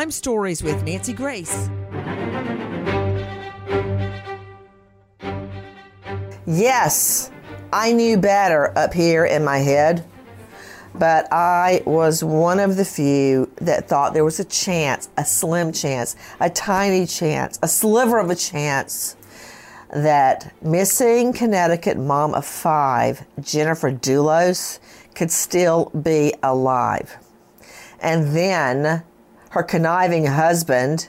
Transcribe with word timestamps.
Crime 0.00 0.10
Stories 0.10 0.62
with 0.62 0.82
Nancy 0.84 1.12
Grace. 1.12 1.68
Yes, 6.46 7.30
I 7.70 7.92
knew 7.92 8.16
better 8.16 8.72
up 8.78 8.94
here 8.94 9.26
in 9.26 9.44
my 9.44 9.58
head, 9.58 10.02
but 10.94 11.30
I 11.30 11.82
was 11.84 12.24
one 12.24 12.60
of 12.60 12.78
the 12.78 12.84
few 12.86 13.52
that 13.56 13.90
thought 13.90 14.14
there 14.14 14.24
was 14.24 14.40
a 14.40 14.44
chance, 14.44 15.10
a 15.18 15.24
slim 15.26 15.70
chance, 15.70 16.16
a 16.40 16.48
tiny 16.48 17.04
chance, 17.04 17.58
a 17.62 17.68
sliver 17.68 18.18
of 18.18 18.30
a 18.30 18.36
chance 18.36 19.16
that 19.94 20.50
missing 20.62 21.34
Connecticut 21.34 21.98
mom 21.98 22.32
of 22.32 22.46
five, 22.46 23.26
Jennifer 23.42 23.92
Dulos, 23.92 24.78
could 25.14 25.30
still 25.30 25.90
be 25.90 26.32
alive. 26.42 27.18
And 28.00 28.34
then 28.34 29.02
her 29.50 29.62
conniving 29.62 30.26
husband, 30.26 31.08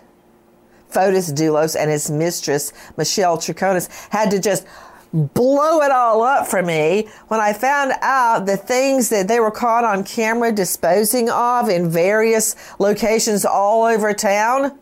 Fotis 0.91 1.31
Dulos, 1.31 1.75
and 1.79 1.89
his 1.89 2.11
mistress, 2.11 2.73
Michelle 2.97 3.37
Troconis, 3.37 3.89
had 4.09 4.29
to 4.31 4.39
just 4.39 4.65
blow 5.13 5.81
it 5.81 5.91
all 5.91 6.23
up 6.23 6.47
for 6.47 6.61
me 6.61 7.07
when 7.27 7.39
I 7.39 7.53
found 7.53 7.93
out 8.01 8.45
the 8.45 8.55
things 8.57 9.09
that 9.09 9.27
they 9.27 9.39
were 9.39 9.51
caught 9.51 9.83
on 9.83 10.03
camera 10.03 10.51
disposing 10.51 11.29
of 11.29 11.69
in 11.69 11.89
various 11.89 12.55
locations 12.79 13.45
all 13.45 13.83
over 13.83 14.13
town 14.13 14.77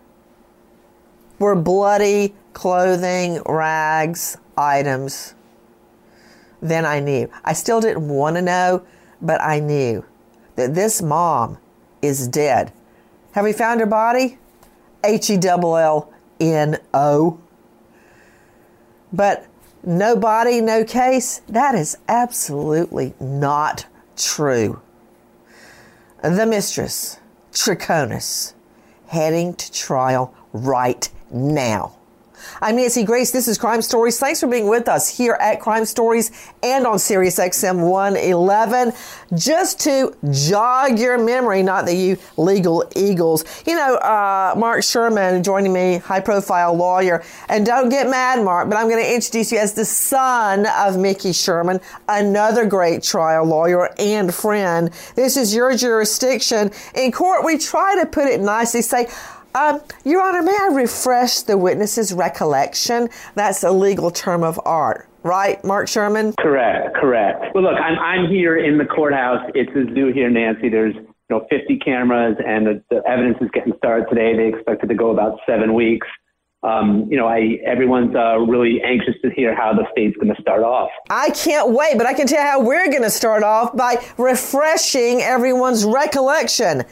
were 1.40 1.56
bloody 1.56 2.36
clothing, 2.53 3.41
rags, 3.46 4.38
items. 4.58 5.34
Then 6.62 6.86
I 6.86 7.00
knew. 7.00 7.30
I 7.44 7.53
still 7.53 7.81
didn't 7.81 8.08
want 8.08 8.36
to 8.36 8.41
know, 8.41 8.86
but 9.22 9.41
I 9.41 9.59
knew 9.59 10.06
that 10.56 10.76
this 10.76 11.02
mom 11.02 11.58
is 12.02 12.28
dead. 12.28 12.72
Have 13.34 13.45
we 13.45 13.53
found 13.53 13.79
her 13.79 13.85
body? 13.85 14.38
H 15.03 15.29
E 15.29 15.40
L 15.44 15.78
L 15.78 16.13
N 16.40 16.78
O. 16.94 17.40
But 19.13 19.47
no 19.84 20.16
body, 20.16 20.62
no 20.62 20.84
case, 20.84 21.41
that 21.47 21.75
is 21.75 21.97
absolutely 22.07 23.13
not 23.19 23.85
true. 24.17 24.81
The 26.22 26.45
mistress, 26.45 27.17
Troconis, 27.51 28.53
heading 29.07 29.53
to 29.56 29.72
trial 29.72 30.34
right 30.51 31.09
now. 31.31 31.96
I'm 32.61 32.75
Nancy 32.75 33.03
Grace. 33.03 33.31
This 33.31 33.47
is 33.47 33.57
Crime 33.57 33.81
Stories. 33.81 34.19
Thanks 34.19 34.39
for 34.39 34.47
being 34.47 34.67
with 34.67 34.88
us 34.88 35.16
here 35.16 35.38
at 35.39 35.59
Crime 35.59 35.85
Stories 35.85 36.31
and 36.63 36.85
on 36.85 37.00
Sirius 37.00 37.39
XM 37.39 37.89
111. 37.89 38.94
Just 39.35 39.79
to 39.81 40.16
jog 40.31 40.99
your 40.99 41.17
memory, 41.17 41.63
not 41.63 41.85
that 41.85 41.95
you 41.95 42.17
legal 42.38 42.89
eagles. 42.95 43.45
You 43.66 43.75
know, 43.75 43.95
uh, 43.95 44.53
Mark 44.57 44.83
Sherman 44.83 45.44
joining 45.44 45.73
me, 45.73 45.97
high 45.97 46.19
profile 46.19 46.73
lawyer. 46.73 47.23
And 47.47 47.66
don't 47.66 47.89
get 47.89 48.09
mad, 48.09 48.44
Mark, 48.44 48.69
but 48.69 48.78
I'm 48.78 48.89
going 48.89 49.03
to 49.03 49.13
introduce 49.13 49.51
you 49.51 49.57
as 49.57 49.73
the 49.73 49.85
son 49.85 50.66
of 50.66 50.97
Mickey 50.97 51.33
Sherman, 51.33 51.79
another 52.07 52.66
great 52.66 53.03
trial 53.03 53.45
lawyer 53.45 53.89
and 53.99 54.33
friend. 54.33 54.91
This 55.16 55.38
is 55.38 55.55
your 55.55 55.75
jurisdiction. 55.75 56.72
In 56.95 57.11
court, 57.11 57.44
we 57.44 57.57
try 57.57 57.95
to 57.99 58.05
put 58.05 58.28
it 58.28 58.39
nicely, 58.39 58.81
say, 58.81 59.07
um, 59.55 59.81
Your 60.05 60.21
Honor, 60.21 60.41
may 60.41 60.55
I 60.59 60.69
refresh 60.73 61.41
the 61.41 61.57
witness's 61.57 62.13
recollection? 62.13 63.09
That's 63.35 63.63
a 63.63 63.71
legal 63.71 64.11
term 64.11 64.43
of 64.43 64.59
art, 64.65 65.07
right, 65.23 65.63
Mark 65.63 65.87
Sherman? 65.87 66.33
Correct, 66.39 66.95
correct. 66.95 67.55
Well, 67.55 67.63
look, 67.63 67.79
I'm, 67.79 67.97
I'm 67.99 68.29
here 68.29 68.57
in 68.57 68.77
the 68.77 68.85
courthouse. 68.85 69.49
It's 69.55 69.71
a 69.71 69.93
zoo 69.93 70.11
here, 70.13 70.29
Nancy. 70.29 70.69
There's 70.69 70.95
you 70.95 71.05
know 71.29 71.47
50 71.49 71.77
cameras, 71.79 72.37
and 72.45 72.67
the, 72.67 72.83
the 72.89 73.01
evidence 73.07 73.37
is 73.41 73.49
getting 73.53 73.73
started 73.77 74.07
today. 74.09 74.35
They 74.35 74.47
expect 74.47 74.83
it 74.83 74.87
to 74.87 74.95
go 74.95 75.11
about 75.11 75.39
seven 75.47 75.73
weeks. 75.73 76.07
Um, 76.61 77.07
you 77.09 77.16
know, 77.16 77.25
I 77.25 77.57
everyone's 77.66 78.13
uh, 78.16 78.37
really 78.39 78.81
anxious 78.83 79.16
to 79.21 79.29
hear 79.29 79.55
how 79.55 79.73
the 79.73 79.85
state's 79.93 80.17
going 80.17 80.33
to 80.35 80.41
start 80.41 80.61
off. 80.61 80.89
I 81.09 81.29
can't 81.29 81.71
wait, 81.71 81.97
but 81.97 82.05
I 82.05 82.13
can 82.13 82.27
tell 82.27 82.43
you 82.43 82.49
how 82.49 82.61
we're 82.61 82.89
going 82.89 83.03
to 83.03 83.09
start 83.09 83.43
off 83.43 83.75
by 83.77 84.03
refreshing 84.17 85.21
everyone's 85.21 85.85
recollection. 85.85 86.83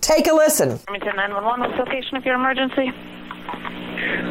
Take 0.00 0.26
a 0.28 0.34
listen. 0.34 0.78
Farmington 0.78 1.16
911, 1.16 1.60
what's 1.60 1.72
the 1.76 1.84
location 1.84 2.16
of 2.16 2.24
your 2.24 2.34
emergency? 2.36 2.92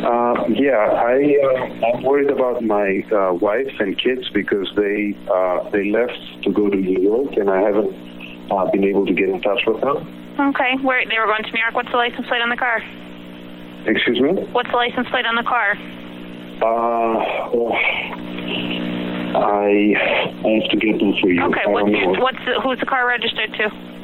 Uh, 0.05 0.45
yeah, 0.53 0.77
I 0.93 1.17
uh, 1.41 1.87
I'm 1.87 2.03
worried 2.03 2.29
about 2.29 2.61
my 2.61 3.01
uh, 3.09 3.33
wife 3.33 3.73
and 3.79 3.97
kids 3.97 4.29
because 4.33 4.69
they 4.75 5.17
uh, 5.25 5.69
they 5.71 5.89
left 5.89 6.19
to 6.43 6.51
go 6.53 6.69
to 6.69 6.77
New 6.77 7.01
York 7.01 7.33
and 7.37 7.49
I 7.49 7.61
haven't 7.61 7.95
uh, 8.51 8.69
been 8.71 8.83
able 8.83 9.05
to 9.07 9.13
get 9.13 9.29
in 9.29 9.41
touch 9.41 9.61
with 9.65 9.81
them. 9.81 10.05
Okay, 10.37 10.77
where 10.83 11.01
they 11.09 11.17
were 11.17 11.25
going 11.25 11.43
to 11.43 11.51
New 11.51 11.59
York. 11.59 11.73
What's 11.73 11.89
the 11.89 11.97
license 11.97 12.27
plate 12.27 12.41
on 12.41 12.49
the 12.49 12.57
car? 12.57 12.83
Excuse 13.87 14.21
me. 14.21 14.45
What's 14.53 14.69
the 14.69 14.77
license 14.77 15.07
plate 15.09 15.25
on 15.25 15.35
the 15.35 15.47
car? 15.47 15.73
Uh, 16.61 17.49
well, 17.49 17.73
I 19.41 19.97
I 20.45 20.49
have 20.61 20.69
to 20.69 20.77
get 20.77 20.99
them 20.99 21.13
for 21.17 21.29
you. 21.33 21.41
Okay, 21.49 21.65
what's 21.65 21.89
what's 22.21 22.43
the, 22.45 22.61
who's 22.61 22.79
the 22.79 22.85
car 22.85 23.07
registered 23.07 23.49
to? 23.57 23.94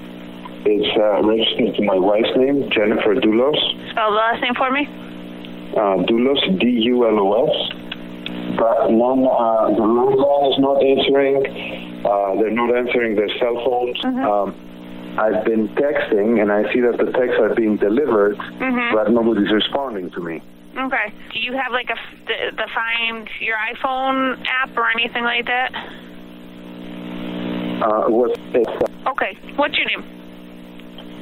It's 0.64 0.92
uh, 0.98 1.26
registered 1.26 1.76
to 1.76 1.82
my 1.84 1.98
wife's 1.98 2.30
name, 2.38 2.70
Jennifer 2.70 3.16
Dulos. 3.16 3.58
Spell 3.92 4.12
the 4.12 4.18
last 4.18 4.42
name 4.42 4.54
for 4.56 4.70
me. 4.72 4.86
Uh, 5.74 6.06
Dulos, 6.06 6.42
D-U-L-O-S. 6.60 7.56
But 8.60 8.92
none, 8.92 9.26
uh, 9.26 9.74
the 9.74 9.82
landline 9.82 10.52
is 10.54 10.60
not 10.60 10.78
answering. 10.84 12.06
Uh, 12.06 12.36
they're 12.42 12.52
not 12.52 12.76
answering 12.76 13.16
their 13.16 13.30
cell 13.40 13.58
phones. 13.66 13.98
Um, 14.06 14.54
I've 15.18 15.44
been 15.46 15.68
texting, 15.76 16.42
and 16.42 16.52
I 16.52 16.72
see 16.72 16.80
that 16.82 16.98
the 16.98 17.12
texts 17.12 17.40
are 17.40 17.54
being 17.56 17.78
delivered, 17.78 18.38
but 18.94 19.10
nobody's 19.12 19.52
responding 19.52 20.12
to 20.12 20.20
me. 20.22 20.42
Okay. 20.78 21.12
Do 21.34 21.40
you 21.40 21.54
have 21.54 21.72
like 21.74 21.90
a 21.90 21.98
f- 22.00 22.20
the, 22.28 22.56
the 22.56 22.68
Find 22.74 23.28
Your 23.42 23.58
iPhone 23.74 24.40
app 24.48 24.78
or 24.78 24.88
anything 24.92 25.24
like 25.24 25.46
that? 25.46 25.72
Uh, 27.84 28.10
what, 28.10 28.38
uh, 28.56 29.10
Okay. 29.12 29.36
What's 29.58 29.76
your 29.78 29.88
name? 29.88 30.21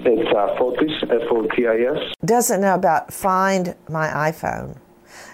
It's 0.06 0.30
uh, 0.36 0.56
Fotis, 0.57 1.04
F-O-T-I-S. 1.04 2.13
Doesn't 2.25 2.62
know 2.62 2.75
about 2.75 3.13
Find 3.13 3.75
My 3.90 4.07
iPhone. 4.31 4.78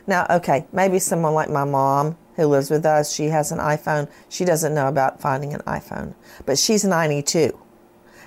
Now, 0.07 0.25
okay, 0.29 0.65
maybe 0.71 0.99
someone 0.99 1.33
like 1.33 1.49
my 1.49 1.63
mom 1.63 2.17
who 2.35 2.47
lives 2.47 2.69
with 2.69 2.85
us, 2.85 3.13
she 3.13 3.25
has 3.25 3.51
an 3.51 3.59
iPhone. 3.59 4.09
She 4.29 4.45
doesn't 4.45 4.73
know 4.73 4.87
about 4.87 5.21
finding 5.21 5.53
an 5.53 5.61
iPhone, 5.61 6.13
but 6.45 6.57
she's 6.57 6.83
92. 6.83 7.57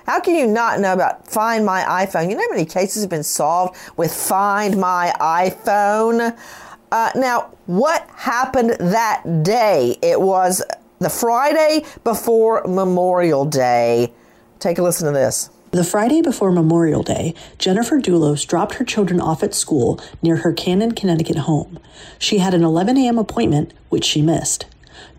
How 0.05 0.19
can 0.19 0.35
you 0.35 0.47
not 0.47 0.79
know 0.79 0.93
about 0.93 1.27
Find 1.27 1.65
My 1.65 1.83
iPhone? 1.83 2.29
You 2.29 2.35
know 2.35 2.41
how 2.41 2.55
many 2.55 2.65
cases 2.65 3.03
have 3.03 3.11
been 3.11 3.23
solved 3.23 3.77
with 3.95 4.11
Find 4.13 4.77
My 4.77 5.13
iPhone? 5.19 6.35
Uh, 6.91 7.11
now, 7.15 7.51
what 7.67 8.09
happened 8.15 8.71
that 8.79 9.43
day? 9.43 9.97
It 10.01 10.19
was 10.19 10.63
the 10.97 11.09
Friday 11.09 11.85
before 12.03 12.63
Memorial 12.67 13.45
Day. 13.45 14.11
Take 14.57 14.79
a 14.79 14.81
listen 14.81 15.05
to 15.05 15.13
this. 15.13 15.51
The 15.71 15.83
Friday 15.83 16.23
before 16.23 16.51
Memorial 16.51 17.03
Day, 17.03 17.35
Jennifer 17.59 17.99
Dulos 17.99 18.47
dropped 18.47 18.75
her 18.75 18.83
children 18.83 19.21
off 19.21 19.43
at 19.43 19.53
school 19.53 19.99
near 20.19 20.37
her 20.37 20.51
Canaan, 20.51 20.93
Connecticut 20.93 21.37
home. 21.37 21.77
She 22.17 22.39
had 22.39 22.55
an 22.55 22.63
11 22.63 22.97
a.m. 22.97 23.19
appointment, 23.19 23.75
which 23.89 24.03
she 24.03 24.23
missed. 24.23 24.65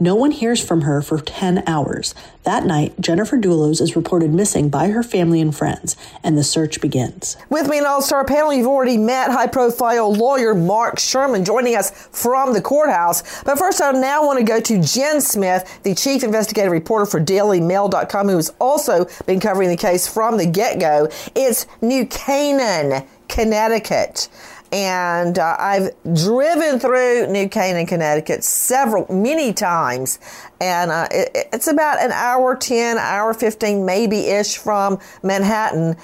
No 0.03 0.15
one 0.15 0.31
hears 0.31 0.67
from 0.67 0.81
her 0.81 1.03
for 1.03 1.21
10 1.21 1.63
hours. 1.67 2.15
That 2.45 2.65
night, 2.65 2.99
Jennifer 2.99 3.37
Dulos 3.37 3.83
is 3.83 3.95
reported 3.95 4.33
missing 4.33 4.71
by 4.71 4.89
her 4.89 5.03
family 5.03 5.43
and 5.43 5.55
friends, 5.55 5.95
and 6.25 6.39
the 6.39 6.43
search 6.43 6.81
begins. 6.81 7.37
With 7.51 7.69
me 7.69 7.77
in 7.77 7.85
All 7.85 8.01
Star 8.01 8.25
panel, 8.25 8.55
you've 8.55 8.67
already 8.67 8.97
met 8.97 9.31
high 9.31 9.47
profile 9.47 10.11
lawyer 10.11 10.55
Mark 10.55 10.99
Sherman 10.99 11.45
joining 11.45 11.77
us 11.77 11.91
from 12.13 12.55
the 12.55 12.63
courthouse. 12.63 13.43
But 13.43 13.59
first, 13.59 13.83
I 13.83 13.93
now 13.93 14.25
want 14.25 14.39
to 14.39 14.45
go 14.45 14.59
to 14.59 14.83
Jen 14.83 15.21
Smith, 15.21 15.81
the 15.83 15.95
chief 15.95 16.23
investigative 16.23 16.73
reporter 16.73 17.05
for 17.05 17.21
DailyMail.com, 17.21 18.29
who 18.29 18.37
has 18.37 18.55
also 18.59 19.07
been 19.27 19.39
covering 19.39 19.69
the 19.69 19.77
case 19.77 20.09
from 20.09 20.39
the 20.39 20.47
get 20.47 20.81
go. 20.81 21.11
It's 21.37 21.67
New 21.83 22.07
Canaan, 22.07 23.07
Connecticut. 23.29 24.31
And 24.73 25.39
uh, 25.39 25.57
I've 25.59 25.91
driven 26.15 26.79
through 26.79 27.27
New 27.27 27.49
Canaan, 27.49 27.87
Connecticut 27.87 28.45
several, 28.45 29.13
many 29.13 29.53
times. 29.53 30.21
And 30.61 30.91
uh, 30.91 31.09
it, 31.11 31.49
it's 31.53 31.67
about 31.67 32.01
an 32.01 32.13
hour 32.13 32.55
10, 32.55 32.97
hour 32.99 33.35
15, 33.35 33.85
maybe 33.85 34.27
ish 34.27 34.59
from 34.59 34.99
Manhattan. 35.23 35.97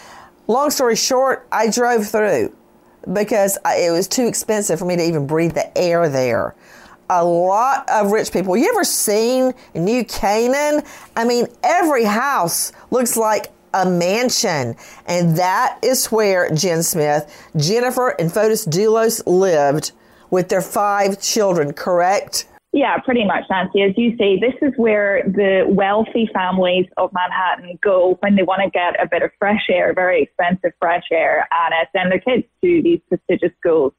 Long 0.49 0.71
story 0.71 0.97
short, 0.97 1.47
I 1.53 1.71
drove 1.71 2.09
through 2.09 2.55
because 3.13 3.57
I, 3.65 3.77
it 3.77 3.91
was 3.91 4.09
too 4.09 4.27
expensive 4.27 4.79
for 4.79 4.85
me 4.85 4.97
to 4.97 5.03
even 5.03 5.27
breathe 5.27 5.55
the 5.55 5.77
air 5.79 6.09
there. 6.09 6.55
A 7.09 7.25
lot 7.25 7.89
of 7.89 8.11
rich 8.11 8.33
people. 8.33 8.57
You 8.57 8.69
ever 8.69 8.83
seen 8.83 9.55
New 9.75 10.05
Canaan? 10.05 10.83
I 11.15 11.25
mean, 11.25 11.47
every 11.63 12.03
house 12.03 12.73
looks 12.91 13.17
like 13.17 13.53
a 13.77 13.89
mansion. 13.89 14.77
And 15.07 15.37
that 15.37 15.79
is 15.83 16.07
where 16.07 16.51
Jen 16.55 16.83
Smith, 16.83 17.51
Jennifer, 17.57 18.11
and 18.19 18.31
Fotis 18.31 18.67
Dulos 18.67 19.23
lived 19.27 19.93
with 20.31 20.49
their 20.49 20.63
five 20.63 21.21
children, 21.21 21.73
correct? 21.73 22.47
Yeah, 22.73 22.99
pretty 22.99 23.25
much, 23.25 23.45
Nancy. 23.49 23.83
As 23.83 23.93
you 23.97 24.17
say, 24.19 24.39
this 24.39 24.55
is 24.61 24.73
where 24.77 25.23
the 25.25 25.65
wealthy 25.67 26.29
families 26.35 26.87
of 26.99 27.11
Manhattan 27.13 27.79
go 27.83 28.19
when 28.21 28.37
they 28.37 28.43
want 28.43 28.63
to 28.65 28.71
get 28.71 29.03
a 29.03 29.09
bit 29.09 29.23
of 29.23 29.31
fresh 29.39 29.65
air, 29.71 29.95
very 29.95 30.23
expensive 30.23 30.73
fresh 30.79 31.05
air, 31.11 31.49
and 31.51 31.73
uh, 31.73 31.87
send 31.97 32.13
their 32.13 32.21
kids 32.21 32.45
to 32.63 32.83
these 32.83 33.01
prestigious 33.09 33.57
schools 33.59 33.95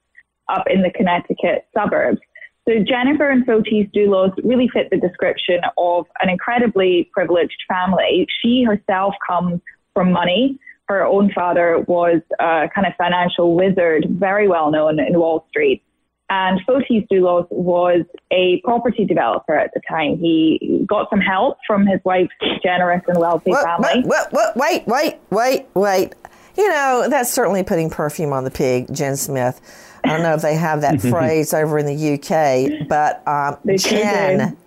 up 0.48 0.66
in 0.70 0.84
the 0.84 0.92
Connecticut 0.92 1.66
suburbs. 1.76 2.20
So 2.68 2.74
Jennifer 2.84 3.30
and 3.30 3.46
Fotis 3.46 3.90
Dulos 3.94 4.34
really 4.44 4.68
fit 4.74 4.90
the 4.92 4.98
description 4.98 5.62
of 5.78 6.06
an 6.22 6.30
incredibly 6.30 7.10
privileged 7.14 7.64
family. 7.68 8.28
She 8.42 8.64
herself 8.64 9.14
comes 9.26 9.62
from 9.94 10.12
money. 10.12 10.60
Her 10.90 11.06
own 11.06 11.32
father 11.34 11.80
was 11.88 12.22
a 12.40 12.70
kind 12.74 12.86
of 12.86 12.94
financial 12.98 13.56
wizard, 13.56 14.08
very 14.10 14.48
well 14.50 14.70
known 14.70 15.00
in 15.00 15.18
Wall 15.18 15.46
Street. 15.50 15.82
And 16.30 16.60
Fotis 16.68 17.08
Dulos 17.10 17.48
was 17.52 18.02
a 18.32 18.60
property 18.66 19.06
developer 19.06 19.56
at 19.56 19.72
the 19.74 19.80
time. 19.90 20.18
He 20.18 20.84
got 20.86 21.10
some 21.10 21.22
help 21.22 21.58
from 21.66 21.88
his 21.88 22.02
wife's 22.04 22.34
generous 22.62 23.02
and 23.08 23.18
wealthy 23.18 23.52
What- 23.52 23.64
family. 23.64 24.04
what- 24.06 24.34
what- 24.34 24.58
wait, 24.58 24.86
wait, 24.88 25.16
wait, 25.32 25.66
wait. 25.74 26.14
You 26.58 26.70
know, 26.70 27.08
that's 27.10 27.32
certainly 27.32 27.64
putting 27.64 27.90
perfume 27.90 28.34
on 28.34 28.44
the 28.44 28.52
pig, 28.52 28.94
Jen 28.94 29.16
Smith. 29.16 29.62
I 30.04 30.10
don't 30.10 30.24
know 30.24 30.34
if 30.34 30.42
they 30.42 30.56
have 30.56 30.82
that 30.82 31.02
phrase 31.10 31.54
over 31.54 31.78
in 31.78 31.86
the 31.86 32.14
UK, 32.14 32.88
but 32.88 33.26
um, 33.28 33.58
Jen, 33.78 34.52
do. 34.52 34.58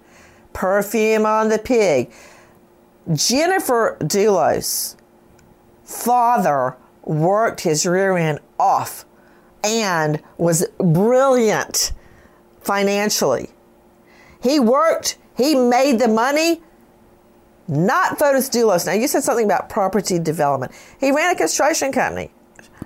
perfume 0.52 1.26
on 1.26 1.48
the 1.48 1.58
pig. 1.58 2.12
Jennifer 3.12 3.96
Dulos, 4.00 4.96
father, 5.84 6.76
worked 7.04 7.60
his 7.62 7.84
rear 7.86 8.16
end 8.16 8.38
off 8.58 9.04
and 9.64 10.22
was 10.38 10.66
brilliant 10.78 11.92
financially. 12.60 13.50
He 14.42 14.60
worked, 14.60 15.18
he 15.36 15.54
made 15.54 15.98
the 15.98 16.08
money, 16.08 16.62
not 17.70 18.18
Fotis 18.18 18.50
Dulos. 18.50 18.84
Now, 18.84 18.92
you 18.92 19.06
said 19.06 19.22
something 19.22 19.44
about 19.44 19.68
property 19.68 20.18
development. 20.18 20.72
He 20.98 21.12
ran 21.12 21.32
a 21.32 21.38
construction 21.38 21.92
company. 21.92 22.30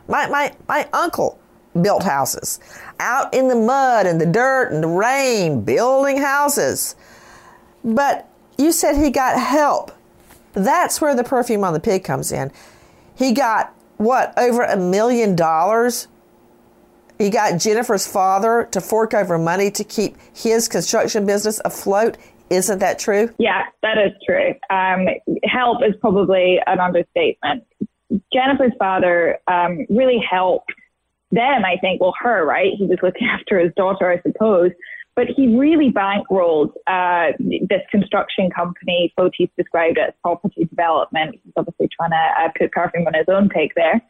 My, 0.07 0.29
my, 0.29 0.55
my 0.69 0.89
uncle 0.93 1.39
built 1.81 2.03
houses 2.03 2.61
out 3.01 3.33
in 3.35 3.49
the 3.49 3.55
mud 3.55 4.07
and 4.07 4.21
the 4.21 4.27
dirt 4.27 4.73
and 4.73 4.83
the 4.83 4.89
rain, 4.89 5.63
building 5.63 6.19
houses. 6.19 6.95
But 7.83 8.29
you 8.59 8.73
said 8.73 8.97
he 8.97 9.11
got 9.11 9.41
help. 9.41 9.91
That's 10.53 11.01
where 11.01 11.15
the 11.17 11.25
perfume 11.25 11.65
on 11.65 11.73
the 11.73 11.81
pig 11.81 12.05
comes 12.05 12.31
in. 12.31 12.53
He 13.17 13.33
got, 13.33 13.75
what, 13.97 14.33
over 14.39 14.63
a 14.63 14.77
million 14.77 15.35
dollars? 15.35 16.09
He 17.19 17.31
got 17.31 17.59
Jennifer's 17.59 18.07
father 18.07 18.69
to 18.73 18.81
fork 18.81 19.15
over 19.15 19.39
money 19.39 19.71
to 19.71 19.85
keep 19.85 20.17
his 20.35 20.69
construction 20.69 21.27
business 21.27 21.61
afloat. 21.65 22.19
Isn't 22.50 22.79
that 22.79 22.99
true? 22.99 23.31
Yeah, 23.38 23.64
that 23.82 23.99
is 23.99 24.12
true. 24.25 24.55
Um, 24.70 25.06
help 25.44 25.79
is 25.87 25.94
probably 26.00 26.61
an 26.67 26.79
understatement. 26.79 27.64
Jennifer's 28.32 28.73
father 28.79 29.38
um, 29.49 29.87
really 29.88 30.23
helped 30.31 30.73
them, 31.32 31.65
I 31.65 31.77
think, 31.81 32.01
well, 32.01 32.15
her, 32.20 32.44
right? 32.44 32.72
He 32.77 32.86
was 32.86 32.98
looking 33.03 33.29
after 33.32 33.58
his 33.58 33.72
daughter, 33.77 34.10
I 34.10 34.20
suppose. 34.22 34.70
But 35.17 35.29
he 35.36 35.56
really 35.56 35.93
bankrolled 35.93 36.72
uh, 36.89 37.36
this 37.39 37.82
construction 37.91 38.51
company. 38.51 39.13
Fotis 39.17 39.48
described 39.56 39.96
it 39.96 40.08
as 40.08 40.15
property 40.22 40.65
development. 40.65 41.39
He's 41.44 41.53
obviously 41.56 41.89
trying 41.96 42.10
to 42.10 42.17
uh, 42.17 42.48
put 42.58 42.72
perfume 42.72 43.06
on 43.06 43.15
his 43.15 43.27
own 43.29 43.48
pig 43.48 43.70
there. 43.77 44.03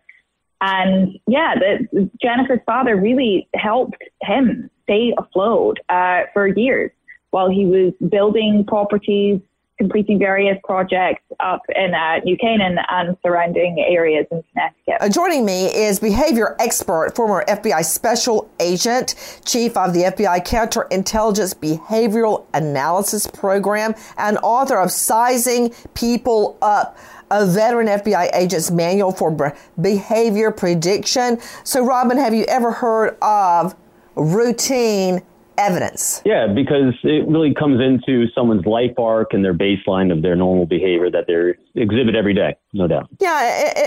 And 0.63 1.19
yeah, 1.27 1.57
the, 1.57 2.11
Jennifer's 2.23 2.61
father 2.65 2.97
really 2.97 3.49
helped 3.55 4.03
him 4.23 4.71
stay 4.85 5.13
afloat 5.19 5.79
uh, 5.91 6.23
for 6.33 6.47
years 6.47 6.91
while 7.35 7.51
he 7.51 7.67
was 7.67 7.93
building 8.11 8.65
properties, 8.65 9.41
completing 9.77 10.21
various 10.21 10.57
projects 10.63 11.25
up 11.41 11.63
in 11.75 11.93
uh, 11.93 12.21
New 12.21 12.37
Canaan 12.37 12.79
and 12.89 13.17
surrounding 13.27 13.81
areas 13.81 14.25
in 14.31 14.45
Connecticut. 14.53 14.99
Uh, 15.01 15.09
joining 15.09 15.45
me 15.45 15.65
is 15.67 15.99
behavior 15.99 16.55
expert, 16.61 17.17
former 17.17 17.45
FBI 17.49 17.85
special 17.85 18.49
agent, 18.61 19.17
chief 19.45 19.77
of 19.77 19.95
the 19.95 20.03
FBI 20.03 20.47
Counterintelligence 20.47 21.57
Behavioral 21.57 22.47
Analysis 22.55 23.27
Program, 23.27 23.97
and 24.17 24.39
author 24.45 24.79
of 24.79 24.93
Sizing 24.93 25.75
People 25.95 26.57
Up. 26.63 26.97
A 27.33 27.45
veteran 27.45 27.89
FBI 27.89 28.33
agent's 28.33 28.71
manual 28.71 29.11
for 29.11 29.57
behavior 29.81 30.53
prediction. 30.53 31.41
So, 31.65 31.85
Robin, 31.85 32.17
have 32.17 32.33
you 32.33 32.45
ever 32.45 32.71
heard 32.71 33.17
of 33.21 33.75
routine 34.15 35.23
evidence? 35.59 36.23
Yeah, 36.25 36.47
because 36.47 36.95
it 37.03 37.27
really 37.29 37.55
comes 37.55 37.81
into 37.81 38.27
someone's 38.35 38.67
life 38.67 38.99
arc 38.99 39.33
and 39.33 39.45
their 39.45 39.55
baseline 39.55 40.13
of 40.13 40.23
their 40.23 40.37
normal 40.37 40.67
behavior 40.67 41.11
that 41.11 41.27
they 41.27 41.81
exhibit 41.81 42.15
every 42.15 42.35
day, 42.35 42.57
no 42.73 42.87
doubt. 42.87 43.09
Yeah, 43.21 43.41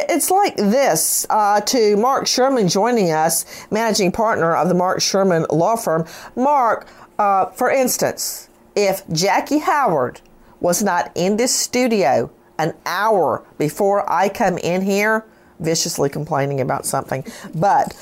it's 0.10 0.32
like 0.32 0.56
this 0.58 1.26
uh, 1.30 1.62
to 1.62 1.98
Mark 1.98 2.28
Sherman 2.28 2.68
joining 2.68 3.12
us, 3.12 3.46
managing 3.72 4.12
partner 4.12 4.56
of 4.56 4.70
the 4.70 4.76
Mark 4.76 5.02
Sherman 5.02 5.46
Law 5.52 5.76
Firm. 5.76 6.06
Mark, 6.36 6.88
uh, 7.20 7.48
for 7.48 7.72
instance, 7.72 8.50
if 8.76 9.08
Jackie 9.10 9.60
Howard 9.60 10.22
was 10.60 10.84
not 10.84 11.12
in 11.16 11.38
this 11.38 11.54
studio 11.54 12.32
an 12.60 12.74
hour 12.86 13.46
before 13.58 14.10
I 14.12 14.30
come 14.30 14.58
in 14.58 14.82
here, 14.82 15.26
viciously 15.60 16.10
complaining 16.10 16.62
about 16.62 16.86
something, 16.86 17.26
but 17.54 17.96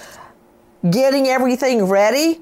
getting 0.90 1.28
everything 1.28 1.86
ready, 1.86 2.42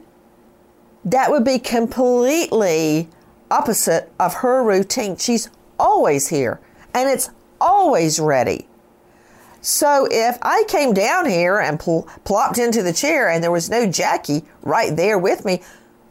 that 1.05 1.31
would 1.31 1.43
be 1.43 1.59
completely 1.59 3.09
opposite 3.51 4.11
of 4.19 4.35
her 4.35 4.63
routine. 4.63 5.17
She's 5.17 5.49
always 5.79 6.29
here 6.29 6.59
and 6.93 7.09
it's 7.09 7.29
always 7.59 8.19
ready. 8.19 8.67
So 9.61 10.07
if 10.11 10.37
I 10.41 10.65
came 10.67 10.93
down 10.93 11.29
here 11.29 11.59
and 11.59 11.79
pl- 11.79 12.07
plopped 12.25 12.57
into 12.57 12.83
the 12.83 12.91
chair 12.91 13.29
and 13.29 13.43
there 13.43 13.51
was 13.51 13.69
no 13.69 13.85
Jackie 13.85 14.43
right 14.61 14.95
there 14.95 15.17
with 15.17 15.45
me, 15.45 15.61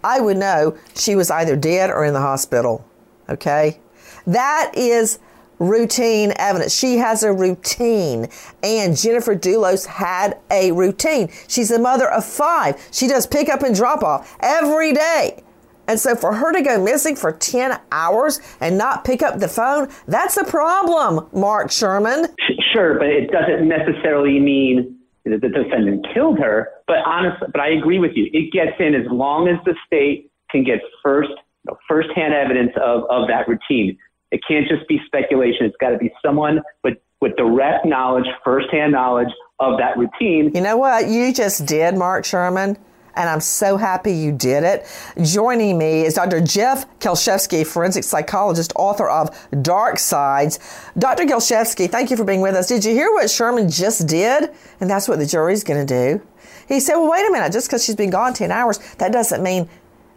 I 0.02 0.20
would 0.20 0.38
know 0.38 0.76
she 0.96 1.14
was 1.14 1.30
either 1.30 1.56
dead 1.56 1.90
or 1.90 2.04
in 2.04 2.14
the 2.14 2.20
hospital. 2.20 2.84
Okay? 3.28 3.78
That 4.26 4.72
is 4.74 5.18
routine 5.62 6.32
evidence. 6.36 6.74
She 6.74 6.96
has 6.98 7.22
a 7.22 7.32
routine. 7.32 8.28
And 8.62 8.96
Jennifer 8.96 9.34
Dulos 9.36 9.86
had 9.86 10.38
a 10.50 10.72
routine. 10.72 11.30
She's 11.48 11.70
a 11.70 11.78
mother 11.78 12.10
of 12.10 12.24
five. 12.24 12.88
She 12.90 13.06
does 13.06 13.26
pick 13.26 13.48
up 13.48 13.62
and 13.62 13.74
drop 13.74 14.02
off 14.02 14.36
every 14.40 14.92
day. 14.92 15.42
And 15.88 15.98
so 15.98 16.14
for 16.14 16.32
her 16.32 16.52
to 16.52 16.62
go 16.62 16.82
missing 16.82 17.16
for 17.16 17.32
10 17.32 17.78
hours 17.90 18.40
and 18.60 18.78
not 18.78 19.04
pick 19.04 19.22
up 19.22 19.40
the 19.40 19.48
phone, 19.48 19.88
that's 20.06 20.36
a 20.36 20.44
problem, 20.44 21.28
Mark 21.32 21.70
Sherman. 21.70 22.28
Sure, 22.72 22.98
but 22.98 23.08
it 23.08 23.30
doesn't 23.30 23.68
necessarily 23.68 24.38
mean 24.38 24.96
that 25.24 25.40
the 25.40 25.48
defendant 25.48 26.06
killed 26.14 26.38
her. 26.38 26.68
But 26.86 26.98
honestly, 27.04 27.48
but 27.52 27.60
I 27.60 27.70
agree 27.70 27.98
with 27.98 28.12
you. 28.14 28.28
It 28.32 28.52
gets 28.52 28.76
in 28.78 28.94
as 28.94 29.06
long 29.10 29.48
as 29.48 29.56
the 29.64 29.74
state 29.86 30.30
can 30.50 30.64
get 30.64 30.80
first, 31.02 31.30
you 31.30 31.72
know, 31.72 31.76
firsthand 31.88 32.32
evidence 32.32 32.72
of, 32.76 33.04
of 33.10 33.28
that 33.28 33.48
routine. 33.48 33.98
It 34.32 34.40
can't 34.48 34.66
just 34.66 34.88
be 34.88 34.98
speculation. 35.06 35.66
It's 35.66 35.76
got 35.78 35.90
to 35.90 35.98
be 35.98 36.10
someone 36.24 36.60
with, 36.82 36.98
with 37.20 37.36
direct 37.36 37.84
knowledge, 37.84 38.26
firsthand 38.44 38.92
knowledge 38.92 39.28
of 39.60 39.78
that 39.78 39.96
routine. 39.96 40.50
You 40.54 40.62
know 40.62 40.78
what 40.78 41.06
you 41.08 41.32
just 41.32 41.66
did, 41.66 41.96
Mark 41.96 42.24
Sherman? 42.24 42.76
And 43.14 43.28
I'm 43.28 43.40
so 43.40 43.76
happy 43.76 44.12
you 44.12 44.32
did 44.32 44.64
it. 44.64 44.86
Joining 45.22 45.76
me 45.76 46.06
is 46.06 46.14
Dr. 46.14 46.40
Jeff 46.40 46.86
Kelshevsky, 46.98 47.66
forensic 47.66 48.04
psychologist, 48.04 48.72
author 48.74 49.06
of 49.06 49.28
Dark 49.60 49.98
Sides. 49.98 50.58
Dr. 50.98 51.24
Kelshevsky, 51.24 51.90
thank 51.90 52.10
you 52.10 52.16
for 52.16 52.24
being 52.24 52.40
with 52.40 52.54
us. 52.54 52.68
Did 52.68 52.86
you 52.86 52.92
hear 52.92 53.12
what 53.12 53.30
Sherman 53.30 53.68
just 53.68 54.06
did? 54.06 54.50
And 54.80 54.88
that's 54.88 55.08
what 55.08 55.18
the 55.18 55.26
jury's 55.26 55.62
going 55.62 55.86
to 55.86 55.94
do. 56.18 56.26
He 56.66 56.80
said, 56.80 56.94
well, 56.94 57.10
wait 57.10 57.28
a 57.28 57.30
minute, 57.30 57.52
just 57.52 57.68
because 57.68 57.84
she's 57.84 57.96
been 57.96 58.08
gone 58.08 58.32
10 58.32 58.50
hours, 58.50 58.78
that 58.96 59.12
doesn't 59.12 59.42
mean 59.42 59.68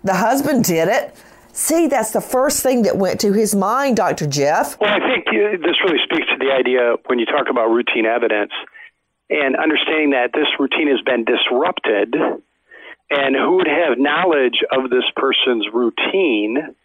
the 0.06 0.14
husband 0.14 0.64
did 0.64 0.88
it. 0.88 1.14
See, 1.56 1.88
that's 1.88 2.12
the 2.12 2.20
first 2.20 2.62
thing 2.62 2.82
that 2.82 2.98
went 2.98 3.22
to 3.22 3.32
his 3.32 3.56
mind, 3.56 3.96
Dr. 3.96 4.28
Jeff. 4.28 4.78
Well, 4.78 4.92
I 4.92 5.00
think 5.00 5.26
uh, 5.30 5.56
this 5.64 5.80
really 5.86 6.04
speaks 6.04 6.28
to 6.28 6.38
the 6.38 6.52
idea 6.52 6.96
when 7.06 7.18
you 7.18 7.26
talk 7.26 7.48
about 7.50 7.72
routine 7.72 8.06
evidence 8.06 8.52
and 9.30 9.56
understanding 9.56 10.10
that 10.10 10.32
this 10.34 10.48
routine 10.60 10.90
has 10.92 11.00
been 11.06 11.24
disrupted 11.24 12.14
and 13.10 13.36
who 13.38 13.56
would 13.56 13.72
have 13.72 13.98
knowledge 13.98 14.68
of 14.70 14.90
this 14.90 15.06
person's 15.16 15.66
routine. 15.72 16.76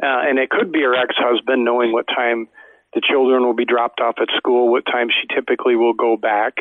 Uh, 0.00 0.22
and 0.30 0.38
it 0.38 0.48
could 0.48 0.70
be 0.70 0.82
her 0.82 0.94
ex 0.94 1.16
husband 1.18 1.64
knowing 1.64 1.90
what 1.90 2.06
time 2.06 2.46
the 2.94 3.02
children 3.02 3.42
will 3.42 3.58
be 3.58 3.64
dropped 3.64 4.00
off 4.00 4.14
at 4.22 4.28
school, 4.36 4.70
what 4.70 4.86
time 4.86 5.08
she 5.10 5.26
typically 5.34 5.74
will 5.74 5.92
go 5.92 6.16
back. 6.16 6.54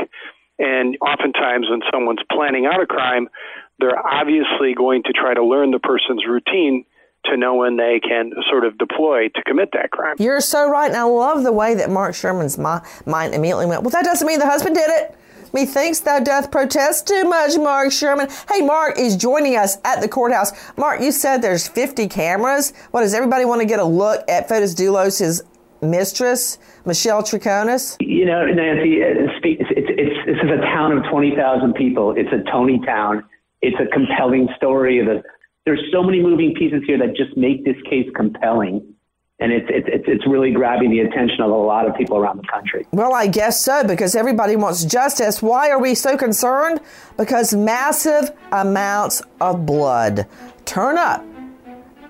And 0.57 0.97
oftentimes, 1.05 1.69
when 1.69 1.81
someone's 1.93 2.25
planning 2.31 2.65
out 2.65 2.81
a 2.81 2.87
crime, 2.87 3.29
they're 3.77 4.03
obviously 4.03 4.73
going 4.73 5.03
to 5.03 5.13
try 5.13 5.35
to 5.35 5.45
learn 5.45 5.69
the 5.69 5.77
person's 5.77 6.25
routine 6.25 6.85
to 7.25 7.37
know 7.37 7.55
when 7.55 7.77
they 7.77 7.99
can 7.99 8.31
sort 8.49 8.65
of 8.65 8.77
deploy 8.77 9.29
to 9.29 9.43
commit 9.43 9.69
that 9.73 9.91
crime. 9.91 10.15
You're 10.19 10.41
so 10.41 10.69
right. 10.69 10.87
And 10.87 10.97
I 10.97 11.03
love 11.03 11.43
the 11.43 11.51
way 11.51 11.75
that 11.75 11.89
Mark 11.89 12.15
Sherman's 12.15 12.57
mind 12.57 13.33
immediately 13.33 13.65
went, 13.65 13.83
well, 13.83 13.91
that 13.91 14.03
doesn't 14.03 14.27
mean 14.27 14.39
the 14.39 14.45
husband 14.45 14.75
did 14.75 14.89
it. 14.89 15.17
Methinks 15.53 15.99
thou 15.99 16.19
doth 16.19 16.49
protest 16.49 17.07
too 17.07 17.25
much, 17.25 17.55
Mark 17.57 17.91
Sherman. 17.91 18.27
Hey, 18.51 18.61
Mark 18.61 18.97
is 18.97 19.15
joining 19.15 19.55
us 19.55 19.77
at 19.85 20.01
the 20.01 20.07
courthouse. 20.07 20.51
Mark, 20.77 20.99
you 20.99 21.11
said 21.11 21.43
there's 21.43 21.67
50 21.67 22.07
cameras. 22.07 22.73
What, 22.89 23.01
does 23.01 23.13
everybody 23.13 23.45
want 23.45 23.61
to 23.61 23.67
get 23.67 23.79
a 23.79 23.83
look 23.85 24.27
at 24.27 24.49
Fotis 24.49 24.73
Dulos' 24.73 25.43
mistress, 25.83 26.57
Michelle 26.85 27.21
Troconis? 27.21 27.97
You 27.99 28.25
know, 28.25 28.45
Nancy, 28.47 28.95
it's, 28.95 29.33
it's, 29.43 29.69
it's, 29.69 30.25
this 30.25 30.37
is 30.37 30.49
a 30.49 30.61
town 30.73 30.97
of 30.97 31.03
20,000 31.11 31.73
people. 31.75 32.15
It's 32.17 32.33
a 32.33 32.41
Tony 32.51 32.79
town. 32.83 33.23
It's 33.61 33.77
a 33.79 33.85
compelling 33.93 34.49
story 34.57 34.99
of 34.99 35.07
a 35.07 35.23
there's 35.65 35.81
so 35.91 36.03
many 36.03 36.21
moving 36.21 36.53
pieces 36.55 36.81
here 36.85 36.97
that 36.97 37.15
just 37.15 37.37
make 37.37 37.63
this 37.63 37.77
case 37.89 38.09
compelling. 38.15 38.93
And 39.39 39.51
it's, 39.51 39.65
it's, 39.69 40.05
it's 40.07 40.27
really 40.27 40.51
grabbing 40.51 40.91
the 40.91 40.99
attention 40.99 41.41
of 41.41 41.49
a 41.49 41.55
lot 41.55 41.87
of 41.87 41.95
people 41.95 42.17
around 42.17 42.37
the 42.37 42.47
country. 42.47 42.85
Well, 42.91 43.13
I 43.13 43.27
guess 43.27 43.59
so, 43.63 43.85
because 43.85 44.15
everybody 44.15 44.55
wants 44.55 44.85
justice. 44.85 45.41
Why 45.41 45.69
are 45.69 45.79
we 45.79 45.95
so 45.95 46.17
concerned? 46.17 46.79
Because 47.17 47.53
massive 47.53 48.31
amounts 48.51 49.21
of 49.41 49.65
blood 49.65 50.27
turn 50.65 50.97
up 50.97 51.25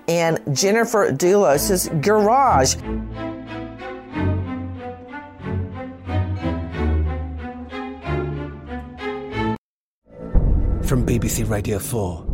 in 0.06 0.38
Jennifer 0.52 1.10
Dulos' 1.12 1.88
garage. 2.02 2.74
From 10.86 11.06
BBC 11.06 11.48
Radio 11.48 11.78
4. 11.78 12.33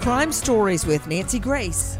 Crime 0.00 0.32
Stories 0.32 0.86
with 0.86 1.06
Nancy 1.06 1.38
Grace. 1.38 1.98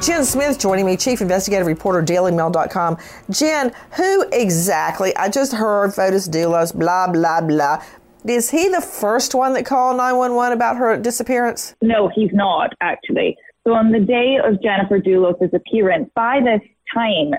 Jen 0.00 0.24
Smith 0.24 0.56
joining 0.56 0.86
me, 0.86 0.96
Chief 0.96 1.20
Investigative 1.20 1.66
Reporter, 1.66 2.00
DailyMail.com. 2.00 2.96
Jen, 3.28 3.72
who 3.96 4.24
exactly? 4.30 5.14
I 5.16 5.30
just 5.30 5.52
heard 5.52 5.90
Fotis 5.90 6.28
Dulos, 6.28 6.72
blah, 6.72 7.08
blah, 7.08 7.40
blah. 7.40 7.82
Is 8.24 8.50
he 8.50 8.68
the 8.68 8.80
first 8.80 9.34
one 9.34 9.52
that 9.54 9.66
called 9.66 9.96
911 9.96 10.56
about 10.56 10.76
her 10.76 10.96
disappearance? 10.96 11.74
No, 11.82 12.08
he's 12.14 12.30
not, 12.32 12.72
actually. 12.80 13.36
So 13.66 13.74
on 13.74 13.90
the 13.90 13.98
day 13.98 14.38
of 14.42 14.62
Jennifer 14.62 15.00
Dulos' 15.00 15.52
appearance, 15.52 16.08
by 16.14 16.38
this 16.38 16.60
time, 16.94 17.34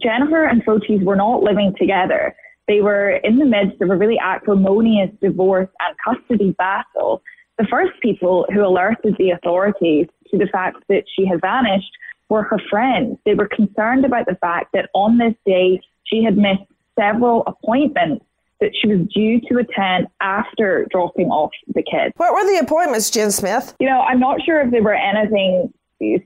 Jennifer 0.00 0.44
and 0.44 0.64
Fotis 0.64 1.02
were 1.02 1.16
not 1.16 1.42
living 1.42 1.74
together. 1.76 2.36
They 2.68 2.82
were 2.82 3.16
in 3.16 3.38
the 3.38 3.46
midst 3.46 3.82
of 3.82 3.90
a 3.90 3.96
really 3.96 4.18
acrimonious 4.22 5.10
divorce 5.20 5.68
and 5.80 6.18
custody 6.18 6.54
battle. 6.56 7.20
The 7.58 7.66
first 7.70 7.92
people 8.00 8.46
who 8.52 8.64
alerted 8.64 9.16
the 9.18 9.30
authorities 9.30 10.06
to 10.30 10.38
the 10.38 10.46
fact 10.52 10.76
that 10.88 11.04
she 11.14 11.26
had 11.26 11.40
vanished 11.40 11.90
were 12.28 12.42
her 12.42 12.60
friends. 12.68 13.18
They 13.24 13.34
were 13.34 13.48
concerned 13.48 14.04
about 14.04 14.26
the 14.26 14.36
fact 14.36 14.72
that 14.74 14.90
on 14.94 15.18
this 15.18 15.34
day 15.46 15.80
she 16.04 16.22
had 16.22 16.36
missed 16.36 16.64
several 16.98 17.44
appointments 17.46 18.24
that 18.60 18.70
she 18.80 18.88
was 18.88 19.06
due 19.14 19.40
to 19.48 19.58
attend 19.58 20.06
after 20.20 20.86
dropping 20.90 21.28
off 21.28 21.50
the 21.74 21.82
kids. 21.82 22.12
What 22.16 22.32
were 22.32 22.44
the 22.44 22.58
appointments, 22.58 23.10
Jen 23.10 23.30
Smith? 23.30 23.74
You 23.78 23.86
know, 23.88 24.00
I'm 24.00 24.20
not 24.20 24.42
sure 24.44 24.60
if 24.60 24.70
they 24.70 24.80
were 24.80 24.94
anything 24.94 25.72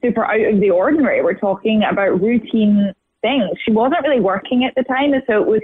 super 0.00 0.24
out 0.24 0.40
of 0.40 0.60
the 0.60 0.70
ordinary. 0.70 1.22
We're 1.22 1.34
talking 1.34 1.82
about 1.88 2.20
routine 2.20 2.92
things. 3.20 3.50
She 3.64 3.72
wasn't 3.72 4.02
really 4.02 4.20
working 4.20 4.64
at 4.64 4.74
the 4.76 4.84
time, 4.84 5.12
so 5.26 5.42
it 5.42 5.46
was 5.46 5.60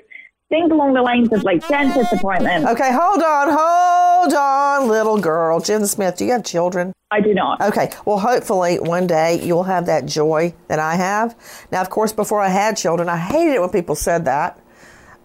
things 0.49 0.71
along 0.71 0.95
the 0.95 1.03
lines 1.03 1.33
of 1.33 1.43
like 1.43 1.67
dentist 1.67 2.13
appointments. 2.13 2.71
Okay, 2.71 2.91
hold 2.93 3.23
on, 3.23 3.49
hold 3.51 4.35
on, 4.35 4.89
little 4.89 5.19
girl. 5.21 5.61
Jen 5.61 5.87
Smith, 5.87 6.17
do 6.17 6.25
you 6.25 6.33
have 6.33 6.45
children? 6.45 6.93
I 7.11 7.21
do 7.21 7.35
not. 7.35 7.61
Okay, 7.61 7.91
well, 8.05 8.19
hopefully 8.19 8.79
one 8.79 9.07
day 9.07 9.41
you'll 9.43 9.65
have 9.65 9.87
that 9.87 10.07
joy 10.07 10.55
that 10.69 10.79
I 10.79 10.95
have. 10.97 11.37
Now, 11.71 11.81
of 11.81 11.91
course, 11.91 12.13
before 12.13 12.41
I 12.41 12.49
had 12.49 12.77
children, 12.77 13.09
I 13.09 13.17
hated 13.17 13.55
it 13.55 13.61
when 13.61 13.71
people 13.71 13.95
said 13.95 14.25
that. 14.25 14.61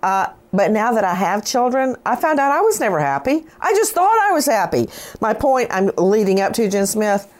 Uh, 0.03 0.27
but 0.53 0.71
now 0.71 0.91
that 0.93 1.03
I 1.03 1.13
have 1.13 1.45
children, 1.45 1.95
I 2.05 2.15
found 2.15 2.39
out 2.39 2.51
I 2.51 2.61
was 2.61 2.79
never 2.79 2.99
happy. 2.99 3.43
I 3.59 3.73
just 3.73 3.93
thought 3.93 4.19
I 4.29 4.31
was 4.31 4.45
happy. 4.45 4.89
My 5.21 5.33
point 5.33 5.69
I'm 5.71 5.91
leading 5.97 6.41
up 6.41 6.53
to, 6.53 6.69
Jen 6.69 6.87
Smith, 6.87 7.31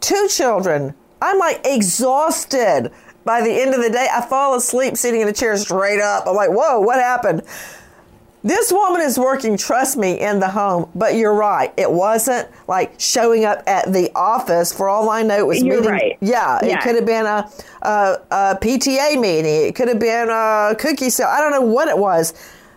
two 0.00 0.28
children. 0.28 0.94
I'm 1.20 1.38
like 1.38 1.60
exhausted. 1.64 2.90
By 3.24 3.40
the 3.42 3.50
end 3.50 3.74
of 3.74 3.82
the 3.82 3.90
day, 3.90 4.08
I 4.12 4.20
fall 4.22 4.54
asleep 4.54 4.96
sitting 4.96 5.20
in 5.20 5.28
a 5.28 5.32
chair 5.32 5.56
straight 5.56 6.00
up. 6.00 6.26
I'm 6.26 6.34
like, 6.34 6.50
whoa, 6.50 6.80
what 6.80 6.96
happened? 6.98 7.42
This 8.44 8.72
woman 8.72 9.00
is 9.02 9.16
working, 9.20 9.56
trust 9.56 9.96
me, 9.96 10.18
in 10.18 10.40
the 10.40 10.48
home, 10.48 10.90
but 10.96 11.14
you're 11.14 11.32
right. 11.34 11.72
It 11.76 11.88
wasn't 11.88 12.48
like 12.66 12.98
showing 12.98 13.44
up 13.44 13.62
at 13.68 13.92
the 13.92 14.10
office. 14.16 14.72
For 14.72 14.88
all 14.88 15.08
I 15.10 15.22
know, 15.22 15.38
it 15.38 15.46
was 15.46 15.62
You're 15.62 15.76
meeting. 15.76 15.90
right. 15.92 16.18
Yeah, 16.20 16.58
Yeah. 16.64 16.74
it 16.78 16.82
could 16.82 16.96
have 16.96 17.06
been 17.06 17.24
a, 17.24 17.48
a, 17.82 18.16
a 18.32 18.58
PTA 18.60 19.20
meeting. 19.20 19.68
It 19.68 19.76
could 19.76 19.86
have 19.86 20.00
been 20.00 20.28
a 20.28 20.74
cookie 20.76 21.08
sale. 21.10 21.28
I 21.28 21.40
don't 21.40 21.52
know 21.52 21.60
what 21.60 21.86
it 21.86 21.96
was, 21.96 22.34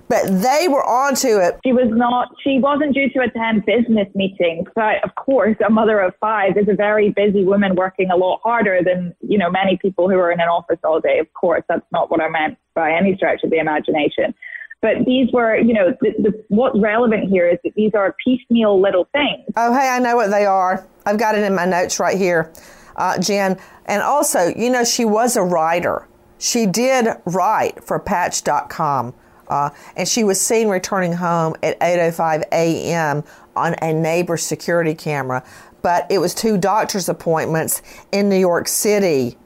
but 0.07 0.25
they 0.27 0.67
were 0.67 0.83
onto 0.83 1.37
it. 1.37 1.59
She 1.65 1.73
was 1.73 1.89
not, 1.89 2.29
she 2.43 2.59
wasn't 2.59 2.93
due 2.93 3.09
to 3.09 3.21
attend 3.21 3.65
business 3.65 4.07
meetings. 4.13 4.67
But 4.75 5.03
of 5.03 5.15
course, 5.15 5.55
a 5.65 5.69
mother 5.69 5.99
of 5.99 6.13
five 6.19 6.57
is 6.57 6.67
a 6.69 6.75
very 6.75 7.09
busy 7.09 7.43
woman 7.43 7.75
working 7.75 8.11
a 8.11 8.15
lot 8.15 8.39
harder 8.43 8.81
than, 8.83 9.15
you 9.21 9.37
know, 9.37 9.49
many 9.49 9.77
people 9.77 10.09
who 10.09 10.17
are 10.17 10.31
in 10.31 10.39
an 10.39 10.47
office 10.47 10.79
all 10.83 10.99
day. 10.99 11.19
Of 11.19 11.33
course, 11.33 11.63
that's 11.67 11.85
not 11.91 12.11
what 12.11 12.21
I 12.21 12.29
meant 12.29 12.57
by 12.75 12.91
any 12.91 13.15
stretch 13.15 13.43
of 13.43 13.49
the 13.49 13.57
imagination. 13.57 14.35
But 14.81 15.05
these 15.05 15.31
were, 15.33 15.57
you 15.57 15.73
know, 15.73 15.95
the, 16.01 16.11
the, 16.19 16.45
what's 16.49 16.77
relevant 16.79 17.29
here 17.29 17.47
is 17.47 17.57
that 17.63 17.73
these 17.75 17.91
are 17.95 18.15
piecemeal 18.23 18.79
little 18.79 19.07
things. 19.11 19.43
Oh, 19.55 19.73
hey, 19.73 19.89
I 19.89 19.97
know 19.99 20.15
what 20.15 20.29
they 20.29 20.45
are. 20.45 20.85
I've 21.07 21.17
got 21.17 21.35
it 21.35 21.43
in 21.43 21.55
my 21.55 21.65
notes 21.65 21.99
right 21.99 22.17
here, 22.17 22.53
uh, 22.95 23.17
Jen. 23.17 23.57
And 23.85 24.03
also, 24.03 24.53
you 24.55 24.69
know, 24.69 24.83
she 24.83 25.03
was 25.03 25.35
a 25.35 25.41
writer. 25.41 26.07
She 26.37 26.67
did 26.67 27.07
write 27.25 27.83
for 27.83 27.99
Patch.com. 27.99 29.15
Uh, 29.47 29.69
and 29.95 30.07
she 30.07 30.23
was 30.23 30.39
seen 30.39 30.67
returning 30.67 31.13
home 31.13 31.55
at 31.63 31.79
8:05 31.79 32.43
a.m. 32.51 33.23
on 33.55 33.75
a 33.81 33.93
neighbor's 33.93 34.43
security 34.43 34.95
camera. 34.95 35.43
But 35.81 36.07
it 36.09 36.19
was 36.19 36.33
two 36.33 36.57
doctor's 36.57 37.09
appointments 37.09 37.81
in 38.11 38.27
New 38.29 38.39
York 38.39 38.67
City. 38.67 39.37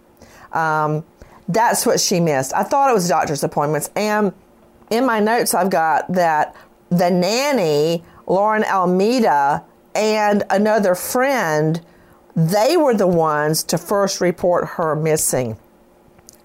Um, 0.53 1.03
that's 1.47 1.85
what 1.85 1.99
she 1.99 2.19
missed. 2.19 2.53
I 2.53 2.63
thought 2.63 2.89
it 2.89 2.93
was 2.93 3.07
doctor's 3.09 3.43
appointments. 3.43 3.89
And 3.95 4.33
in 4.89 5.05
my 5.05 5.19
notes, 5.19 5.53
I've 5.53 5.69
got 5.69 6.11
that 6.13 6.55
the 6.89 7.09
nanny, 7.09 8.03
Lauren 8.25 8.63
Almeida, 8.63 9.63
and 9.95 10.43
another 10.49 10.95
friend, 10.95 11.81
they 12.35 12.77
were 12.77 12.93
the 12.93 13.07
ones 13.07 13.63
to 13.63 13.77
first 13.77 14.21
report 14.21 14.65
her 14.69 14.95
missing. 14.95 15.57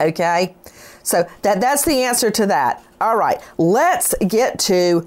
Okay? 0.00 0.54
So 1.02 1.28
that, 1.42 1.60
that's 1.60 1.84
the 1.84 2.02
answer 2.02 2.30
to 2.32 2.46
that. 2.46 2.82
All 3.04 3.16
right, 3.16 3.38
let's 3.58 4.14
get 4.26 4.58
to 4.60 5.06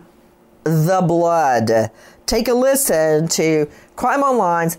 the 0.64 1.02
blood. 1.02 1.90
Take 2.28 2.48
a 2.48 2.54
listen 2.54 3.28
to 3.30 3.68
Crime 3.96 4.22
Online's 4.22 4.78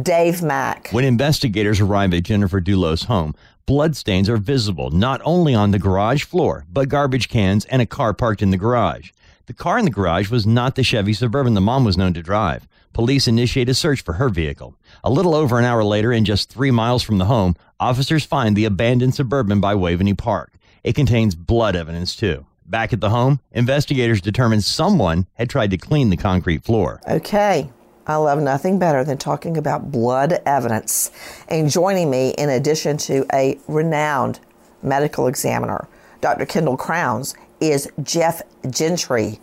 Dave 0.00 0.42
Mack. 0.42 0.88
When 0.90 1.04
investigators 1.04 1.78
arrive 1.78 2.14
at 2.14 2.22
Jennifer 2.22 2.58
Dulos' 2.62 3.04
home, 3.04 3.34
bloodstains 3.66 4.30
are 4.30 4.38
visible 4.38 4.88
not 4.88 5.20
only 5.26 5.54
on 5.54 5.72
the 5.72 5.78
garage 5.78 6.24
floor, 6.24 6.64
but 6.72 6.88
garbage 6.88 7.28
cans 7.28 7.66
and 7.66 7.82
a 7.82 7.86
car 7.86 8.14
parked 8.14 8.40
in 8.40 8.50
the 8.50 8.56
garage. 8.56 9.10
The 9.44 9.52
car 9.52 9.78
in 9.78 9.84
the 9.84 9.90
garage 9.90 10.30
was 10.30 10.46
not 10.46 10.74
the 10.74 10.82
Chevy 10.82 11.12
Suburban 11.12 11.52
the 11.52 11.60
mom 11.60 11.84
was 11.84 11.98
known 11.98 12.14
to 12.14 12.22
drive. 12.22 12.66
Police 12.94 13.28
initiate 13.28 13.68
a 13.68 13.74
search 13.74 14.00
for 14.00 14.14
her 14.14 14.30
vehicle. 14.30 14.74
A 15.04 15.10
little 15.10 15.34
over 15.34 15.58
an 15.58 15.66
hour 15.66 15.84
later, 15.84 16.12
and 16.12 16.24
just 16.24 16.48
three 16.48 16.70
miles 16.70 17.02
from 17.02 17.18
the 17.18 17.26
home, 17.26 17.56
officers 17.78 18.24
find 18.24 18.56
the 18.56 18.64
abandoned 18.64 19.14
Suburban 19.14 19.60
by 19.60 19.74
Waveny 19.74 20.16
Park. 20.16 20.54
It 20.84 20.94
contains 20.94 21.34
blood 21.34 21.76
evidence, 21.76 22.16
too. 22.16 22.46
Back 22.66 22.92
at 22.92 23.00
the 23.00 23.10
home, 23.10 23.40
investigators 23.52 24.20
determined 24.20 24.62
someone 24.62 25.26
had 25.34 25.48
tried 25.48 25.70
to 25.70 25.78
clean 25.78 26.10
the 26.10 26.16
concrete 26.16 26.64
floor. 26.64 27.00
Okay. 27.08 27.70
I 28.06 28.16
love 28.16 28.40
nothing 28.40 28.78
better 28.78 29.04
than 29.04 29.18
talking 29.18 29.58
about 29.58 29.92
blood 29.92 30.40
evidence. 30.46 31.10
And 31.48 31.70
joining 31.70 32.10
me, 32.10 32.30
in 32.38 32.48
addition 32.48 32.96
to 32.98 33.26
a 33.32 33.58
renowned 33.68 34.40
medical 34.82 35.26
examiner, 35.26 35.86
Dr. 36.22 36.46
Kendall 36.46 36.76
Crowns, 36.78 37.34
is 37.60 37.90
Jeff 38.02 38.40
Gentry. 38.70 39.40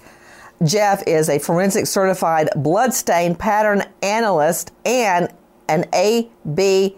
Jeff 0.64 1.04
is 1.06 1.30
a 1.30 1.38
forensic 1.38 1.86
certified 1.86 2.50
blood 2.56 2.94
stain 2.94 3.36
pattern 3.36 3.84
analyst 4.02 4.72
and 4.84 5.30
an 5.68 5.84
ABMDI. 5.94 6.92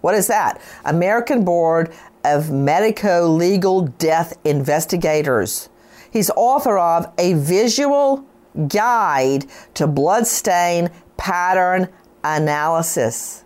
What 0.00 0.14
is 0.14 0.26
that? 0.28 0.60
American 0.84 1.44
Board 1.44 1.92
of 2.24 2.50
Medico 2.50 3.28
Legal 3.28 3.82
Death 3.82 4.36
Investigators. 4.44 5.68
He's 6.10 6.30
author 6.30 6.78
of 6.78 7.12
A 7.18 7.34
Visual 7.34 8.24
Guide 8.68 9.46
to 9.74 9.86
Bloodstain 9.86 10.90
Pattern 11.16 11.88
Analysis. 12.22 13.44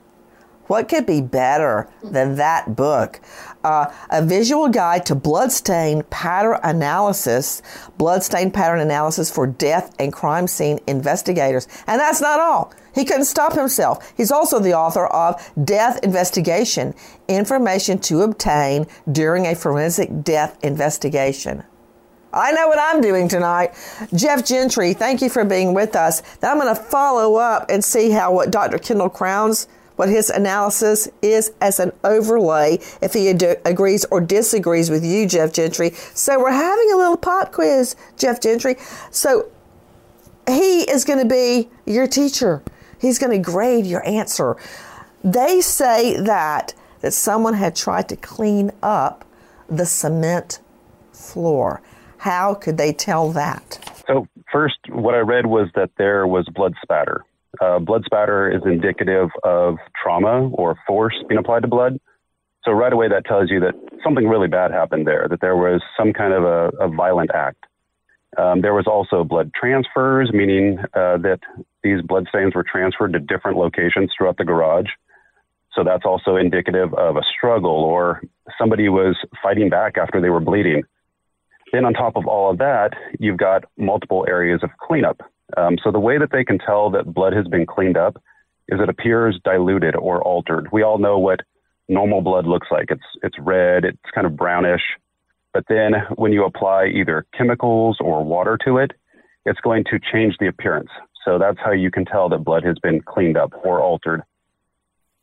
What 0.67 0.89
could 0.89 1.07
be 1.07 1.23
better 1.23 1.89
than 2.03 2.37
that 2.37 2.77
book? 2.77 3.21
Uh, 3.69 3.93
a 4.09 4.25
visual 4.25 4.67
guide 4.71 5.05
to 5.05 5.15
bloodstain 5.15 6.03
pattern 6.05 6.59
analysis, 6.63 7.61
bloodstain 7.99 8.51
pattern 8.51 8.81
analysis 8.81 9.31
for 9.31 9.47
death 9.47 9.95
and 9.99 10.11
crime 10.11 10.47
scene 10.47 10.81
investigators. 10.87 11.69
And 11.87 12.01
that's 12.01 12.23
not 12.23 12.41
all. 12.41 12.73
He 12.95 13.05
couldn't 13.05 13.27
stop 13.27 13.53
himself. 13.53 14.11
He's 14.17 14.33
also 14.33 14.59
the 14.59 14.73
author 14.73 15.07
of 15.09 15.53
Death 15.63 16.03
Investigation 16.03 16.95
Information 17.29 17.99
to 17.99 18.23
Obtain 18.23 18.87
During 19.13 19.45
a 19.45 19.55
Forensic 19.55 20.25
Death 20.25 20.59
Investigation. 20.65 21.63
I 22.33 22.53
know 22.53 22.69
what 22.69 22.79
I'm 22.81 23.03
doing 23.03 23.29
tonight. 23.29 23.75
Jeff 24.15 24.47
Gentry, 24.47 24.95
thank 24.95 25.21
you 25.21 25.29
for 25.29 25.45
being 25.45 25.75
with 25.75 25.95
us. 25.95 26.23
Now 26.43 26.53
I'm 26.53 26.59
going 26.59 26.75
to 26.75 26.83
follow 26.83 27.37
up 27.37 27.69
and 27.69 27.85
see 27.85 28.13
how 28.13 28.33
what 28.33 28.51
Dr. 28.51 28.79
Kendall 28.79 29.11
Crowns, 29.11 29.69
what 29.99 30.09
his 30.09 30.31
analysis 30.31 31.09
is 31.23 31.51
as 31.61 31.81
an 31.81 31.91
overlay, 32.05 32.79
if 33.03 33.15
he 33.15 33.31
ad- 33.31 33.61
agrees 33.65 34.05
or 34.13 34.21
disagrees 34.21 34.91
with 34.91 35.05
you, 35.05 35.27
Jeff 35.27 35.53
Gentry. 35.53 35.91
So 36.15 36.39
we're 36.39 36.53
having 36.53 36.93
a 36.93 36.97
little 36.97 37.17
pop 37.17 37.51
quiz, 37.51 37.97
Jeff 38.17 38.41
Gentry. 38.41 38.77
So 39.11 39.51
he 40.47 40.83
is 40.89 41.05
going 41.05 41.19
to 41.19 41.29
be 41.29 41.69
your 41.85 42.07
teacher. 42.07 42.63
He's 43.01 43.19
going 43.19 43.33
to 43.33 43.39
grade 43.39 43.87
your 43.87 44.07
answer. 44.07 44.57
They 45.25 45.61
say 45.61 46.17
that 46.21 46.75
that 47.01 47.13
someone 47.13 47.55
had 47.55 47.75
tried 47.75 48.09
to 48.09 48.17
clean 48.17 48.71
up 48.83 49.25
the 49.69 49.87
cement 49.87 50.61
floor. 51.13 51.81
How 52.19 52.55
could 52.55 52.79
they 52.79 52.93
tell 52.93 53.31
that? 53.33 54.03
So, 54.07 54.27
first, 54.51 54.79
what 54.89 55.15
I 55.15 55.19
read 55.19 55.47
was 55.47 55.69
that 55.75 55.91
there 55.97 56.27
was 56.27 56.49
blood 56.55 56.75
spatter. 56.83 57.25
Uh, 57.61 57.79
blood 57.79 58.03
spatter 58.05 58.51
is 58.51 58.63
indicative 58.65 59.31
of 59.45 59.77
trauma 60.01 60.49
or 60.51 60.77
force 60.87 61.15
being 61.29 61.39
applied 61.39 61.63
to 61.63 61.69
blood. 61.69 61.99
So, 62.65 62.73
right 62.73 62.93
away, 62.93 63.09
that 63.09 63.25
tells 63.25 63.51
you 63.51 63.61
that 63.61 63.75
something 64.05 64.29
really 64.29 64.49
bad 64.49 64.71
happened 64.71 65.07
there, 65.07 65.27
that 65.31 65.41
there 65.41 65.57
was 65.57 65.81
some 65.97 66.13
kind 66.13 66.35
of 66.35 66.45
a, 66.45 66.71
a 66.81 66.89
violent 66.89 67.31
act. 67.35 67.65
Um, 68.37 68.61
there 68.61 68.75
was 68.75 68.87
also 68.87 69.25
blood 69.25 69.53
transfers, 69.59 70.31
meaning 70.33 70.79
uh, 70.95 71.17
that 71.19 71.41
these 71.83 72.03
blood 72.03 72.27
stains 72.29 72.55
were 72.55 72.65
transferred 72.65 73.15
to 73.15 73.21
different 73.21 73.57
locations 73.57 74.11
throughout 74.17 74.37
the 74.37 74.45
garage. 74.45 74.89
So, 75.73 75.83
that's 75.85 76.05
also 76.05 76.37
indicative 76.37 76.93
of 76.95 77.17
a 77.17 77.23
struggle 77.37 77.71
or 77.71 78.23
somebody 78.59 78.89
was 78.89 79.17
fighting 79.43 79.71
back 79.71 79.97
after 79.97 80.21
they 80.21 80.31
were 80.31 80.41
bleeding. 80.41 80.83
Then, 81.73 81.85
on 81.85 81.93
top 81.93 82.17
of 82.17 82.27
all 82.27 82.51
of 82.51 82.59
that, 82.59 82.91
you've 83.19 83.37
got 83.37 83.65
multiple 83.77 84.27
areas 84.29 84.61
of 84.63 84.71
cleanup. 84.79 85.21
Um, 85.57 85.79
so, 85.83 85.91
the 85.91 86.01
way 86.01 86.19
that 86.19 86.31
they 86.31 86.45
can 86.45 86.59
tell 86.59 86.91
that 86.91 87.13
blood 87.13 87.33
has 87.33 87.47
been 87.47 87.67
cleaned 87.67 87.97
up 87.97 88.17
is 88.69 88.81
it 88.81 88.89
appears 88.89 89.41
diluted 89.45 89.97
or 89.97 90.23
altered. 90.23 90.69
We 90.73 90.83
all 90.83 90.99
know 90.99 91.19
what 91.19 91.41
normal 91.89 92.21
blood 92.21 92.47
looks 92.47 92.69
like. 92.71 92.91
It's 92.91 93.03
it's 93.23 93.39
red, 93.39 93.85
it's 93.85 93.99
kind 94.15 94.27
of 94.27 94.37
brownish. 94.37 94.83
But 95.55 95.65
then 95.69 95.95
when 96.17 96.33
you 96.33 96.45
apply 96.45 96.87
either 96.87 97.27
chemicals 97.37 97.97
or 98.01 98.23
water 98.25 98.59
to 98.67 98.79
it, 98.79 98.93
it's 99.47 99.61
going 99.61 99.85
to 99.85 99.99
change 99.99 100.37
the 100.39 100.47
appearance. 100.47 100.91
So 101.25 101.39
that's 101.39 101.59
how 101.65 101.73
you 101.73 101.91
can 101.91 102.05
tell 102.05 102.29
that 102.29 102.45
blood 102.45 102.65
has 102.65 102.79
been 102.79 103.01
cleaned 103.01 103.37
up 103.37 103.53
or 103.65 103.81
altered. 103.81 104.23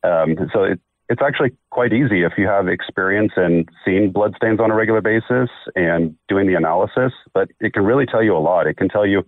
Um, 0.04 0.36
so 0.54 0.64
it, 0.64 0.80
it's 1.10 1.22
actually 1.22 1.52
quite 1.70 1.94
easy 1.94 2.24
if 2.24 2.34
you 2.38 2.48
have 2.48 2.68
experience 2.68 3.34
in 3.38 3.66
seeing 3.84 4.12
blood 4.12 4.34
stains 4.36 4.60
on 4.60 4.72
a 4.72 4.76
regular 4.76 5.02
basis 5.02 5.50
and 5.76 6.16
doing 6.28 6.48
the 6.48 6.56
analysis, 6.56 7.14
but 7.34 7.50
it 7.60 7.74
can 7.74 7.86
really 7.86 8.06
tell 8.06 8.24
you 8.24 8.36
a 8.36 8.40
lot. 8.40 8.68
It 8.68 8.78
can 8.78 8.90
tell 8.90 9.06
you 9.06 9.24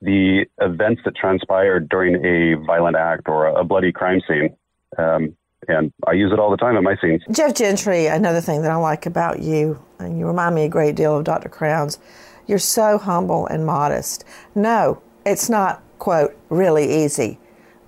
the 0.00 0.44
events 0.60 1.02
that 1.04 1.16
transpired 1.16 1.88
during 1.88 2.24
a 2.24 2.54
violent 2.66 2.96
act 2.96 3.28
or 3.28 3.46
a 3.46 3.64
bloody 3.64 3.92
crime 3.92 4.20
scene. 4.28 4.56
Um, 4.98 5.36
and 5.68 5.92
I 6.06 6.12
use 6.12 6.32
it 6.32 6.38
all 6.38 6.50
the 6.50 6.56
time 6.56 6.76
at 6.76 6.82
my 6.82 6.96
scenes. 7.00 7.22
Jeff 7.30 7.54
Gentry, 7.54 8.06
another 8.06 8.40
thing 8.40 8.62
that 8.62 8.70
I 8.70 8.76
like 8.76 9.06
about 9.06 9.40
you, 9.40 9.82
and 9.98 10.18
you 10.18 10.26
remind 10.26 10.54
me 10.54 10.64
a 10.64 10.68
great 10.68 10.94
deal 10.94 11.16
of 11.16 11.24
Dr. 11.24 11.48
Crowns, 11.48 11.98
you're 12.46 12.58
so 12.58 12.98
humble 12.98 13.46
and 13.46 13.64
modest. 13.64 14.24
No, 14.54 15.02
it's 15.24 15.48
not, 15.48 15.82
quote, 15.98 16.36
really 16.50 17.04
easy. 17.04 17.38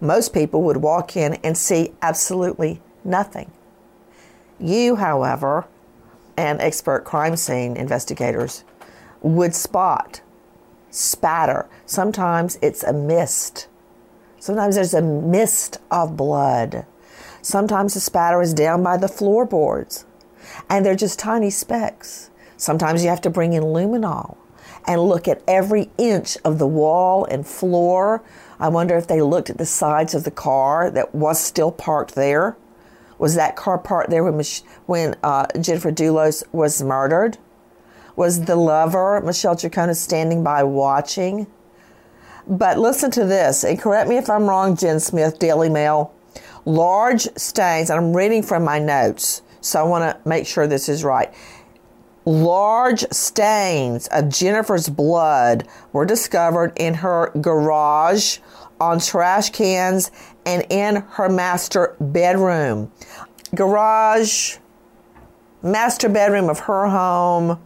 Most 0.00 0.32
people 0.32 0.62
would 0.62 0.78
walk 0.78 1.16
in 1.16 1.34
and 1.44 1.56
see 1.56 1.92
absolutely 2.00 2.80
nothing. 3.04 3.50
You, 4.58 4.96
however, 4.96 5.66
and 6.36 6.60
expert 6.60 7.04
crime 7.04 7.36
scene 7.36 7.76
investigators 7.76 8.64
would 9.22 9.54
spot 9.54 10.20
spatter. 10.90 11.68
Sometimes 11.84 12.58
it's 12.62 12.82
a 12.82 12.92
mist. 12.92 13.68
Sometimes 14.38 14.76
there's 14.76 14.94
a 14.94 15.02
mist 15.02 15.78
of 15.90 16.16
blood. 16.16 16.86
Sometimes 17.42 17.94
the 17.94 18.00
spatter 18.00 18.42
is 18.42 18.54
down 18.54 18.82
by 18.82 18.96
the 18.96 19.08
floorboards 19.08 20.04
and 20.68 20.84
they're 20.84 20.96
just 20.96 21.18
tiny 21.18 21.50
specks. 21.50 22.30
Sometimes 22.56 23.02
you 23.02 23.10
have 23.10 23.20
to 23.22 23.30
bring 23.30 23.52
in 23.52 23.62
luminol 23.62 24.36
and 24.86 25.00
look 25.00 25.28
at 25.28 25.42
every 25.46 25.90
inch 25.98 26.38
of 26.44 26.58
the 26.58 26.66
wall 26.66 27.24
and 27.26 27.46
floor. 27.46 28.22
I 28.58 28.68
wonder 28.68 28.96
if 28.96 29.06
they 29.06 29.20
looked 29.20 29.50
at 29.50 29.58
the 29.58 29.66
sides 29.66 30.14
of 30.14 30.24
the 30.24 30.30
car 30.30 30.90
that 30.90 31.14
was 31.14 31.40
still 31.40 31.72
parked 31.72 32.14
there. 32.14 32.56
Was 33.18 33.34
that 33.34 33.56
car 33.56 33.78
parked 33.78 34.10
there 34.10 34.24
when, 34.24 34.44
when 34.86 35.16
uh, 35.22 35.46
Jennifer 35.60 35.90
Dulos 35.90 36.44
was 36.52 36.82
murdered? 36.82 37.38
Was 38.16 38.46
the 38.46 38.56
lover, 38.56 39.20
Michelle 39.20 39.54
Troconis, 39.54 39.96
standing 39.96 40.42
by 40.42 40.62
watching? 40.62 41.46
But 42.48 42.78
listen 42.78 43.10
to 43.12 43.24
this, 43.24 43.62
and 43.62 43.78
correct 43.78 44.08
me 44.08 44.16
if 44.16 44.30
I'm 44.30 44.48
wrong, 44.48 44.76
Jen 44.76 45.00
Smith, 45.00 45.38
Daily 45.38 45.68
Mail. 45.68 46.14
Large 46.64 47.28
stains, 47.36 47.90
and 47.90 47.98
I'm 47.98 48.16
reading 48.16 48.42
from 48.42 48.64
my 48.64 48.78
notes, 48.78 49.42
so 49.60 49.80
I 49.80 49.82
want 49.82 50.02
to 50.02 50.28
make 50.28 50.46
sure 50.46 50.66
this 50.66 50.88
is 50.88 51.04
right. 51.04 51.32
Large 52.24 53.04
stains 53.12 54.08
of 54.08 54.28
Jennifer's 54.30 54.88
blood 54.88 55.68
were 55.92 56.04
discovered 56.04 56.72
in 56.76 56.94
her 56.94 57.30
garage, 57.40 58.38
on 58.80 58.98
trash 58.98 59.50
cans, 59.50 60.10
and 60.44 60.66
in 60.70 60.96
her 61.10 61.28
master 61.28 61.96
bedroom. 62.00 62.90
Garage, 63.54 64.56
master 65.62 66.08
bedroom 66.08 66.48
of 66.48 66.60
her 66.60 66.88
home, 66.88 67.60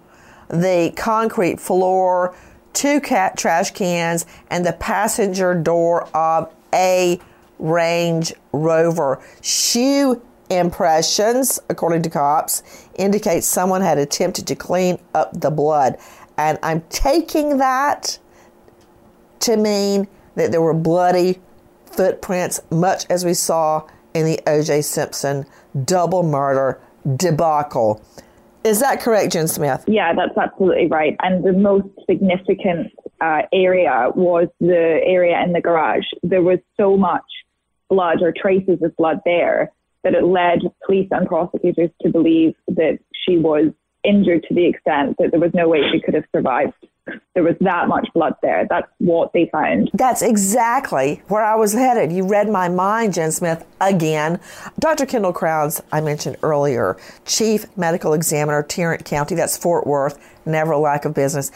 the 0.50 0.92
concrete 0.96 1.60
floor, 1.60 2.34
two 2.72 3.00
cat 3.00 3.36
trash 3.36 3.70
cans, 3.70 4.26
and 4.50 4.64
the 4.64 4.72
passenger 4.72 5.54
door 5.54 6.04
of 6.16 6.52
a 6.74 7.20
Range 7.58 8.32
Rover. 8.52 9.22
Shoe 9.42 10.20
impressions, 10.48 11.60
according 11.68 12.02
to 12.02 12.10
cops, 12.10 12.62
indicate 12.96 13.44
someone 13.44 13.82
had 13.82 13.98
attempted 13.98 14.46
to 14.48 14.56
clean 14.56 14.98
up 15.14 15.38
the 15.38 15.50
blood. 15.50 15.96
And 16.36 16.58
I'm 16.62 16.82
taking 16.88 17.58
that 17.58 18.18
to 19.40 19.56
mean 19.56 20.08
that 20.34 20.50
there 20.50 20.62
were 20.62 20.74
bloody 20.74 21.40
footprints, 21.86 22.60
much 22.70 23.04
as 23.10 23.24
we 23.24 23.34
saw 23.34 23.86
in 24.14 24.24
the 24.24 24.40
O.J. 24.46 24.82
Simpson 24.82 25.46
double 25.84 26.22
murder 26.22 26.80
debacle. 27.16 28.02
Is 28.64 28.80
that 28.80 29.00
correct, 29.00 29.32
Jen 29.32 29.48
Smith? 29.48 29.84
Yeah, 29.86 30.12
that's 30.14 30.36
absolutely 30.36 30.86
right. 30.88 31.16
And 31.22 31.42
the 31.44 31.52
most 31.52 31.88
significant 32.08 32.92
uh, 33.20 33.42
area 33.52 34.08
was 34.14 34.48
the 34.60 35.00
area 35.04 35.42
in 35.42 35.52
the 35.52 35.60
garage. 35.60 36.04
There 36.22 36.42
was 36.42 36.58
so 36.76 36.96
much 36.96 37.24
blood 37.88 38.22
or 38.22 38.32
traces 38.36 38.82
of 38.82 38.96
blood 38.96 39.20
there 39.24 39.72
that 40.04 40.14
it 40.14 40.24
led 40.24 40.60
police 40.84 41.08
and 41.10 41.26
prosecutors 41.26 41.90
to 42.02 42.10
believe 42.10 42.54
that 42.68 42.98
she 43.12 43.38
was 43.38 43.72
injured 44.04 44.44
to 44.48 44.54
the 44.54 44.66
extent 44.66 45.16
that 45.18 45.30
there 45.30 45.40
was 45.40 45.52
no 45.54 45.68
way 45.68 45.80
she 45.92 46.00
could 46.00 46.14
have 46.14 46.24
survived. 46.34 46.72
There 47.34 47.42
was 47.42 47.56
that 47.60 47.88
much 47.88 48.08
blood 48.14 48.34
there. 48.42 48.66
That's 48.68 48.88
what 48.98 49.32
they 49.32 49.48
found. 49.52 49.90
That's 49.94 50.22
exactly 50.22 51.22
where 51.28 51.44
I 51.44 51.54
was 51.54 51.72
headed. 51.72 52.12
You 52.12 52.26
read 52.26 52.48
my 52.48 52.68
mind, 52.68 53.14
Jen 53.14 53.32
Smith, 53.32 53.64
again. 53.80 54.40
Dr. 54.78 55.06
Kendall 55.06 55.32
Crowns, 55.32 55.82
I 55.92 56.00
mentioned 56.00 56.36
earlier, 56.42 56.96
Chief 57.24 57.66
Medical 57.76 58.12
Examiner, 58.12 58.62
Tarrant 58.62 59.04
County, 59.04 59.34
that's 59.34 59.56
Fort 59.56 59.86
Worth, 59.86 60.18
never 60.44 60.72
a 60.72 60.78
lack 60.78 61.04
of 61.04 61.14
business 61.14 61.50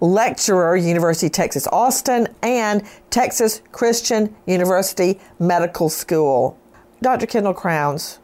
lecturer, 0.00 0.76
University 0.76 1.26
of 1.26 1.32
Texas 1.32 1.66
Austin, 1.68 2.28
and 2.42 2.82
Texas 3.10 3.62
Christian 3.72 4.34
University 4.46 5.20
Medical 5.38 5.88
School. 5.88 6.58
Dr. 7.02 7.26
Kendall 7.26 7.54
Crowns, 7.54 8.18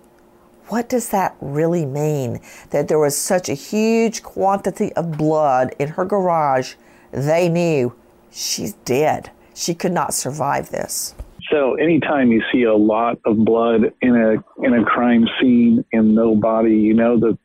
what 0.69 0.89
does 0.89 1.11
that 1.11 1.37
really 1.41 1.85
mean? 1.85 2.41
That 2.71 2.89
there 2.89 2.99
was 2.99 3.17
such 3.17 3.49
a 3.49 3.55
huge 3.55 4.23
quantity 4.23 4.93
of 4.95 5.19
blood 5.19 5.75
in 5.79 5.89
her 5.91 6.05
garage, 6.05 6.75
they 7.13 7.49
knew 7.49 7.95
she's 8.31 8.73
dead. 8.85 9.31
She 9.55 9.75
could 9.75 9.93
not 9.93 10.15
survive 10.15 10.71
this. 10.71 11.15
So 11.51 11.75
anytime 11.75 12.33
you 12.33 12.43
see 12.53 12.63
a 12.63 12.75
lot 12.75 13.19
of 13.25 13.37
blood 13.45 13.93
in 14.01 14.17
a 14.17 14.65
in 14.65 14.75
a 14.75 14.85
crime 14.85 15.27
scene 15.41 15.85
and 15.93 16.15
no 16.15 16.35
body, 16.35 16.75
you 16.75 16.95
know 16.95 17.21
that 17.21 17.39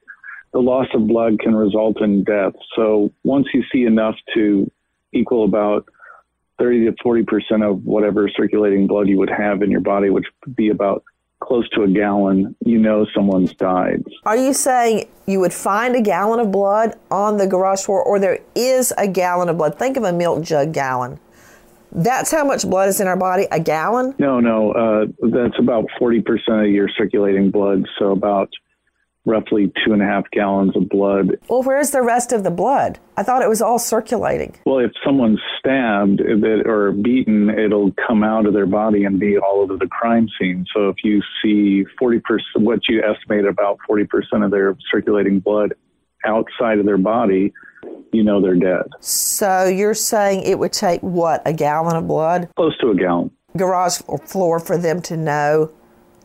the 0.53 0.59
loss 0.59 0.87
of 0.93 1.07
blood 1.07 1.39
can 1.39 1.53
result 1.53 2.01
in 2.01 2.23
death. 2.23 2.53
So 2.75 3.11
once 3.23 3.47
you 3.53 3.63
see 3.71 3.83
enough 3.83 4.15
to 4.33 4.71
equal 5.13 5.43
about 5.43 5.85
30 6.59 6.85
to 6.85 6.95
40 7.03 7.23
percent 7.23 7.63
of 7.63 7.83
whatever 7.83 8.29
circulating 8.29 8.87
blood 8.87 9.07
you 9.07 9.17
would 9.17 9.29
have 9.29 9.61
in 9.61 9.69
your 9.69 9.81
body, 9.81 10.09
which 10.09 10.25
would 10.45 10.55
be 10.55 10.69
about 10.69 11.03
close 11.41 11.67
to 11.69 11.83
a 11.83 11.87
gallon, 11.87 12.55
you 12.65 12.77
know 12.77 13.05
someone's 13.13 13.53
died. 13.53 14.03
Are 14.25 14.37
you 14.37 14.53
saying 14.53 15.07
you 15.25 15.39
would 15.39 15.53
find 15.53 15.95
a 15.95 16.01
gallon 16.01 16.39
of 16.39 16.51
blood 16.51 16.95
on 17.09 17.37
the 17.37 17.47
garage 17.47 17.83
floor, 17.83 18.03
or 18.03 18.19
there 18.19 18.39
is 18.55 18.93
a 18.97 19.07
gallon 19.07 19.49
of 19.49 19.57
blood? 19.57 19.77
Think 19.77 19.97
of 19.97 20.03
a 20.03 20.13
milk 20.13 20.43
jug 20.43 20.73
gallon. 20.73 21.19
That's 21.91 22.31
how 22.31 22.43
much 22.43 22.69
blood 22.69 22.89
is 22.89 23.01
in 23.01 23.07
our 23.07 23.17
body, 23.17 23.47
a 23.51 23.59
gallon? 23.59 24.13
No, 24.19 24.39
no. 24.39 24.71
Uh, 24.73 25.05
that's 25.31 25.57
about 25.57 25.85
40% 25.99 26.23
of 26.65 26.71
your 26.71 26.87
circulating 26.95 27.49
blood. 27.49 27.85
So 27.97 28.11
about 28.11 28.49
roughly 29.25 29.71
two 29.85 29.93
and 29.93 30.01
a 30.01 30.05
half 30.05 30.29
gallons 30.31 30.75
of 30.75 30.89
blood. 30.89 31.37
Well, 31.49 31.61
where's 31.61 31.91
the 31.91 32.01
rest 32.01 32.31
of 32.31 32.43
the 32.43 32.51
blood? 32.51 32.99
I 33.17 33.23
thought 33.23 33.41
it 33.41 33.49
was 33.49 33.61
all 33.61 33.79
circulating. 33.79 34.55
Well, 34.65 34.79
if 34.79 34.91
someone's 35.05 35.39
stabbed 35.59 36.21
or 36.21 36.91
beaten, 36.91 37.49
it'll 37.49 37.91
come 38.07 38.23
out 38.23 38.45
of 38.45 38.53
their 38.53 38.65
body 38.65 39.03
and 39.03 39.19
be 39.19 39.37
all 39.37 39.61
over 39.61 39.77
the 39.77 39.87
crime 39.87 40.27
scene. 40.39 40.65
So 40.73 40.89
if 40.89 40.97
you 41.03 41.21
see 41.43 41.85
40%, 42.01 42.21
what 42.55 42.79
you 42.87 43.03
estimate 43.03 43.45
about 43.45 43.77
40% 43.89 44.07
of 44.43 44.51
their 44.51 44.75
circulating 44.91 45.39
blood 45.39 45.73
outside 46.25 46.79
of 46.79 46.85
their 46.85 46.97
body, 46.97 47.53
you 48.11 48.23
know 48.23 48.41
they're 48.41 48.55
dead. 48.55 48.83
So 48.99 49.65
you're 49.65 49.93
saying 49.93 50.41
it 50.41 50.57
would 50.59 50.73
take 50.73 51.01
what, 51.01 51.41
a 51.45 51.53
gallon 51.53 51.95
of 51.95 52.07
blood? 52.07 52.49
Close 52.55 52.77
to 52.79 52.89
a 52.89 52.95
gallon. 52.95 53.31
Garage 53.57 53.99
floor 54.25 54.59
for 54.59 54.77
them 54.77 55.01
to 55.03 55.17
know 55.17 55.71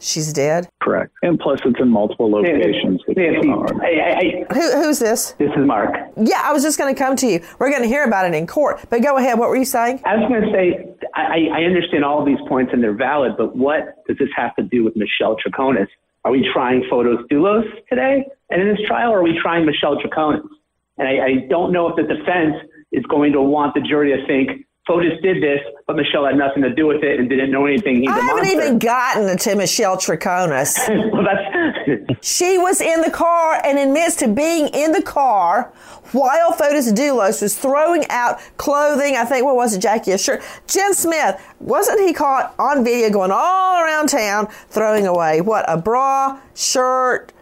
she's 0.00 0.32
dead? 0.32 0.68
Correct. 0.82 1.12
And 1.22 1.38
plus, 1.38 1.60
it's 1.64 1.80
in 1.80 1.88
multiple 1.88 2.30
locations. 2.30 3.00
Nancy, 3.08 3.48
I, 3.48 4.44
I, 4.50 4.54
Who, 4.54 4.82
who's 4.82 4.98
this? 4.98 5.32
This 5.38 5.50
is 5.50 5.66
Mark. 5.66 5.94
Yeah, 6.16 6.42
I 6.44 6.52
was 6.52 6.62
just 6.62 6.78
going 6.78 6.94
to 6.94 6.98
come 6.98 7.16
to 7.16 7.26
you. 7.26 7.40
We're 7.58 7.70
going 7.70 7.82
to 7.82 7.88
hear 7.88 8.04
about 8.04 8.26
it 8.26 8.34
in 8.34 8.46
court. 8.46 8.80
But 8.90 9.02
go 9.02 9.16
ahead. 9.16 9.38
What 9.38 9.48
were 9.48 9.56
you 9.56 9.64
saying? 9.64 10.02
I 10.04 10.16
was 10.16 10.28
going 10.28 10.42
to 10.42 10.52
say, 10.52 11.08
I, 11.14 11.48
I 11.52 11.64
understand 11.64 12.04
all 12.04 12.20
of 12.20 12.26
these 12.26 12.40
points 12.48 12.72
and 12.72 12.82
they're 12.82 12.92
valid, 12.92 13.32
but 13.36 13.56
what 13.56 14.04
does 14.06 14.18
this 14.18 14.28
have 14.36 14.54
to 14.56 14.62
do 14.62 14.84
with 14.84 14.96
Michelle 14.96 15.36
Troconis? 15.36 15.88
Are 16.24 16.30
we 16.30 16.48
trying 16.52 16.82
Fotis 16.90 17.18
Dulos 17.30 17.64
today? 17.88 18.24
And 18.50 18.62
in 18.62 18.68
this 18.68 18.86
trial, 18.86 19.12
are 19.12 19.22
we 19.22 19.38
trying 19.40 19.66
Michelle 19.66 19.96
Troconis? 19.96 20.48
And 20.96 21.08
I, 21.08 21.24
I 21.24 21.46
don't 21.48 21.72
know 21.72 21.88
if 21.88 21.96
the 21.96 22.02
defense 22.02 22.54
is 22.92 23.04
going 23.06 23.32
to 23.32 23.42
want 23.42 23.74
the 23.74 23.80
jury 23.80 24.16
to 24.16 24.26
think 24.26 24.63
Fotis 24.88 25.20
did 25.22 25.42
this, 25.42 25.60
but 25.86 25.96
Michelle 25.96 26.26
had 26.26 26.36
nothing 26.36 26.62
to 26.62 26.74
do 26.74 26.86
with 26.86 27.02
it 27.02 27.18
and 27.18 27.26
didn't 27.28 27.50
know 27.50 27.64
anything. 27.64 28.02
He's 28.02 28.10
I 28.10 28.20
haven't 28.20 28.48
even 28.48 28.78
gotten 28.78 29.38
to 29.38 29.54
Michelle 29.56 29.96
Troconis. 29.96 30.76
well, 31.12 32.16
she 32.20 32.58
was 32.58 32.82
in 32.82 33.00
the 33.00 33.10
car 33.10 33.62
and 33.64 33.78
admits 33.78 34.16
to 34.16 34.28
being 34.28 34.68
in 34.68 34.92
the 34.92 35.00
car 35.00 35.72
while 36.12 36.52
Fotis 36.52 36.92
Dulos 36.92 37.40
was 37.40 37.56
throwing 37.56 38.04
out 38.10 38.38
clothing. 38.58 39.16
I 39.16 39.24
think, 39.24 39.46
what 39.46 39.56
was 39.56 39.74
it, 39.74 39.80
Jackie? 39.80 40.12
A 40.12 40.18
shirt. 40.18 40.42
Jen 40.66 40.92
Smith, 40.92 41.42
wasn't 41.60 42.00
he 42.00 42.12
caught 42.12 42.54
on 42.58 42.84
video 42.84 43.08
going 43.08 43.30
all 43.32 43.82
around 43.82 44.10
town 44.10 44.48
throwing 44.68 45.06
away 45.06 45.40
what? 45.40 45.64
A 45.66 45.78
bra, 45.78 46.38
shirt, 46.54 47.32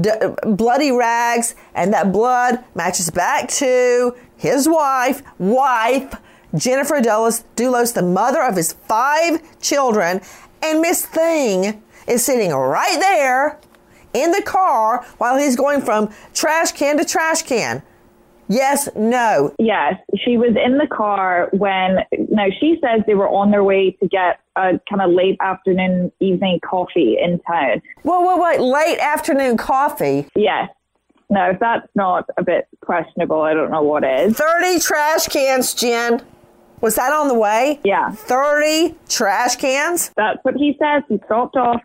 d- 0.00 0.10
bloody 0.44 0.92
rags, 0.92 1.54
and 1.74 1.92
that 1.92 2.10
blood 2.10 2.64
matches 2.74 3.10
back 3.10 3.48
to 3.48 4.16
his 4.36 4.66
wife, 4.66 5.22
wife, 5.38 6.14
Jennifer 6.56 7.00
Dulos, 7.00 7.94
the 7.94 8.02
mother 8.02 8.42
of 8.42 8.56
his 8.56 8.72
five 8.72 9.40
children, 9.60 10.20
and 10.62 10.80
Miss 10.80 11.04
Thing 11.06 11.82
is 12.06 12.24
sitting 12.24 12.52
right 12.52 12.98
there 12.98 13.58
in 14.12 14.32
the 14.32 14.42
car 14.42 15.04
while 15.18 15.38
he's 15.38 15.56
going 15.56 15.80
from 15.80 16.10
trash 16.34 16.72
can 16.72 16.98
to 16.98 17.04
trash 17.04 17.42
can. 17.42 17.82
Yes, 18.48 18.88
no. 18.96 19.54
Yes, 19.60 19.94
she 20.24 20.36
was 20.36 20.56
in 20.62 20.78
the 20.78 20.88
car 20.88 21.48
when, 21.52 21.98
no, 22.28 22.46
she 22.58 22.80
says 22.80 23.02
they 23.06 23.14
were 23.14 23.28
on 23.28 23.52
their 23.52 23.62
way 23.62 23.92
to 23.92 24.08
get 24.08 24.40
a 24.56 24.80
kind 24.90 25.00
of 25.00 25.12
late 25.12 25.36
afternoon, 25.40 26.10
evening 26.18 26.58
coffee 26.68 27.16
in 27.22 27.38
town. 27.46 27.80
Whoa, 28.02 28.20
whoa, 28.20 28.42
wait, 28.42 28.58
late 28.60 28.98
afternoon 28.98 29.56
coffee? 29.56 30.26
Yes. 30.34 30.68
No, 31.32 31.50
if 31.50 31.60
that's 31.60 31.86
not 31.94 32.28
a 32.38 32.42
bit 32.42 32.66
questionable, 32.84 33.40
I 33.42 33.54
don't 33.54 33.70
know 33.70 33.82
what 33.82 34.02
is. 34.02 34.36
30 34.36 34.80
trash 34.80 35.28
cans, 35.28 35.72
Jen. 35.72 36.20
Was 36.80 36.96
that 36.96 37.12
on 37.12 37.28
the 37.28 37.34
way? 37.34 37.80
Yeah. 37.84 38.10
30 38.10 38.94
trash 39.08 39.56
cans? 39.56 40.10
That's 40.16 40.38
what 40.42 40.54
he 40.54 40.76
says. 40.80 41.02
He 41.08 41.18
dropped 41.28 41.56
off, 41.56 41.80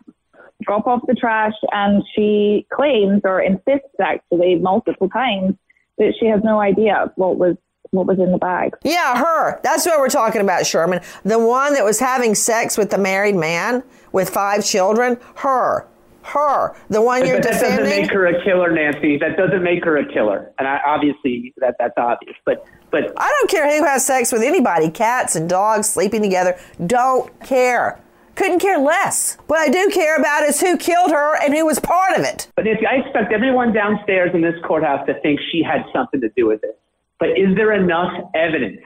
drop 0.62 0.86
off 0.86 1.02
the 1.06 1.14
trash, 1.14 1.54
and 1.72 2.02
she 2.14 2.66
claims 2.72 3.22
or 3.24 3.40
insists 3.40 3.94
actually 4.00 4.56
multiple 4.56 5.08
times 5.08 5.54
that 5.98 6.14
she 6.18 6.26
has 6.26 6.40
no 6.42 6.60
idea 6.60 7.12
what 7.16 7.36
was 7.38 7.56
what 7.90 8.06
was 8.06 8.18
in 8.18 8.32
the 8.32 8.38
bag. 8.38 8.74
Yeah, 8.82 9.16
her. 9.16 9.60
That's 9.62 9.86
what 9.86 9.98
we're 10.00 10.08
talking 10.08 10.40
about, 10.40 10.66
Sherman. 10.66 11.00
The 11.24 11.38
one 11.38 11.74
that 11.74 11.84
was 11.84 12.00
having 12.00 12.34
sex 12.34 12.76
with 12.76 12.90
the 12.90 12.98
married 12.98 13.36
man 13.36 13.82
with 14.12 14.28
five 14.28 14.64
children. 14.64 15.18
Her. 15.36 15.86
Her. 16.26 16.74
The 16.90 17.00
one 17.00 17.24
you're 17.24 17.36
but 17.36 17.44
that 17.50 17.52
defending. 17.60 17.84
doesn't 17.84 18.02
make 18.02 18.10
her 18.10 18.26
a 18.26 18.44
killer, 18.44 18.70
Nancy. 18.72 19.16
That 19.18 19.36
doesn't 19.36 19.62
make 19.62 19.84
her 19.84 19.96
a 19.96 20.12
killer, 20.12 20.52
and 20.58 20.66
I, 20.66 20.80
obviously 20.84 21.54
that 21.58 21.76
that's 21.78 21.94
obvious. 21.96 22.36
But 22.44 22.66
but 22.90 23.12
I 23.16 23.28
don't 23.30 23.50
care 23.50 23.78
who 23.78 23.84
has 23.86 24.04
sex 24.04 24.32
with 24.32 24.42
anybody. 24.42 24.90
Cats 24.90 25.36
and 25.36 25.48
dogs 25.48 25.88
sleeping 25.88 26.22
together. 26.22 26.58
Don't 26.84 27.38
care. 27.44 28.00
Couldn't 28.34 28.58
care 28.58 28.78
less. 28.78 29.38
What 29.46 29.60
I 29.60 29.68
do 29.68 29.88
care 29.90 30.16
about 30.16 30.42
is 30.42 30.60
who 30.60 30.76
killed 30.76 31.10
her 31.10 31.42
and 31.42 31.54
who 31.54 31.64
was 31.64 31.78
part 31.78 32.18
of 32.18 32.24
it. 32.24 32.48
But 32.54 32.66
Nancy, 32.66 32.86
I 32.86 32.96
expect 32.96 33.32
everyone 33.32 33.72
downstairs 33.72 34.32
in 34.34 34.42
this 34.42 34.54
courthouse 34.62 35.06
to 35.06 35.18
think 35.20 35.40
she 35.52 35.62
had 35.62 35.84
something 35.92 36.20
to 36.20 36.28
do 36.36 36.46
with 36.46 36.62
it. 36.62 36.78
But 37.18 37.30
is 37.30 37.56
there 37.56 37.72
enough 37.72 38.12
evidence 38.34 38.80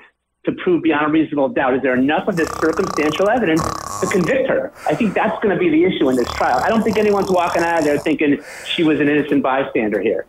to 0.44 0.52
prove 0.52 0.82
beyond 0.82 1.06
a 1.06 1.08
reasonable 1.10 1.48
doubt? 1.50 1.74
Is 1.74 1.82
there 1.82 1.94
enough 1.94 2.26
of 2.28 2.36
this 2.36 2.48
circumstantial 2.60 3.28
evidence 3.28 3.62
to 4.00 4.06
convict 4.10 4.48
her? 4.48 4.72
I 4.88 4.94
think 4.94 5.14
that's 5.14 5.40
going 5.42 5.54
to 5.54 5.58
be 5.60 5.68
the 5.68 5.84
issue 5.84 6.08
in 6.08 6.16
this 6.16 6.30
trial. 6.32 6.58
I 6.58 6.68
don't 6.68 6.82
think 6.82 6.96
anyone's 6.96 7.30
walking 7.30 7.62
out 7.62 7.80
of 7.80 7.84
there 7.84 7.98
thinking 7.98 8.40
she 8.66 8.82
was 8.82 9.00
an 9.00 9.08
innocent 9.08 9.42
bystander 9.42 10.00
here. 10.00 10.26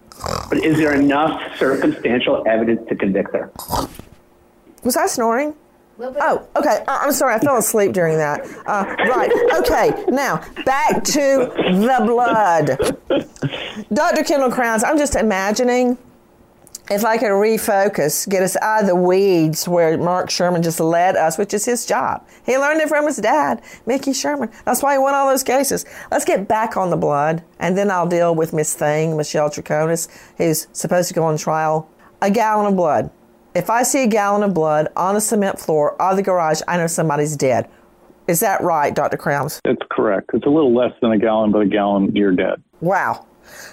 But 0.50 0.60
is 0.64 0.78
there 0.78 0.94
enough 0.94 1.58
circumstantial 1.58 2.44
evidence 2.48 2.88
to 2.90 2.96
convict 2.96 3.34
her? 3.34 3.52
Was 4.84 4.98
I 4.98 5.08
snoring? 5.08 5.56
Oh, 6.00 6.48
okay. 6.56 6.84
I- 6.88 7.04
I'm 7.06 7.12
sorry. 7.12 7.36
I 7.36 7.40
fell 7.40 7.58
asleep 7.58 7.94
during 7.94 8.18
that. 8.18 8.42
Uh, 8.66 8.96
right. 9.08 9.32
Okay. 9.60 10.04
Now 10.10 10.38
back 10.66 11.04
to 11.06 11.52
the 11.56 12.00
blood. 12.06 13.86
Dr. 13.94 14.24
Kendall 14.24 14.52
Crowns, 14.52 14.84
I'm 14.84 14.98
just 14.98 15.16
imagining 15.16 15.98
if 16.92 17.06
I 17.06 17.18
could 17.18 17.30
refocus, 17.30 18.28
get 18.28 18.44
us 18.44 18.58
out 18.58 18.82
of 18.82 18.88
the 18.88 18.96
weeds 18.96 19.66
where 19.66 19.98
Mark 19.98 20.30
Sherman 20.30 20.62
just 20.62 20.82
led 20.82 21.16
us, 21.16 21.38
which 21.38 21.54
is 21.54 21.64
his 21.64 21.86
job. 21.86 22.28
He 22.46 22.58
learned 22.58 22.82
it 22.82 22.90
from 22.90 23.06
his 23.06 23.16
dad, 23.16 23.62
Mickey 23.86 24.12
Sherman. 24.12 24.52
That's 24.66 24.84
why 24.84 24.96
he 24.96 25.00
won 25.00 25.14
all 25.14 25.30
those 25.30 25.42
cases. 25.42 25.86
Let's 26.12 26.26
get 26.26 26.50
back 26.50 26.76
on 26.76 26.90
the 26.90 26.98
blood, 26.98 27.46
and 27.60 27.78
then 27.78 27.90
I'll 27.90 28.10
deal 28.10 28.36
with 28.36 28.52
Miss 28.52 28.74
Thing, 28.74 29.16
Michelle 29.16 29.50
Troconis, 29.50 30.10
who's 30.38 30.68
supposed 30.74 31.08
to 31.08 31.14
go 31.14 31.24
on 31.24 31.38
trial. 31.38 31.90
A 32.22 32.30
gallon 32.30 32.66
of 32.66 32.76
blood. 32.76 33.10
If 33.56 33.70
I 33.70 33.84
see 33.84 34.04
a 34.04 34.08
gallon 34.08 34.44
of 34.44 34.54
blood 34.54 34.90
on 34.98 35.16
the 35.16 35.22
cement 35.22 35.60
floor 35.60 36.00
of 36.02 36.18
the 36.18 36.24
garage, 36.24 36.60
I 36.68 36.76
know 36.76 36.88
somebody's 36.88 37.38
dead. 37.38 37.70
Is 38.28 38.42
that 38.42 38.62
right, 38.62 38.94
Dr. 38.94 39.16
Crowns? 39.16 39.62
It's 39.64 39.82
correct. 39.90 40.32
It's 40.34 40.46
a 40.46 40.50
little 40.50 40.76
less 40.76 40.92
than 41.02 41.14
a 41.14 41.18
gallon, 41.18 41.54
but 41.54 41.60
a 41.60 41.68
gallon, 41.68 42.14
you're 42.14 42.36
dead. 42.36 42.62
Wow. 42.82 43.28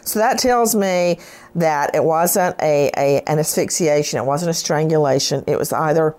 So 0.05 0.19
that 0.19 0.39
tells 0.39 0.75
me 0.75 1.19
that 1.55 1.95
it 1.95 2.05
wasn't 2.05 2.57
a, 2.61 2.91
a 2.97 3.23
an 3.27 3.39
asphyxiation, 3.39 4.19
it 4.19 4.25
wasn't 4.25 4.51
a 4.51 4.55
strangulation. 4.55 5.45
It 5.47 5.59
was 5.59 5.73
either 5.73 6.15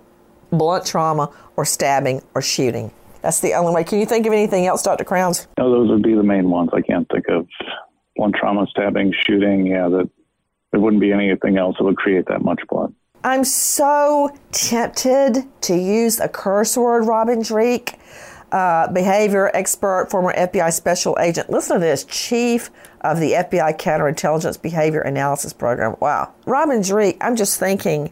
blunt 0.52 0.86
trauma 0.86 1.32
or 1.56 1.66
stabbing 1.66 2.22
or 2.34 2.42
shooting. 2.42 2.92
That's 3.22 3.42
the 3.42 3.54
only 3.54 3.74
way. 3.74 3.84
Can 3.84 4.00
you 4.00 4.06
think 4.06 4.26
of 4.26 4.34
anything 4.34 4.66
else, 4.66 4.82
Dr. 4.82 5.04
Crowns? 5.04 5.48
No, 5.58 5.70
those 5.70 5.90
would 5.90 6.04
be 6.04 6.16
the 6.16 6.24
main 6.24 6.50
ones. 6.50 6.70
I 6.74 6.82
can't 6.82 7.08
think 7.10 7.26
of 7.28 7.48
one 8.16 8.32
trauma, 8.32 8.66
stabbing, 8.70 9.14
shooting. 9.26 9.66
Yeah, 9.66 9.90
that 9.90 10.10
there 10.72 10.80
wouldn't 10.80 11.02
be 11.02 11.12
anything 11.12 11.58
else 11.58 11.76
that 11.78 11.84
would 11.84 11.98
create 11.98 12.28
that 12.28 12.44
much 12.44 12.62
blood. 12.70 12.94
I'm 13.24 13.44
so 13.44 14.34
tempted 14.52 15.46
to 15.62 15.76
use 15.76 16.20
a 16.22 16.30
curse 16.30 16.78
word, 16.78 17.06
Robin 17.06 17.42
Dreeke, 17.42 18.00
uh, 18.52 18.92
behavior 18.92 19.52
expert, 19.54 20.08
former 20.10 20.34
FBI 20.34 20.72
special 20.74 21.18
agent. 21.20 21.50
Listen 21.50 21.76
to 21.76 21.80
this, 21.80 22.04
chief 22.06 22.70
of 23.02 23.20
the 23.20 23.34
FBI 23.34 23.78
Counterintelligence 23.80 24.62
Behavior 24.62 25.02
Analysis 25.02 25.54
Program. 25.54 25.96
Wow. 26.00 26.34
Robin 26.46 26.82
Dreeke, 26.82 27.18
I'm 27.22 27.36
just 27.36 27.60
thinking, 27.60 28.12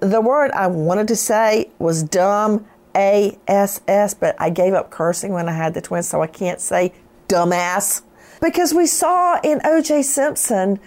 the 0.00 0.20
word 0.20 0.50
I 0.52 0.66
wanted 0.66 1.08
to 1.08 1.16
say 1.16 1.70
was 1.78 2.02
dumb, 2.02 2.66
A 2.96 3.38
S 3.46 3.80
S, 3.88 4.14
but 4.14 4.36
I 4.38 4.50
gave 4.50 4.74
up 4.74 4.90
cursing 4.90 5.32
when 5.32 5.48
I 5.48 5.52
had 5.52 5.74
the 5.74 5.80
twins, 5.80 6.08
so 6.08 6.20
I 6.20 6.26
can't 6.26 6.60
say 6.60 6.92
dumbass. 7.28 8.02
Because 8.40 8.74
we 8.74 8.86
saw 8.86 9.40
in 9.42 9.60
O.J. 9.64 10.02
Simpson, 10.02 10.78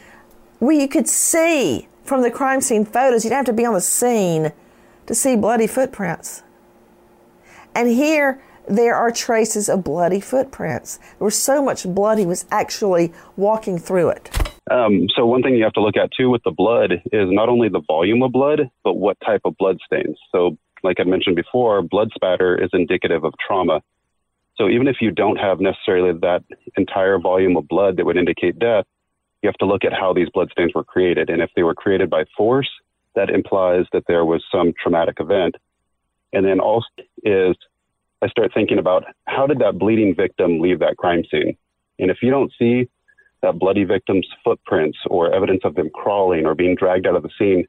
where 0.60 0.76
you 0.76 0.88
could 0.88 1.08
see 1.08 1.88
from 2.04 2.22
the 2.22 2.32
crime 2.32 2.62
scene 2.62 2.86
photos, 2.86 3.24
you'd 3.24 3.34
have 3.34 3.46
to 3.46 3.54
be 3.54 3.66
on 3.66 3.74
the 3.74 3.82
scene 3.82 4.52
to 5.08 5.16
see 5.16 5.36
bloody 5.36 5.68
footprints. 5.68 6.44
And 7.74 7.90
here, 7.90 8.42
there 8.68 8.96
are 8.96 9.12
traces 9.12 9.70
of 9.70 9.84
bloody 9.84 10.20
footprints. 10.20 10.98
There 11.18 11.26
was 11.26 11.38
so 11.38 11.64
much 11.64 11.86
blood, 11.86 12.18
he 12.18 12.26
was 12.26 12.46
actually 12.52 13.14
walking 13.36 13.80
through 13.80 14.10
it. 14.10 14.30
Um, 14.70 15.08
so 15.16 15.26
one 15.26 15.42
thing 15.42 15.56
you 15.56 15.64
have 15.64 15.74
to 15.74 15.82
look 15.82 15.96
at 15.96 16.12
too 16.12 16.30
with 16.30 16.44
the 16.44 16.52
blood 16.52 16.92
is 17.12 17.30
not 17.32 17.50
only 17.50 17.70
the 17.70 17.82
volume 17.88 18.22
of 18.22 18.32
blood, 18.32 18.70
but 18.84 18.96
what 18.96 19.18
type 19.26 19.42
of 19.46 19.56
blood 19.58 19.78
stains. 19.86 20.18
So, 20.32 20.58
like 20.84 21.00
I 21.00 21.04
mentioned 21.04 21.36
before, 21.36 21.82
blood 21.82 22.12
spatter 22.14 22.62
is 22.62 22.70
indicative 22.74 23.24
of 23.24 23.34
trauma. 23.46 23.82
So 24.58 24.70
even 24.70 24.88
if 24.88 24.98
you 25.02 25.12
don't 25.12 25.38
have 25.38 25.60
necessarily 25.60 26.18
that 26.22 26.44
entire 26.76 27.20
volume 27.20 27.58
of 27.58 27.68
blood 27.68 27.98
that 27.98 28.06
would 28.06 28.18
indicate 28.18 28.60
death, 28.60 28.86
you 29.42 29.48
have 29.48 29.58
to 29.58 29.66
look 29.66 29.86
at 29.86 29.94
how 29.94 30.14
these 30.14 30.30
blood 30.30 30.50
stains 30.52 30.74
were 30.74 30.84
created. 30.84 31.30
And 31.30 31.42
if 31.42 31.50
they 31.56 31.64
were 31.64 31.76
created 31.76 32.10
by 32.10 32.26
force, 32.36 32.70
that 33.16 33.30
implies 33.30 33.86
that 33.94 34.04
there 34.08 34.26
was 34.26 34.44
some 34.52 34.74
traumatic 34.82 35.18
event. 35.20 35.56
And 36.34 36.46
then 36.46 36.60
also 36.60 36.88
is 37.24 37.56
I 38.22 38.28
start 38.30 38.52
thinking 38.54 38.80
about 38.80 39.06
how 39.26 39.46
did 39.46 39.60
that 39.60 39.78
bleeding 39.78 40.16
victim 40.16 40.60
leave 40.60 40.80
that 40.80 40.98
crime 40.98 41.24
scene? 41.30 41.56
And 42.00 42.10
if 42.10 42.18
you 42.22 42.32
don't 42.32 42.52
see 42.58 42.90
that 43.42 43.60
bloody 43.60 43.84
victim's 43.84 44.28
footprints 44.44 44.98
or 45.08 45.34
evidence 45.34 45.62
of 45.64 45.76
them 45.76 45.90
crawling 45.94 46.46
or 46.46 46.56
being 46.56 46.76
dragged 46.76 47.06
out 47.06 47.16
of 47.16 47.24
the 47.24 47.30
scene, 47.38 47.66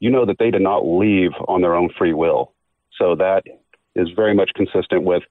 you 0.00 0.10
know 0.10 0.24
that 0.24 0.38
they 0.38 0.50
did 0.50 0.62
not 0.62 0.86
leave 0.86 1.30
on 1.46 1.60
their 1.60 1.74
own 1.74 1.90
free 1.96 2.14
will. 2.14 2.54
So 2.98 3.14
that 3.16 3.42
is 3.94 4.08
very 4.16 4.34
much 4.34 4.50
consistent 4.54 5.04
with 5.04 5.22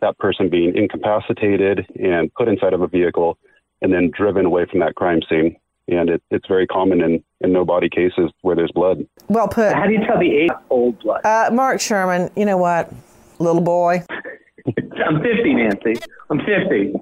that 0.00 0.18
person 0.18 0.48
being 0.48 0.76
incapacitated 0.76 1.86
and 1.96 2.32
put 2.34 2.48
inside 2.48 2.72
of 2.72 2.80
a 2.80 2.88
vehicle 2.88 3.38
and 3.82 3.92
then 3.92 4.10
driven 4.16 4.46
away 4.46 4.66
from 4.70 4.80
that 4.80 4.94
crime 4.94 5.20
scene. 5.28 5.56
And 5.88 6.10
it, 6.10 6.22
it's 6.30 6.48
very 6.48 6.66
common 6.66 7.00
in, 7.00 7.22
in 7.40 7.52
no 7.52 7.64
body 7.64 7.88
cases 7.88 8.32
where 8.40 8.56
there's 8.56 8.72
blood. 8.72 9.06
Well 9.28 9.46
put. 9.46 9.72
How 9.72 9.86
do 9.86 9.92
you 9.92 10.04
tell 10.04 10.18
the 10.18 10.34
age 10.34 10.50
of 10.50 10.62
old 10.70 10.98
blood? 11.00 11.24
Uh, 11.24 11.50
Mark 11.52 11.80
Sherman, 11.80 12.30
you 12.34 12.44
know 12.44 12.56
what, 12.56 12.92
little 13.38 13.62
boy? 13.62 14.02
I'm 15.06 15.22
50, 15.22 15.54
Nancy. 15.54 15.94
I'm 16.30 16.38
50. 16.38 16.94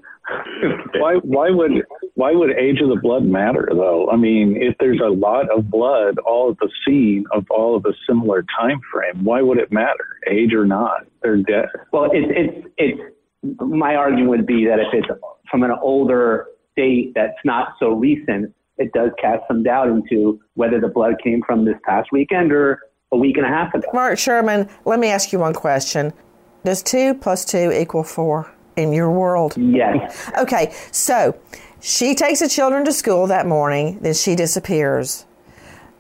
why 0.95 1.15
why 1.23 1.51
would 1.51 1.85
why 2.15 2.33
would 2.33 2.51
age 2.51 2.81
of 2.81 2.89
the 2.89 3.01
blood 3.01 3.25
matter 3.25 3.69
though? 3.71 4.09
I 4.11 4.17
mean, 4.17 4.57
if 4.59 4.75
there's 4.79 5.01
a 5.01 5.11
lot 5.11 5.51
of 5.51 5.71
blood 5.71 6.19
all 6.19 6.51
at 6.51 6.59
the 6.59 6.71
scene 6.87 7.25
of 7.33 7.45
all 7.51 7.77
of 7.77 7.85
a 7.85 7.93
similar 8.09 8.45
time 8.59 8.81
frame, 8.93 9.25
why 9.25 9.43
would 9.43 9.59
it 9.59 9.73
matter, 9.73 10.07
age 10.31 10.55
or 10.55 10.67
not? 10.67 11.07
They're 11.23 11.37
dead. 11.37 11.67
Well, 11.93 12.11
it's 12.13 12.31
it's 12.31 12.69
it's 12.79 13.01
my 13.61 13.95
argument 13.95 14.29
would 14.31 14.47
be 14.47 14.65
that 14.67 14.79
if 14.81 14.89
it's 14.93 15.09
from 15.51 15.63
an 15.63 15.73
older 15.83 16.47
date 16.77 17.13
that's 17.15 17.39
not 17.45 17.75
so 17.79 17.91
recent, 17.91 18.55
it 18.79 18.93
does 18.93 19.11
cast 19.21 19.43
some 19.47 19.63
doubt 19.63 19.89
into 19.89 20.41
whether 20.55 20.81
the 20.81 20.89
blood 20.89 21.15
came 21.23 21.43
from 21.47 21.65
this 21.65 21.77
past 21.85 22.09
weekend 22.13 22.53
or 22.53 22.81
a 23.15 23.17
week 23.17 23.37
and 23.37 23.47
a 23.47 23.49
half 23.49 23.73
ago. 23.75 23.89
Mark 23.95 24.19
Sherman, 24.19 24.69
let 24.85 24.99
me 24.99 25.09
ask 25.09 25.33
you 25.33 25.39
one 25.39 25.55
question. 25.55 26.13
Does 26.65 26.83
two 26.83 27.15
plus 27.15 27.45
two 27.45 27.73
equal 27.73 28.05
four 28.05 28.53
in 28.77 28.93
your 28.93 29.11
world? 29.11 29.55
Yes. 29.57 30.31
Okay, 30.39 30.75
so 30.91 31.39
she 31.81 32.15
takes 32.15 32.41
the 32.41 32.49
children 32.49 32.85
to 32.85 32.93
school 32.93 33.27
that 33.29 33.47
morning, 33.47 33.99
then 34.01 34.15
she 34.15 34.35
disappears. 34.35 35.27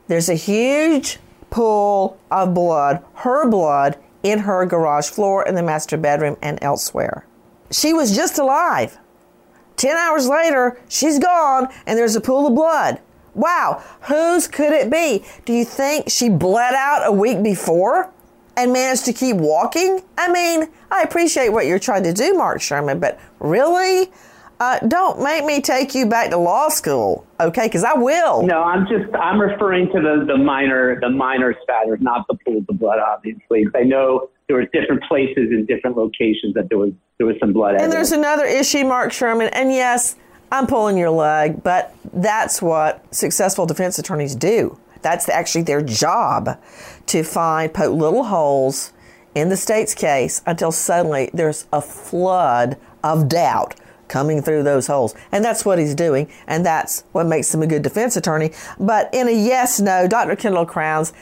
There's 0.08 0.28
a 0.28 0.34
huge 0.34 1.18
pool 1.50 2.18
of 2.30 2.52
blood, 2.52 3.04
her 3.14 3.48
blood, 3.48 3.96
in 4.22 4.40
her 4.40 4.66
garage 4.66 5.08
floor, 5.08 5.46
in 5.46 5.54
the 5.54 5.62
master 5.62 5.96
bedroom, 5.96 6.36
and 6.42 6.58
elsewhere. 6.62 7.26
She 7.70 7.92
was 7.92 8.16
just 8.16 8.38
alive. 8.38 8.98
10 9.76 9.96
hours 9.96 10.28
later, 10.28 10.80
she's 10.88 11.18
gone, 11.18 11.68
and 11.86 11.98
there's 11.98 12.16
a 12.16 12.20
pool 12.20 12.46
of 12.46 12.54
blood. 12.54 13.00
Wow, 13.34 13.82
whose 14.02 14.48
could 14.48 14.72
it 14.72 14.90
be? 14.90 15.24
Do 15.44 15.52
you 15.52 15.64
think 15.64 16.08
she 16.08 16.28
bled 16.28 16.74
out 16.74 17.06
a 17.06 17.12
week 17.12 17.42
before 17.42 18.10
and 18.56 18.72
managed 18.72 19.04
to 19.06 19.12
keep 19.12 19.36
walking? 19.36 20.02
I 20.16 20.30
mean, 20.30 20.68
I 20.90 21.02
appreciate 21.02 21.48
what 21.48 21.66
you're 21.66 21.78
trying 21.78 22.04
to 22.04 22.12
do, 22.12 22.34
Mark 22.34 22.60
Sherman, 22.60 23.00
but 23.00 23.18
really? 23.40 24.10
Uh, 24.60 24.78
don't 24.86 25.20
make 25.20 25.44
me 25.44 25.60
take 25.60 25.94
you 25.96 26.06
back 26.06 26.30
to 26.30 26.36
law 26.36 26.68
school, 26.68 27.26
okay? 27.40 27.66
Because 27.66 27.82
I 27.82 27.94
will. 27.94 28.46
No, 28.46 28.62
I'm 28.62 28.86
just 28.86 29.12
I'm 29.14 29.40
referring 29.40 29.88
to 29.88 30.00
the 30.00 30.24
the 30.26 30.38
minor 30.38 30.98
the 31.00 31.10
minor 31.10 31.56
spatters, 31.62 31.98
not 32.00 32.24
the 32.28 32.36
pools 32.46 32.64
of 32.68 32.78
blood, 32.78 33.00
obviously. 33.00 33.66
I 33.74 33.82
know 33.82 34.30
there 34.46 34.56
were 34.56 34.66
different 34.66 35.02
places 35.04 35.50
in 35.50 35.66
different 35.66 35.96
locations 35.96 36.54
that 36.54 36.68
there 36.68 36.78
was 36.78 36.92
there 37.18 37.26
was 37.26 37.36
some 37.40 37.52
blood. 37.52 37.74
And 37.74 37.82
evidence. 37.82 38.10
there's 38.10 38.12
another 38.12 38.44
issue, 38.44 38.84
Mark 38.84 39.12
Sherman, 39.12 39.48
and 39.52 39.72
yes, 39.72 40.14
I'm 40.54 40.68
pulling 40.68 40.96
your 40.96 41.10
leg, 41.10 41.64
but 41.64 41.92
that's 42.12 42.62
what 42.62 43.12
successful 43.12 43.66
defense 43.66 43.98
attorneys 43.98 44.36
do. 44.36 44.78
That's 45.02 45.28
actually 45.28 45.62
their 45.62 45.82
job 45.82 46.60
to 47.06 47.24
find 47.24 47.74
poke 47.74 47.98
little 47.98 48.24
holes 48.24 48.92
in 49.34 49.48
the 49.48 49.56
state's 49.56 49.94
case 49.94 50.42
until 50.46 50.70
suddenly 50.70 51.28
there's 51.34 51.66
a 51.72 51.80
flood 51.80 52.78
of 53.02 53.28
doubt 53.28 53.74
coming 54.06 54.42
through 54.42 54.62
those 54.62 54.86
holes. 54.86 55.16
And 55.32 55.44
that's 55.44 55.64
what 55.64 55.80
he's 55.80 55.94
doing, 55.94 56.30
and 56.46 56.64
that's 56.64 57.02
what 57.10 57.26
makes 57.26 57.52
him 57.52 57.62
a 57.62 57.66
good 57.66 57.82
defense 57.82 58.16
attorney. 58.16 58.52
But 58.78 59.10
in 59.12 59.26
a 59.26 59.32
yes 59.32 59.80
no, 59.80 60.06
Dr. 60.06 60.36
Kendall 60.36 60.66
Crowns, 60.66 61.12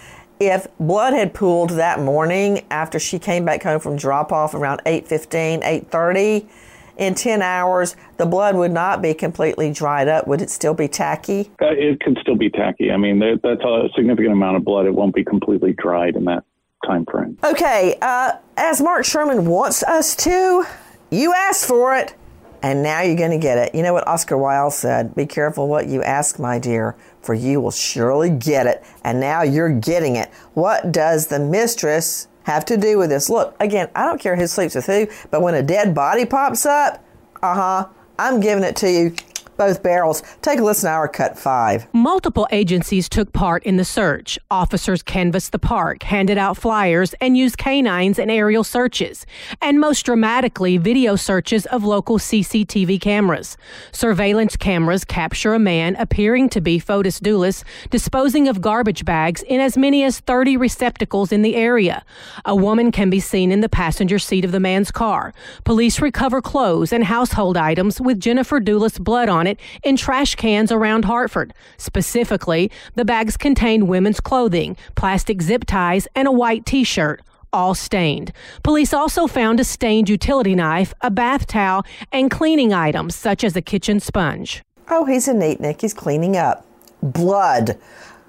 if 0.40 0.66
blood 0.78 1.14
had 1.14 1.32
pooled 1.32 1.70
that 1.70 2.00
morning 2.00 2.66
after 2.70 2.98
she 2.98 3.18
came 3.18 3.46
back 3.46 3.62
home 3.62 3.80
from 3.80 3.96
drop 3.96 4.30
off 4.30 4.52
around 4.52 4.82
8:15, 4.84 5.62
8:30, 5.62 6.46
in 6.96 7.14
10 7.14 7.42
hours, 7.42 7.96
the 8.16 8.26
blood 8.26 8.54
would 8.56 8.72
not 8.72 9.02
be 9.02 9.14
completely 9.14 9.72
dried 9.72 10.08
up. 10.08 10.26
Would 10.26 10.42
it 10.42 10.50
still 10.50 10.74
be 10.74 10.88
tacky? 10.88 11.50
Uh, 11.60 11.70
it 11.70 12.00
could 12.00 12.18
still 12.20 12.36
be 12.36 12.50
tacky. 12.50 12.90
I 12.90 12.96
mean, 12.96 13.18
there, 13.18 13.36
that's 13.36 13.62
a 13.64 13.88
significant 13.96 14.32
amount 14.32 14.56
of 14.56 14.64
blood. 14.64 14.86
It 14.86 14.94
won't 14.94 15.14
be 15.14 15.24
completely 15.24 15.72
dried 15.72 16.16
in 16.16 16.24
that 16.26 16.44
time 16.86 17.06
frame. 17.10 17.38
Okay, 17.44 17.96
uh, 18.02 18.32
as 18.56 18.80
Mark 18.80 19.04
Sherman 19.04 19.46
wants 19.46 19.82
us 19.82 20.16
to, 20.16 20.64
you 21.10 21.32
asked 21.34 21.66
for 21.66 21.96
it, 21.96 22.14
and 22.62 22.82
now 22.82 23.02
you're 23.02 23.16
going 23.16 23.32
to 23.32 23.38
get 23.38 23.58
it. 23.58 23.74
You 23.74 23.82
know 23.82 23.92
what 23.92 24.06
Oscar 24.06 24.38
Wilde 24.38 24.72
said? 24.72 25.14
Be 25.14 25.26
careful 25.26 25.68
what 25.68 25.88
you 25.88 26.02
ask, 26.02 26.38
my 26.38 26.58
dear, 26.58 26.96
for 27.20 27.34
you 27.34 27.60
will 27.60 27.72
surely 27.72 28.30
get 28.30 28.66
it. 28.66 28.84
And 29.02 29.18
now 29.18 29.42
you're 29.42 29.72
getting 29.72 30.16
it. 30.16 30.30
What 30.54 30.92
does 30.92 31.26
the 31.26 31.40
mistress 31.40 32.28
have 32.44 32.64
to 32.66 32.76
do 32.76 32.98
with 32.98 33.10
this? 33.10 33.28
Look, 33.28 33.54
again, 33.60 33.88
I 33.94 34.04
don't 34.04 34.20
care 34.20 34.36
who 34.36 34.46
sleeps 34.46 34.74
with 34.74 34.86
who, 34.86 35.06
but 35.30 35.42
when 35.42 35.54
a 35.54 35.62
dead 35.62 35.94
body 35.94 36.24
pops 36.24 36.66
up, 36.66 37.04
uh 37.42 37.54
huh, 37.54 37.88
I'm 38.18 38.40
giving 38.40 38.64
it 38.64 38.76
to 38.76 38.90
you. 38.90 39.14
Both 39.62 39.84
barrels. 39.84 40.24
Take 40.42 40.58
a 40.58 40.64
listen 40.64 40.88
to 40.88 40.92
our 40.92 41.06
cut 41.06 41.38
five. 41.38 41.86
Multiple 41.92 42.48
agencies 42.50 43.08
took 43.08 43.32
part 43.32 43.62
in 43.62 43.76
the 43.76 43.84
search. 43.84 44.36
Officers 44.50 45.04
canvassed 45.04 45.52
the 45.52 45.58
park, 45.60 46.02
handed 46.02 46.36
out 46.36 46.56
flyers, 46.56 47.14
and 47.20 47.36
used 47.36 47.58
canines 47.58 48.18
and 48.18 48.28
aerial 48.28 48.64
searches. 48.64 49.24
And 49.60 49.78
most 49.78 50.04
dramatically, 50.04 50.78
video 50.78 51.14
searches 51.14 51.64
of 51.66 51.84
local 51.84 52.18
CCTV 52.18 53.00
cameras. 53.00 53.56
Surveillance 53.92 54.56
cameras 54.56 55.04
capture 55.04 55.54
a 55.54 55.60
man 55.60 55.94
appearing 55.94 56.48
to 56.48 56.60
be 56.60 56.80
Fotis 56.80 57.20
Dulos 57.20 57.62
disposing 57.88 58.48
of 58.48 58.60
garbage 58.60 59.04
bags 59.04 59.44
in 59.44 59.60
as 59.60 59.76
many 59.76 60.02
as 60.02 60.18
30 60.18 60.56
receptacles 60.56 61.30
in 61.30 61.42
the 61.42 61.54
area. 61.54 62.04
A 62.44 62.56
woman 62.56 62.90
can 62.90 63.10
be 63.10 63.20
seen 63.20 63.52
in 63.52 63.60
the 63.60 63.68
passenger 63.68 64.18
seat 64.18 64.44
of 64.44 64.50
the 64.50 64.58
man's 64.58 64.90
car. 64.90 65.32
Police 65.62 66.00
recover 66.00 66.42
clothes 66.42 66.92
and 66.92 67.04
household 67.04 67.56
items 67.56 68.00
with 68.00 68.18
Jennifer 68.18 68.60
Dulos 68.60 68.98
blood 68.98 69.28
on 69.28 69.46
it 69.46 69.51
in 69.82 69.96
trash 69.96 70.34
cans 70.34 70.70
around 70.70 71.04
Hartford. 71.04 71.54
Specifically, 71.76 72.70
the 72.94 73.04
bags 73.04 73.36
contained 73.36 73.88
women's 73.88 74.20
clothing, 74.20 74.76
plastic 74.94 75.42
zip 75.42 75.64
ties, 75.64 76.06
and 76.14 76.28
a 76.28 76.32
white 76.32 76.66
t 76.66 76.84
shirt. 76.84 77.22
All 77.52 77.74
stained. 77.74 78.32
Police 78.62 78.94
also 78.94 79.26
found 79.26 79.60
a 79.60 79.64
stained 79.64 80.08
utility 80.08 80.54
knife, 80.54 80.94
a 81.02 81.10
bath 81.10 81.46
towel, 81.46 81.84
and 82.10 82.30
cleaning 82.30 82.72
items 82.72 83.14
such 83.14 83.44
as 83.44 83.54
a 83.56 83.60
kitchen 83.62 84.00
sponge. 84.00 84.62
Oh, 84.88 85.04
he's 85.04 85.28
a 85.28 85.34
neat 85.34 85.60
Nick. 85.60 85.82
He's 85.82 85.94
cleaning 85.94 86.36
up. 86.36 86.66
Blood. 87.02 87.78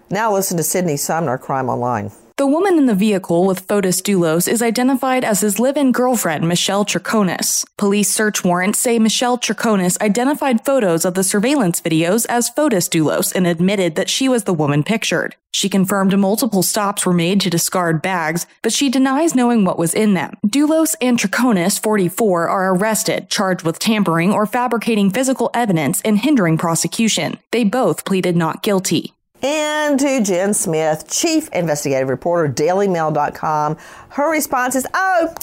Now 0.10 0.34
listen 0.34 0.58
to 0.58 0.64
Sydney 0.64 0.98
Sumner, 0.98 1.38
Crime 1.38 1.70
Online. 1.70 2.12
The 2.44 2.48
woman 2.48 2.78
in 2.78 2.88
the 2.88 2.94
vehicle 2.94 3.46
with 3.46 3.66
Fotis 3.70 4.02
Dulos 4.02 4.50
is 4.50 4.62
identified 4.62 5.24
as 5.24 5.40
his 5.40 5.60
live-in 5.60 5.94
girlfriend, 5.94 6.46
Michelle 6.46 6.84
Troconis. 6.84 7.66
Police 7.78 8.10
search 8.10 8.44
warrants 8.44 8.80
say 8.80 9.00
Michelle 9.00 9.38
Troconis 9.38 9.98
identified 10.02 10.66
photos 10.66 11.06
of 11.06 11.14
the 11.14 11.24
surveillance 11.24 11.80
videos 11.80 12.26
as 12.28 12.50
Fotis 12.50 12.90
Dulos 12.90 13.34
and 13.34 13.48
admitted 13.48 13.96
that 13.96 14.10
she 14.10 14.28
was 14.28 14.44
the 14.44 14.54
woman 14.54 14.84
pictured. 14.84 15.38
She 15.54 15.70
confirmed 15.70 16.20
multiple 16.20 16.64
stops 16.64 17.06
were 17.06 17.14
made 17.14 17.40
to 17.40 17.50
discard 17.50 18.02
bags, 18.02 18.46
but 18.62 18.74
she 18.74 18.90
denies 18.90 19.36
knowing 19.36 19.64
what 19.64 19.80
was 19.80 19.94
in 19.94 20.14
them. 20.14 20.36
Dulos 20.46 20.96
and 21.00 21.18
Troconis, 21.18 21.82
44, 21.82 22.50
are 22.50 22.76
arrested, 22.76 23.30
charged 23.30 23.64
with 23.64 23.80
tampering 23.80 24.34
or 24.34 24.46
fabricating 24.46 25.12
physical 25.12 25.50
evidence 25.54 26.02
and 26.02 26.20
hindering 26.20 26.58
prosecution. 26.58 27.38
They 27.54 27.64
both 27.64 28.04
pleaded 28.04 28.36
not 28.36 28.64
guilty. 28.64 29.14
And 29.44 30.00
to 30.00 30.24
Jen 30.24 30.54
Smith, 30.54 31.06
Chief 31.10 31.50
Investigative 31.50 32.08
Reporter, 32.08 32.52
DailyMail.com. 32.54 33.78
Her 34.10 34.32
response 34.32 34.76
is, 34.76 34.88
Oh, 34.94 35.34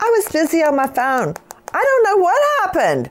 I 0.00 0.04
was 0.04 0.28
busy 0.32 0.62
on 0.62 0.74
my 0.74 0.86
phone. 0.86 1.34
I 1.72 1.84
don't 1.84 2.04
know 2.04 2.22
what 2.22 2.42
happened. 2.64 3.10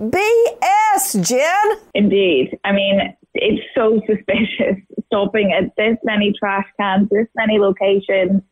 BS, 0.00 1.28
Jen. 1.28 1.78
Indeed. 1.94 2.58
I 2.64 2.72
mean, 2.72 3.14
it's 3.34 3.62
so 3.76 4.00
suspicious 4.06 4.82
stopping 5.06 5.52
at 5.52 5.70
this 5.76 5.98
many 6.02 6.32
trash 6.36 6.66
cans, 6.80 7.08
this 7.10 7.28
many 7.36 7.58
locations. 7.60 8.42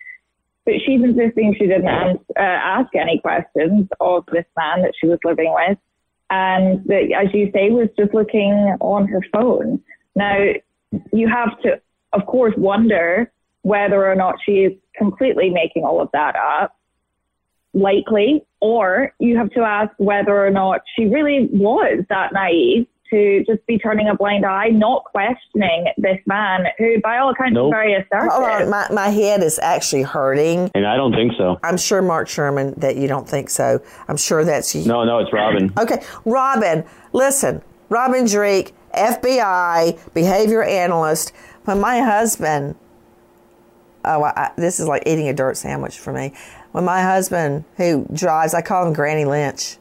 But 0.64 0.74
she's 0.86 1.02
insisting 1.02 1.56
she 1.58 1.66
didn't 1.66 1.88
ask, 1.88 2.20
uh, 2.38 2.42
ask 2.42 2.94
any 2.94 3.18
questions 3.18 3.88
of 3.98 4.24
this 4.26 4.44
man 4.56 4.82
that 4.82 4.92
she 5.00 5.08
was 5.08 5.18
living 5.24 5.52
with. 5.52 5.78
And 6.30 6.84
that, 6.84 7.10
as 7.20 7.34
you 7.34 7.50
say, 7.52 7.70
was 7.70 7.88
just 7.98 8.14
looking 8.14 8.76
on 8.80 9.08
her 9.08 9.20
phone. 9.32 9.82
Now, 10.14 10.52
you 11.12 11.28
have 11.28 11.60
to, 11.62 11.80
of 12.12 12.26
course, 12.26 12.54
wonder 12.56 13.30
whether 13.62 14.10
or 14.10 14.14
not 14.14 14.36
she 14.44 14.52
is 14.52 14.72
completely 14.96 15.50
making 15.50 15.84
all 15.84 16.00
of 16.00 16.08
that 16.12 16.36
up. 16.36 16.76
Likely, 17.74 18.44
or 18.60 19.12
you 19.18 19.38
have 19.38 19.50
to 19.52 19.60
ask 19.60 19.92
whether 19.96 20.44
or 20.44 20.50
not 20.50 20.82
she 20.94 21.06
really 21.06 21.48
was 21.50 22.04
that 22.10 22.32
naive 22.34 22.86
to 23.12 23.44
just 23.46 23.64
be 23.66 23.78
turning 23.78 24.08
a 24.08 24.14
blind 24.14 24.44
eye, 24.44 24.68
not 24.68 25.04
questioning 25.04 25.86
this 25.98 26.18
man 26.26 26.64
who, 26.78 27.00
by 27.00 27.18
all 27.18 27.30
accounts, 27.30 27.54
Nope. 27.54 27.68
is 27.68 27.70
very 27.70 27.94
assertive. 27.94 28.32
Hold 28.32 28.44
uh, 28.44 28.64
on, 28.64 28.70
my, 28.70 28.88
my 28.90 29.08
head 29.08 29.42
is 29.42 29.58
actually 29.58 30.02
hurting. 30.02 30.70
And 30.74 30.86
I 30.86 30.96
don't 30.96 31.12
think 31.12 31.32
so. 31.36 31.58
I'm 31.62 31.76
sure, 31.76 32.02
Mark 32.02 32.28
Sherman, 32.28 32.74
that 32.78 32.96
you 32.96 33.06
don't 33.06 33.28
think 33.28 33.50
so. 33.50 33.82
I'm 34.08 34.16
sure 34.16 34.44
that's 34.44 34.74
you. 34.74 34.86
No, 34.86 35.04
no, 35.04 35.18
it's 35.18 35.32
Robin. 35.32 35.72
Okay, 35.78 36.02
Robin, 36.24 36.84
listen, 37.12 37.62
Robin 37.90 38.24
Dreeke, 38.24 38.72
FBI, 38.94 40.14
behavior 40.14 40.62
analyst. 40.62 41.32
When 41.64 41.80
my 41.80 42.00
husband, 42.00 42.76
oh, 44.04 44.24
I, 44.24 44.52
this 44.56 44.80
is 44.80 44.88
like 44.88 45.04
eating 45.06 45.28
a 45.28 45.32
dirt 45.32 45.56
sandwich 45.56 45.98
for 45.98 46.12
me. 46.12 46.32
When 46.72 46.84
my 46.84 47.02
husband, 47.02 47.64
who 47.76 48.06
drives, 48.12 48.54
I 48.54 48.62
call 48.62 48.86
him 48.86 48.92
Granny 48.92 49.24
Lynch 49.24 49.76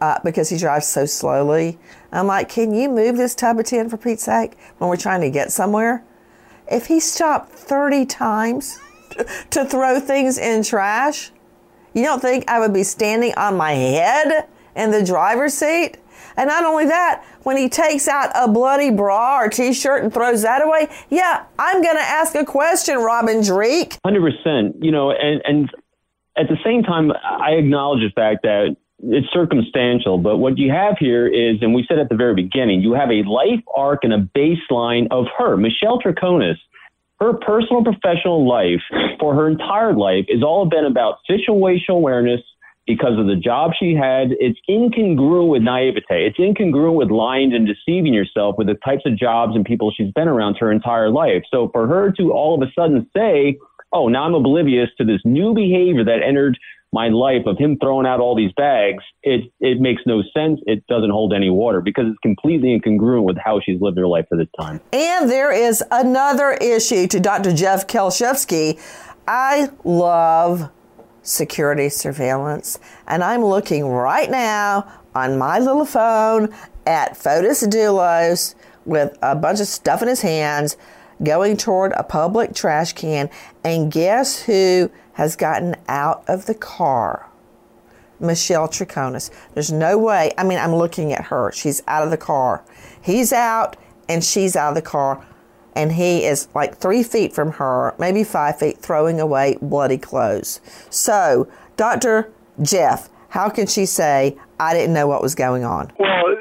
uh, 0.00 0.18
because 0.24 0.48
he 0.48 0.58
drives 0.58 0.86
so 0.86 1.06
slowly. 1.06 1.78
I'm 2.12 2.26
like, 2.26 2.48
can 2.48 2.74
you 2.74 2.88
move 2.88 3.16
this 3.16 3.34
tub 3.34 3.58
of 3.58 3.66
tin 3.66 3.88
for 3.88 3.96
Pete's 3.96 4.24
sake 4.24 4.56
when 4.78 4.90
we're 4.90 4.96
trying 4.96 5.20
to 5.22 5.30
get 5.30 5.52
somewhere? 5.52 6.04
If 6.70 6.86
he 6.86 7.00
stopped 7.00 7.52
30 7.52 8.06
times 8.06 8.78
to 9.50 9.64
throw 9.64 10.00
things 10.00 10.38
in 10.38 10.62
trash, 10.62 11.32
you 11.94 12.04
don't 12.04 12.20
think 12.20 12.48
I 12.48 12.60
would 12.60 12.74
be 12.74 12.82
standing 12.82 13.34
on 13.36 13.56
my 13.56 13.72
head 13.72 14.48
in 14.76 14.90
the 14.90 15.04
driver's 15.04 15.54
seat? 15.54 15.96
And 16.38 16.46
not 16.46 16.64
only 16.64 16.86
that, 16.86 17.24
when 17.42 17.56
he 17.56 17.68
takes 17.68 18.08
out 18.08 18.30
a 18.34 18.48
bloody 18.48 18.90
bra 18.90 19.40
or 19.40 19.48
t-shirt 19.48 20.04
and 20.04 20.14
throws 20.14 20.42
that 20.42 20.62
away, 20.62 20.88
yeah, 21.10 21.44
I'm 21.58 21.82
going 21.82 21.96
to 21.96 22.02
ask 22.02 22.34
a 22.34 22.44
question, 22.44 22.98
Robin 22.98 23.42
Dreeke. 23.42 23.98
Hundred 24.04 24.22
percent. 24.22 24.76
You 24.82 24.92
know, 24.92 25.10
and 25.10 25.42
and 25.44 25.70
at 26.36 26.46
the 26.48 26.56
same 26.64 26.84
time, 26.84 27.10
I 27.12 27.50
acknowledge 27.52 28.00
the 28.00 28.12
fact 28.14 28.42
that 28.44 28.76
it's 29.02 29.26
circumstantial. 29.32 30.18
But 30.18 30.38
what 30.38 30.58
you 30.58 30.70
have 30.70 30.96
here 30.98 31.26
is, 31.26 31.60
and 31.62 31.74
we 31.74 31.84
said 31.88 31.98
at 31.98 32.08
the 32.08 32.16
very 32.16 32.34
beginning, 32.34 32.80
you 32.80 32.92
have 32.94 33.10
a 33.10 33.22
life 33.28 33.62
arc 33.76 34.04
and 34.04 34.12
a 34.12 34.28
baseline 34.36 35.08
of 35.10 35.26
her, 35.38 35.56
Michelle 35.56 36.00
Troconis. 36.00 36.56
her 37.20 37.34
personal 37.34 37.82
professional 37.82 38.46
life 38.48 38.82
for 39.18 39.34
her 39.34 39.48
entire 39.48 39.94
life 39.94 40.26
has 40.30 40.42
all 40.42 40.66
been 40.66 40.84
about 40.84 41.18
situational 41.28 41.96
awareness 41.96 42.40
because 42.88 43.18
of 43.18 43.26
the 43.26 43.36
job 43.36 43.72
she 43.78 43.94
had. 43.94 44.30
It's 44.40 44.58
incongruent 44.68 45.50
with 45.50 45.62
naivete. 45.62 46.26
It's 46.26 46.38
incongruent 46.38 46.94
with 46.94 47.10
lying 47.10 47.52
and 47.52 47.68
deceiving 47.68 48.14
yourself 48.14 48.56
with 48.56 48.66
the 48.66 48.78
types 48.82 49.02
of 49.04 49.16
jobs 49.16 49.54
and 49.54 49.64
people 49.64 49.92
she's 49.94 50.10
been 50.12 50.26
around 50.26 50.56
her 50.58 50.72
entire 50.72 51.10
life. 51.10 51.42
So 51.52 51.68
for 51.70 51.86
her 51.86 52.10
to 52.12 52.32
all 52.32 52.60
of 52.60 52.66
a 52.66 52.72
sudden 52.72 53.08
say, 53.14 53.58
oh, 53.92 54.08
now 54.08 54.24
I'm 54.24 54.34
oblivious 54.34 54.88
to 54.96 55.04
this 55.04 55.20
new 55.24 55.54
behavior 55.54 56.02
that 56.04 56.22
entered 56.26 56.58
my 56.90 57.08
life 57.08 57.42
of 57.44 57.58
him 57.58 57.76
throwing 57.78 58.06
out 58.06 58.18
all 58.18 58.34
these 58.34 58.52
bags, 58.56 59.04
it 59.22 59.52
it 59.60 59.78
makes 59.78 60.00
no 60.06 60.22
sense. 60.34 60.58
It 60.66 60.86
doesn't 60.86 61.10
hold 61.10 61.34
any 61.34 61.50
water 61.50 61.82
because 61.82 62.06
it's 62.08 62.18
completely 62.20 62.70
incongruent 62.70 63.24
with 63.24 63.36
how 63.36 63.60
she's 63.60 63.78
lived 63.82 63.98
her 63.98 64.06
life 64.06 64.24
for 64.30 64.38
this 64.38 64.48
time. 64.58 64.80
And 64.94 65.28
there 65.28 65.52
is 65.52 65.84
another 65.90 66.52
issue 66.52 67.06
to 67.08 67.20
Dr. 67.20 67.52
Jeff 67.52 67.86
Kalshevsky. 67.86 68.80
I 69.26 69.68
love 69.84 70.70
security 71.28 71.88
surveillance, 71.88 72.78
and 73.06 73.22
I'm 73.22 73.44
looking 73.44 73.86
right 73.86 74.30
now 74.30 74.90
on 75.14 75.38
my 75.38 75.58
little 75.58 75.84
phone 75.84 76.54
at 76.86 77.12
Fotis 77.12 77.66
Dulos 77.68 78.54
with 78.84 79.16
a 79.22 79.36
bunch 79.36 79.60
of 79.60 79.66
stuff 79.66 80.02
in 80.02 80.08
his 80.08 80.22
hands 80.22 80.76
going 81.22 81.56
toward 81.56 81.92
a 81.92 82.02
public 82.02 82.54
trash 82.54 82.92
can, 82.92 83.28
and 83.64 83.92
guess 83.92 84.42
who 84.42 84.90
has 85.14 85.36
gotten 85.36 85.76
out 85.88 86.24
of 86.28 86.46
the 86.46 86.54
car? 86.54 87.28
Michelle 88.20 88.68
Troconis. 88.68 89.30
There's 89.54 89.70
no 89.70 89.98
way. 89.98 90.32
I 90.38 90.44
mean, 90.44 90.58
I'm 90.58 90.74
looking 90.74 91.12
at 91.12 91.26
her. 91.26 91.52
She's 91.52 91.82
out 91.86 92.02
of 92.02 92.10
the 92.10 92.16
car. 92.16 92.64
He's 93.00 93.32
out, 93.32 93.76
and 94.08 94.24
she's 94.24 94.56
out 94.56 94.70
of 94.70 94.74
the 94.74 94.82
car, 94.82 95.24
and 95.78 95.92
he 95.92 96.24
is 96.24 96.48
like 96.56 96.76
three 96.78 97.04
feet 97.04 97.32
from 97.32 97.52
her, 97.52 97.94
maybe 98.00 98.24
five 98.24 98.58
feet, 98.58 98.78
throwing 98.78 99.20
away 99.20 99.56
bloody 99.62 99.96
clothes. 99.96 100.60
So, 100.90 101.46
Dr. 101.76 102.32
Jeff, 102.60 103.08
how 103.28 103.48
can 103.48 103.68
she 103.68 103.86
say, 103.86 104.36
I 104.58 104.74
didn't 104.74 104.92
know 104.92 105.06
what 105.06 105.22
was 105.22 105.36
going 105.36 105.64
on? 105.64 105.92
Well, 105.96 106.34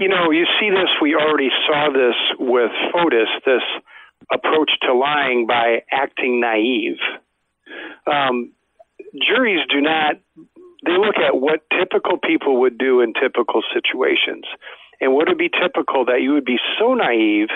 you 0.00 0.08
know, 0.08 0.32
you 0.32 0.44
see 0.58 0.70
this, 0.70 0.88
we 1.00 1.14
already 1.14 1.50
saw 1.68 1.90
this 1.92 2.16
with 2.40 2.72
Fotis, 2.92 3.28
this 3.46 3.62
approach 4.32 4.72
to 4.82 4.92
lying 4.92 5.46
by 5.46 5.82
acting 5.92 6.40
naive. 6.40 6.98
Um, 8.08 8.50
juries 9.24 9.60
do 9.70 9.80
not, 9.80 10.16
they 10.84 10.98
look 10.98 11.16
at 11.16 11.36
what 11.36 11.60
typical 11.70 12.18
people 12.18 12.60
would 12.62 12.76
do 12.76 13.02
in 13.02 13.12
typical 13.12 13.62
situations. 13.72 14.46
And 15.00 15.12
what 15.12 15.28
would 15.28 15.34
it 15.34 15.38
be 15.38 15.48
typical 15.48 16.06
that 16.06 16.22
you 16.22 16.32
would 16.32 16.44
be 16.44 16.58
so 16.76 16.94
naive 16.94 17.50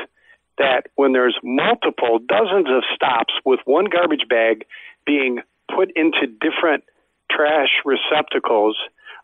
that 0.58 0.86
when 0.94 1.12
there's 1.12 1.38
multiple, 1.42 2.18
dozens 2.18 2.68
of 2.68 2.82
stops 2.94 3.34
with 3.44 3.60
one 3.64 3.86
garbage 3.86 4.26
bag 4.28 4.66
being 5.06 5.40
put 5.74 5.90
into 5.96 6.26
different 6.26 6.84
trash 7.30 7.70
receptacles, 7.84 8.76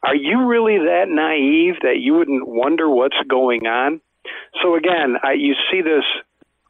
are 0.03 0.15
you 0.15 0.47
really 0.47 0.79
that 0.79 1.07
naive 1.09 1.81
that 1.83 1.99
you 2.01 2.15
wouldn't 2.15 2.49
wonder 2.49 2.89
what's 2.89 3.19
going 3.29 3.67
on? 3.67 4.01
So 4.63 4.75
again, 4.75 5.17
I, 5.23 5.33
you 5.33 5.55
see 5.71 5.83
this 5.83 6.05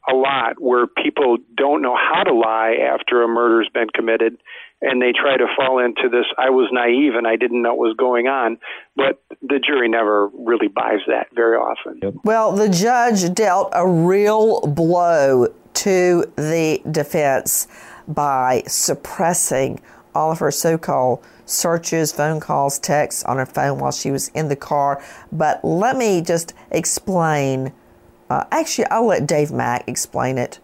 a 0.09 0.13
lot 0.13 0.59
where 0.59 0.87
people 0.87 1.37
don't 1.55 1.81
know 1.81 1.95
how 1.95 2.23
to 2.23 2.33
lie 2.33 2.75
after 2.93 3.21
a 3.23 3.27
murder's 3.27 3.69
been 3.73 3.89
committed 3.93 4.37
and 4.81 5.01
they 5.01 5.11
try 5.11 5.37
to 5.37 5.47
fall 5.55 5.79
into 5.79 6.09
this 6.09 6.25
I 6.37 6.49
was 6.49 6.69
naive 6.71 7.15
and 7.15 7.27
I 7.27 7.35
didn't 7.35 7.61
know 7.61 7.73
what 7.73 7.89
was 7.89 7.95
going 7.97 8.27
on 8.27 8.57
but 8.95 9.21
the 9.41 9.59
jury 9.59 9.89
never 9.89 10.27
really 10.29 10.67
buys 10.67 10.99
that 11.07 11.27
very 11.33 11.57
often. 11.57 12.19
Well, 12.23 12.51
the 12.51 12.69
judge 12.69 13.33
dealt 13.33 13.69
a 13.73 13.87
real 13.87 14.61
blow 14.61 15.47
to 15.73 16.33
the 16.35 16.81
defense 16.89 17.67
by 18.07 18.63
suppressing 18.67 19.81
all 20.13 20.31
of 20.31 20.39
her 20.39 20.51
so-called 20.51 21.23
searches, 21.45 22.11
phone 22.11 22.39
calls, 22.39 22.77
texts 22.79 23.23
on 23.23 23.37
her 23.37 23.45
phone 23.45 23.79
while 23.79 23.91
she 23.91 24.11
was 24.11 24.27
in 24.29 24.49
the 24.49 24.55
car. 24.55 25.01
But 25.31 25.63
let 25.63 25.95
me 25.95 26.21
just 26.21 26.53
explain 26.71 27.71
uh, 28.31 28.45
actually, 28.49 28.85
I'll 28.85 29.07
let 29.07 29.27
Dave 29.27 29.51
Mack 29.51 29.83
explain 29.89 30.37
it, 30.37 30.59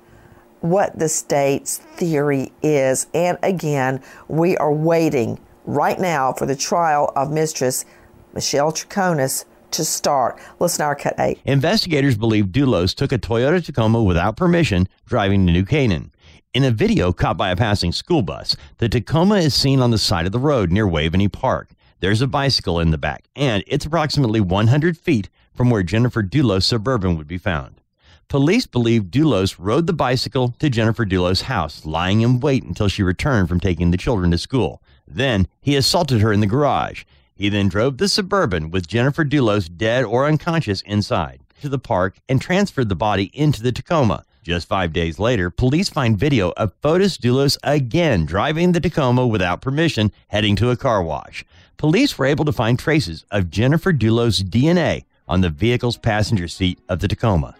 what 0.61 0.97
the 0.97 1.09
state's 1.09 1.77
theory 1.77 2.51
is. 2.61 3.07
And 3.13 3.37
again, 3.43 4.01
we 4.27 4.57
are 4.57 4.73
waiting 4.73 5.39
right 5.65 5.99
now 5.99 6.33
for 6.33 6.45
the 6.45 6.55
trial 6.55 7.11
of 7.15 7.31
Mistress 7.31 7.85
Michelle 8.33 8.71
Troconis 8.71 9.45
to 9.71 9.83
start. 9.83 10.39
Listen 10.59 10.79
to 10.79 10.85
our 10.85 10.95
cut 10.95 11.15
eight. 11.19 11.39
Investigators 11.45 12.17
believe 12.17 12.47
Dulos 12.47 12.95
took 12.95 13.11
a 13.11 13.17
Toyota 13.17 13.63
Tacoma 13.63 14.01
without 14.01 14.37
permission 14.37 14.87
driving 15.05 15.45
to 15.45 15.53
New 15.53 15.65
Canaan. 15.65 16.11
In 16.53 16.63
a 16.63 16.71
video 16.71 17.13
caught 17.13 17.37
by 17.37 17.51
a 17.51 17.55
passing 17.55 17.91
school 17.91 18.21
bus, 18.21 18.55
the 18.77 18.89
Tacoma 18.89 19.35
is 19.35 19.53
seen 19.53 19.81
on 19.81 19.91
the 19.91 19.97
side 19.97 20.25
of 20.25 20.31
the 20.31 20.39
road 20.39 20.71
near 20.71 20.87
Waveny 20.87 21.31
Park. 21.31 21.71
There's 21.99 22.21
a 22.21 22.27
bicycle 22.27 22.79
in 22.79 22.91
the 22.91 22.97
back, 22.97 23.25
and 23.35 23.63
it's 23.67 23.85
approximately 23.85 24.39
100 24.39 24.97
feet 24.97 25.29
from 25.53 25.69
where 25.69 25.83
Jennifer 25.83 26.23
Dulos' 26.23 26.63
Suburban 26.63 27.17
would 27.17 27.27
be 27.27 27.37
found. 27.37 27.81
Police 28.29 28.65
believe 28.65 29.03
Dulos 29.03 29.55
rode 29.57 29.87
the 29.87 29.93
bicycle 29.93 30.53
to 30.59 30.69
Jennifer 30.69 31.05
Dulos' 31.05 31.43
house, 31.43 31.85
lying 31.85 32.19
in 32.19 32.41
wait 32.41 32.61
until 32.61 32.89
she 32.89 33.01
returned 33.01 33.47
from 33.47 33.61
taking 33.61 33.91
the 33.91 33.97
children 33.97 34.31
to 34.31 34.37
school. 34.37 34.81
Then 35.07 35.47
he 35.61 35.77
assaulted 35.77 36.19
her 36.19 36.33
in 36.33 36.41
the 36.41 36.45
garage. 36.45 37.05
He 37.35 37.47
then 37.47 37.69
drove 37.69 37.97
the 37.97 38.09
Suburban 38.09 38.69
with 38.69 38.85
Jennifer 38.85 39.23
Dulos 39.23 39.69
dead 39.73 40.03
or 40.03 40.25
unconscious 40.25 40.81
inside 40.81 41.39
to 41.61 41.69
the 41.69 41.79
park 41.79 42.17
and 42.27 42.41
transferred 42.41 42.89
the 42.89 42.97
body 42.97 43.31
into 43.33 43.63
the 43.63 43.71
Tacoma. 43.71 44.25
Just 44.43 44.67
five 44.67 44.91
days 44.91 45.19
later, 45.19 45.49
police 45.49 45.87
find 45.87 46.19
video 46.19 46.51
of 46.57 46.73
Fotis 46.81 47.17
Dulos 47.17 47.57
again 47.63 48.25
driving 48.25 48.73
the 48.73 48.81
Tacoma 48.81 49.25
without 49.25 49.61
permission, 49.61 50.11
heading 50.27 50.57
to 50.57 50.69
a 50.69 50.75
car 50.75 51.01
wash. 51.01 51.45
Police 51.77 52.17
were 52.17 52.25
able 52.25 52.43
to 52.43 52.51
find 52.51 52.77
traces 52.77 53.23
of 53.31 53.49
Jennifer 53.49 53.93
Dulos' 53.93 54.43
DNA 54.43 55.05
on 55.29 55.39
the 55.39 55.49
vehicle's 55.49 55.97
passenger 55.97 56.49
seat 56.49 56.77
of 56.89 56.99
the 56.99 57.07
Tacoma. 57.07 57.55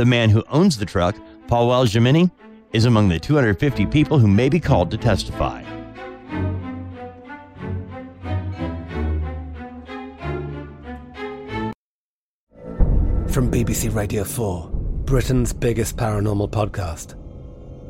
The 0.00 0.06
man 0.06 0.30
who 0.30 0.42
owns 0.48 0.78
the 0.78 0.86
truck, 0.86 1.14
Pawel 1.46 1.84
Gumienny, 1.84 2.30
is 2.72 2.86
among 2.86 3.10
the 3.10 3.20
250 3.20 3.84
people 3.84 4.18
who 4.18 4.28
may 4.28 4.48
be 4.48 4.58
called 4.58 4.90
to 4.92 4.96
testify. 4.96 5.62
From 13.28 13.50
BBC 13.50 13.94
Radio 13.94 14.24
4, 14.24 14.70
Britain's 15.04 15.52
biggest 15.52 15.98
paranormal 15.98 16.50
podcast 16.50 17.14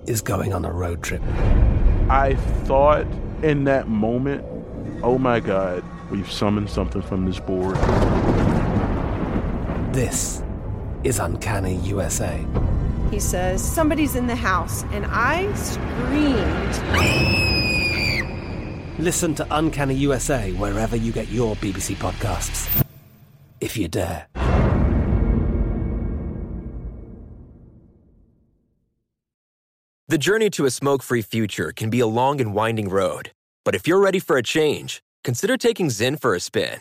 is 0.09 0.21
going 0.21 0.53
on 0.53 0.65
a 0.65 0.73
road 0.73 1.05
trip. 1.05 1.23
I 2.11 2.35
thought 2.65 3.07
in 3.45 3.63
that 3.67 3.87
moment, 3.87 4.45
oh 5.05 5.17
my 5.17 5.39
God, 5.39 5.85
we've 6.11 6.29
summoned 6.29 6.71
something 6.71 7.03
from 7.03 7.27
this 7.27 7.39
board. 7.39 7.77
This 9.95 10.43
is 11.05 11.19
Uncanny 11.19 11.77
USA. 11.77 12.45
He 13.11 13.19
says, 13.19 13.63
Somebody's 13.63 14.15
in 14.17 14.27
the 14.27 14.37
house, 14.37 14.85
and 14.93 15.07
I 15.09 15.53
screamed. 15.55 16.77
Listen 18.99 19.35
to 19.35 19.47
Uncanny 19.51 19.95
USA 19.95 20.53
wherever 20.53 20.97
you 20.97 21.13
get 21.13 21.29
your 21.29 21.57
BBC 21.57 21.97
podcasts, 21.97 22.85
if 23.61 23.77
you 23.77 23.89
dare. 23.89 24.27
The 30.09 30.19
journey 30.19 30.51
to 30.51 30.67
a 30.67 30.71
smoke 30.71 31.03
free 31.05 31.23
future 31.23 31.73
can 31.75 31.89
be 31.89 32.01
a 32.01 32.07
long 32.07 32.41
and 32.41 32.53
winding 32.53 32.89
road, 32.89 33.31
but 33.65 33.77
if 33.77 33.87
you're 33.87 34.01
ready 34.01 34.19
for 34.19 34.37
a 34.37 34.43
change, 34.43 35.03
consider 35.23 35.57
taking 35.57 35.87
Zyn 35.87 36.21
for 36.21 36.35
a 36.35 36.41
spin. 36.41 36.81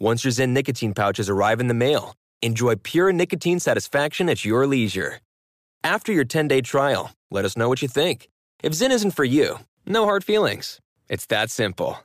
Once 0.00 0.24
your 0.24 0.32
Zyn 0.32 0.48
nicotine 0.48 0.92
pouches 0.92 1.30
arrive 1.30 1.60
in 1.60 1.68
the 1.68 1.74
mail, 1.74 2.16
enjoy 2.42 2.74
pure 2.74 3.12
nicotine 3.12 3.60
satisfaction 3.60 4.28
at 4.28 4.44
your 4.44 4.66
leisure. 4.66 5.20
After 5.84 6.12
your 6.12 6.24
10 6.24 6.48
day 6.48 6.60
trial, 6.62 7.12
let 7.30 7.44
us 7.44 7.56
know 7.56 7.68
what 7.68 7.80
you 7.80 7.86
think. 7.86 8.28
If 8.62 8.72
Zyn 8.72 8.90
isn't 8.90 9.12
for 9.12 9.24
you, 9.24 9.60
no 9.86 10.04
hard 10.04 10.24
feelings. 10.24 10.80
It's 11.08 11.26
that 11.26 11.50
simple. 11.50 11.98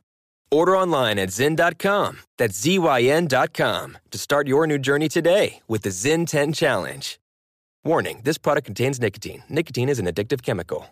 Order 0.51 0.77
online 0.77 1.17
at 1.17 1.29
Zyn.com, 1.29 2.19
that's 2.37 2.59
Z-Y-N.com, 2.59 3.97
to 4.11 4.17
start 4.17 4.47
your 4.47 4.67
new 4.67 4.77
journey 4.77 5.09
today 5.09 5.61
with 5.67 5.81
the 5.81 5.89
Zyn 5.89 6.27
10 6.27 6.53
Challenge. 6.53 7.19
Warning 7.83 8.21
this 8.23 8.37
product 8.37 8.65
contains 8.65 8.99
nicotine. 8.99 9.43
Nicotine 9.49 9.89
is 9.89 9.99
an 9.99 10.05
addictive 10.05 10.43
chemical. 10.43 10.87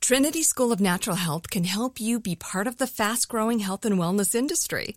Trinity 0.00 0.42
School 0.42 0.70
of 0.72 0.80
Natural 0.80 1.16
Health 1.16 1.50
can 1.50 1.64
help 1.64 2.00
you 2.00 2.20
be 2.20 2.36
part 2.36 2.66
of 2.66 2.76
the 2.76 2.86
fast 2.86 3.28
growing 3.28 3.58
health 3.60 3.84
and 3.84 3.98
wellness 3.98 4.34
industry. 4.34 4.96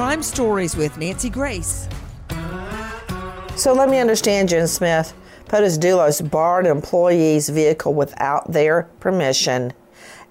Crime 0.00 0.22
Stories 0.22 0.76
with 0.76 0.96
Nancy 0.96 1.28
Grace. 1.28 1.86
So 3.54 3.74
let 3.74 3.90
me 3.90 3.98
understand, 3.98 4.48
Jen 4.48 4.66
Smith. 4.66 5.12
Fotis 5.46 5.78
Dulos 5.78 6.22
borrowed 6.30 6.64
an 6.64 6.74
employee's 6.74 7.50
vehicle 7.50 7.92
without 7.92 8.50
their 8.50 8.84
permission, 8.98 9.74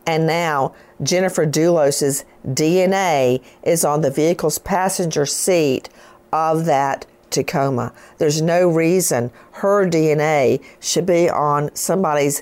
and 0.07 0.26
now 0.26 0.74
Jennifer 1.03 1.45
Dulos' 1.45 2.24
DNA 2.47 3.43
is 3.61 3.86
on 3.86 4.01
the 4.01 4.09
vehicle's 4.09 4.57
passenger 4.57 5.28
seat 5.28 5.88
of 6.34 6.65
that 6.65 7.05
Tacoma. 7.30 7.93
There's 8.17 8.41
no 8.41 8.67
reason 8.67 9.30
her 9.51 9.88
DNA 9.88 10.63
should 10.80 11.05
be 11.05 11.30
on 11.30 11.70
somebody's 11.76 12.41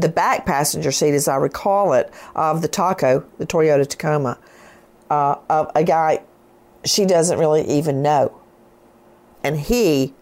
the 0.00 0.08
back 0.08 0.44
passenger 0.44 0.90
seat, 0.90 1.14
as 1.14 1.28
I 1.28 1.36
recall 1.36 1.92
it, 1.92 2.12
of 2.34 2.62
the 2.62 2.68
Taco, 2.68 3.24
the 3.38 3.46
Toyota 3.46 3.86
Tacoma, 3.86 4.38
uh, 5.10 5.36
of 5.48 5.70
a 5.74 5.84
guy 5.84 6.20
she 6.84 7.04
doesn't 7.04 7.38
really 7.38 7.64
even 7.64 8.02
know. 8.02 8.38
And 9.42 9.58
he, 9.58 10.14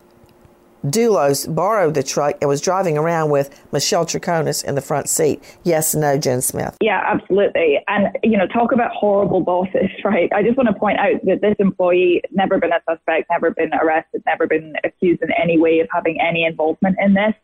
Dulos, 0.84 1.52
borrowed 1.52 1.94
the 1.94 2.02
truck 2.02 2.36
and 2.40 2.48
was 2.48 2.60
driving 2.60 2.98
around 2.98 3.30
with 3.30 3.62
Michelle 3.72 4.04
Troconis 4.04 4.64
in 4.64 4.74
the 4.74 4.80
front 4.80 5.08
seat. 5.08 5.42
Yes, 5.62 5.94
no, 5.94 6.18
Jen 6.18 6.42
Smith. 6.42 6.76
Yeah, 6.80 7.02
absolutely. 7.06 7.80
And, 7.88 8.08
you 8.22 8.36
know, 8.36 8.46
talk 8.46 8.72
about 8.72 8.90
horrible 8.92 9.40
bosses, 9.40 9.90
right? 10.04 10.30
I 10.32 10.42
just 10.42 10.56
want 10.56 10.68
to 10.68 10.74
point 10.74 10.98
out 10.98 11.24
that 11.24 11.40
this 11.40 11.56
employee 11.58 12.22
never 12.32 12.58
been 12.58 12.72
a 12.72 12.80
suspect, 12.88 13.28
never 13.30 13.50
been 13.50 13.72
arrested, 13.74 14.22
never 14.26 14.46
been 14.46 14.74
accused 14.84 15.22
in 15.22 15.28
any 15.40 15.58
way 15.58 15.80
of 15.80 15.88
having 15.92 16.20
any 16.20 16.44
involvement 16.44 16.96
in 17.00 17.14
this 17.14 17.34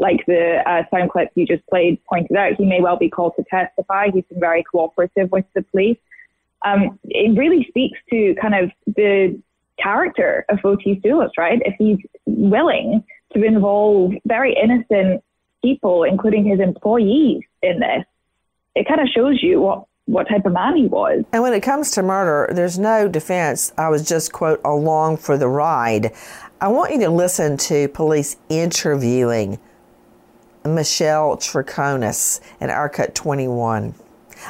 like 0.00 0.24
the 0.26 0.62
uh, 0.66 0.82
sound 0.90 1.10
clip 1.10 1.28
you 1.34 1.46
just 1.46 1.64
played 1.66 2.02
pointed 2.08 2.34
out, 2.34 2.54
he 2.54 2.64
may 2.64 2.80
well 2.80 2.96
be 2.96 3.10
called 3.10 3.34
to 3.36 3.44
testify. 3.50 4.06
He's 4.12 4.24
been 4.30 4.40
very 4.40 4.64
cooperative 4.64 5.30
with 5.30 5.44
the 5.54 5.62
police. 5.62 5.98
Um, 6.64 6.98
it 7.04 7.38
really 7.38 7.66
speaks 7.68 7.98
to 8.10 8.34
kind 8.40 8.54
of 8.54 8.70
the 8.86 9.40
character 9.82 10.44
of 10.48 10.58
Fotis 10.58 11.00
Dulos, 11.02 11.30
right? 11.38 11.60
If 11.64 11.74
he's 11.78 11.98
willing 12.26 13.02
to 13.32 13.44
involve 13.44 14.12
very 14.26 14.54
innocent 14.62 15.22
people, 15.62 16.04
including 16.04 16.44
his 16.44 16.60
employees, 16.60 17.42
in 17.62 17.80
this, 17.80 18.04
it 18.74 18.86
kind 18.88 19.00
of 19.00 19.08
shows 19.08 19.42
you 19.42 19.60
what 19.60 19.84
what 20.06 20.28
type 20.28 20.44
of 20.44 20.52
man 20.52 20.76
he 20.76 20.86
was. 20.86 21.24
And 21.32 21.42
when 21.42 21.52
it 21.52 21.60
comes 21.60 21.92
to 21.92 22.02
murder, 22.02 22.52
there's 22.52 22.80
no 22.80 23.06
defense. 23.06 23.72
I 23.78 23.90
was 23.90 24.08
just, 24.08 24.32
quote, 24.32 24.60
along 24.64 25.18
for 25.18 25.38
the 25.38 25.46
ride. 25.46 26.12
I 26.60 26.66
want 26.66 26.92
you 26.92 26.98
to 27.00 27.10
listen 27.10 27.56
to 27.58 27.86
police 27.88 28.36
interviewing 28.48 29.60
Michelle 30.64 31.36
Troconis 31.36 32.40
in 32.60 32.70
Our 32.70 32.88
Cut 32.88 33.14
21. 33.14 33.94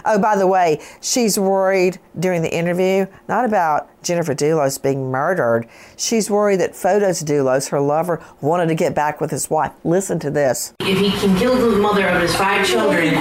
Oh, 0.05 0.18
by 0.18 0.36
the 0.36 0.47
way, 0.47 0.80
she's 1.01 1.38
worried 1.38 1.99
during 2.18 2.43
the 2.43 2.55
interview 2.55 3.07
not 3.28 3.45
about 3.45 3.88
Jennifer 4.03 4.34
Dulos 4.34 4.80
being 4.82 5.11
murdered. 5.11 5.68
She's 5.97 6.30
worried 6.30 6.61
that 6.61 6.72
Fotis 6.72 7.22
Dulos, 7.22 7.70
her 7.70 7.80
lover, 7.80 8.22
wanted 8.41 8.68
to 8.68 8.74
get 8.74 8.95
back 8.95 9.20
with 9.20 9.30
his 9.30 9.51
wife. 9.51 9.72
Listen 9.84 10.18
to 10.20 10.30
this. 10.30 10.72
If 10.80 10.99
he 10.99 11.11
can 11.11 11.36
kill 11.38 11.55
the 11.57 11.76
mother 11.76 12.07
of 12.09 12.20
his 12.22 12.34
five 12.34 12.66
children, 12.66 13.14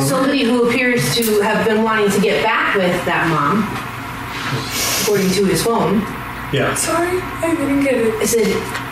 somebody 0.00 0.44
who 0.44 0.68
appears 0.68 1.14
to 1.16 1.40
have 1.40 1.66
been 1.66 1.82
wanting 1.82 2.10
to 2.10 2.20
get 2.20 2.42
back 2.42 2.74
with 2.74 3.04
that 3.04 3.28
mom, 3.28 3.62
according 5.02 5.30
to 5.34 5.44
his 5.44 5.62
phone, 5.62 6.00
yeah. 6.52 6.74
Sorry, 6.74 7.20
I 7.20 7.54
didn't 7.56 7.82
get 7.82 7.94
it. 7.94 8.14
I 8.14 8.24
said, 8.24 8.46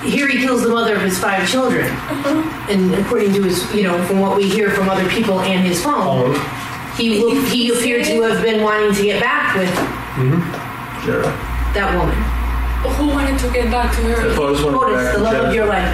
here 0.05 0.29
he 0.29 0.39
kills 0.39 0.63
the 0.63 0.69
mother 0.69 0.95
of 0.95 1.03
his 1.03 1.19
five 1.19 1.49
children. 1.49 1.87
Uh-huh. 1.87 2.73
And 2.73 2.95
according 2.95 3.33
to 3.35 3.43
his, 3.43 3.73
you 3.75 3.83
know, 3.85 4.03
from 4.07 4.21
what 4.21 4.37
we 4.37 4.49
hear 4.49 4.71
from 4.71 4.89
other 4.89 5.09
people 5.09 5.41
and 5.41 5.67
his 5.67 5.83
phone, 5.83 6.35
oh. 6.35 6.95
he 6.97 7.21
will, 7.21 7.35
he 7.47 7.71
appeared 7.71 8.05
to 8.07 8.23
have 8.23 8.43
been 8.43 8.63
wanting 8.63 8.95
to 8.95 9.03
get 9.03 9.21
back 9.23 9.57
with 9.57 9.69
mm-hmm. 9.69 11.05
sure. 11.05 11.23
that 11.75 11.95
woman. 11.95 12.17
Who 12.95 13.09
wanted 13.09 13.39
to 13.41 13.53
get 13.53 13.71
back 13.73 13.95
to 13.97 14.03
her? 14.03 14.29
The 14.29 14.35
Fotis, 14.35 15.13
the 15.15 15.19
love 15.19 15.47
of 15.47 15.55
your 15.55 15.67
life. 15.67 15.93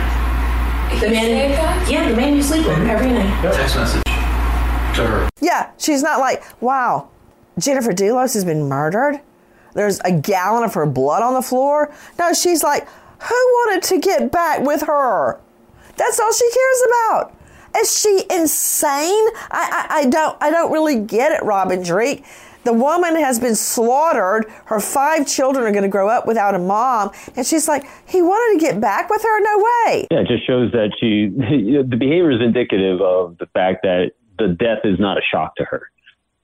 The 1.00 1.08
man, 1.08 1.50
yeah, 1.90 2.08
the 2.08 2.14
man 2.14 2.36
you 2.36 2.42
sleep 2.42 2.66
with 2.66 2.78
every 2.86 3.10
night. 3.10 3.54
Text 3.54 3.76
message 3.76 4.02
to 4.04 5.06
her. 5.06 5.28
Yeah, 5.40 5.70
she's 5.78 6.02
not 6.02 6.20
like, 6.20 6.44
wow, 6.62 7.08
Jennifer 7.58 7.92
Dulos 7.92 8.34
has 8.34 8.44
been 8.44 8.68
murdered 8.68 9.20
there's 9.74 10.00
a 10.00 10.12
gallon 10.12 10.64
of 10.64 10.74
her 10.74 10.86
blood 10.86 11.22
on 11.22 11.34
the 11.34 11.42
floor. 11.42 11.92
No, 12.18 12.32
she's 12.32 12.62
like, 12.62 12.88
who 12.88 13.34
wanted 13.34 13.82
to 13.88 13.98
get 13.98 14.30
back 14.30 14.60
with 14.60 14.82
her? 14.82 15.40
That's 15.96 16.18
all 16.18 16.32
she 16.32 16.50
cares 16.50 16.82
about. 16.86 17.36
Is 17.76 18.00
she 18.00 18.24
insane? 18.30 19.26
I, 19.50 19.86
I, 19.90 19.98
I 19.98 20.06
don't 20.06 20.36
I 20.40 20.50
don't 20.50 20.72
really 20.72 21.00
get 21.00 21.32
it, 21.32 21.42
Robin 21.42 21.82
Dreeke. 21.82 22.24
The 22.64 22.72
woman 22.72 23.16
has 23.16 23.38
been 23.38 23.54
slaughtered. 23.54 24.46
Her 24.66 24.80
five 24.80 25.26
children 25.26 25.66
are 25.66 25.70
going 25.70 25.82
to 25.82 25.88
grow 25.88 26.08
up 26.08 26.26
without 26.26 26.54
a 26.54 26.58
mom. 26.58 27.10
And 27.36 27.46
she's 27.46 27.68
like, 27.68 27.84
he 28.06 28.22
wanted 28.22 28.58
to 28.58 28.66
get 28.66 28.80
back 28.80 29.10
with 29.10 29.22
her? 29.22 29.40
No 29.40 29.58
way. 29.58 30.06
Yeah, 30.10 30.20
it 30.20 30.28
just 30.28 30.46
shows 30.46 30.72
that 30.72 30.92
she, 30.98 31.28
the 31.88 31.96
behavior 31.96 32.30
is 32.30 32.40
indicative 32.40 33.02
of 33.02 33.36
the 33.36 33.46
fact 33.52 33.82
that 33.82 34.12
the 34.38 34.48
death 34.48 34.78
is 34.84 34.98
not 34.98 35.18
a 35.18 35.20
shock 35.30 35.56
to 35.56 35.64
her. 35.64 35.90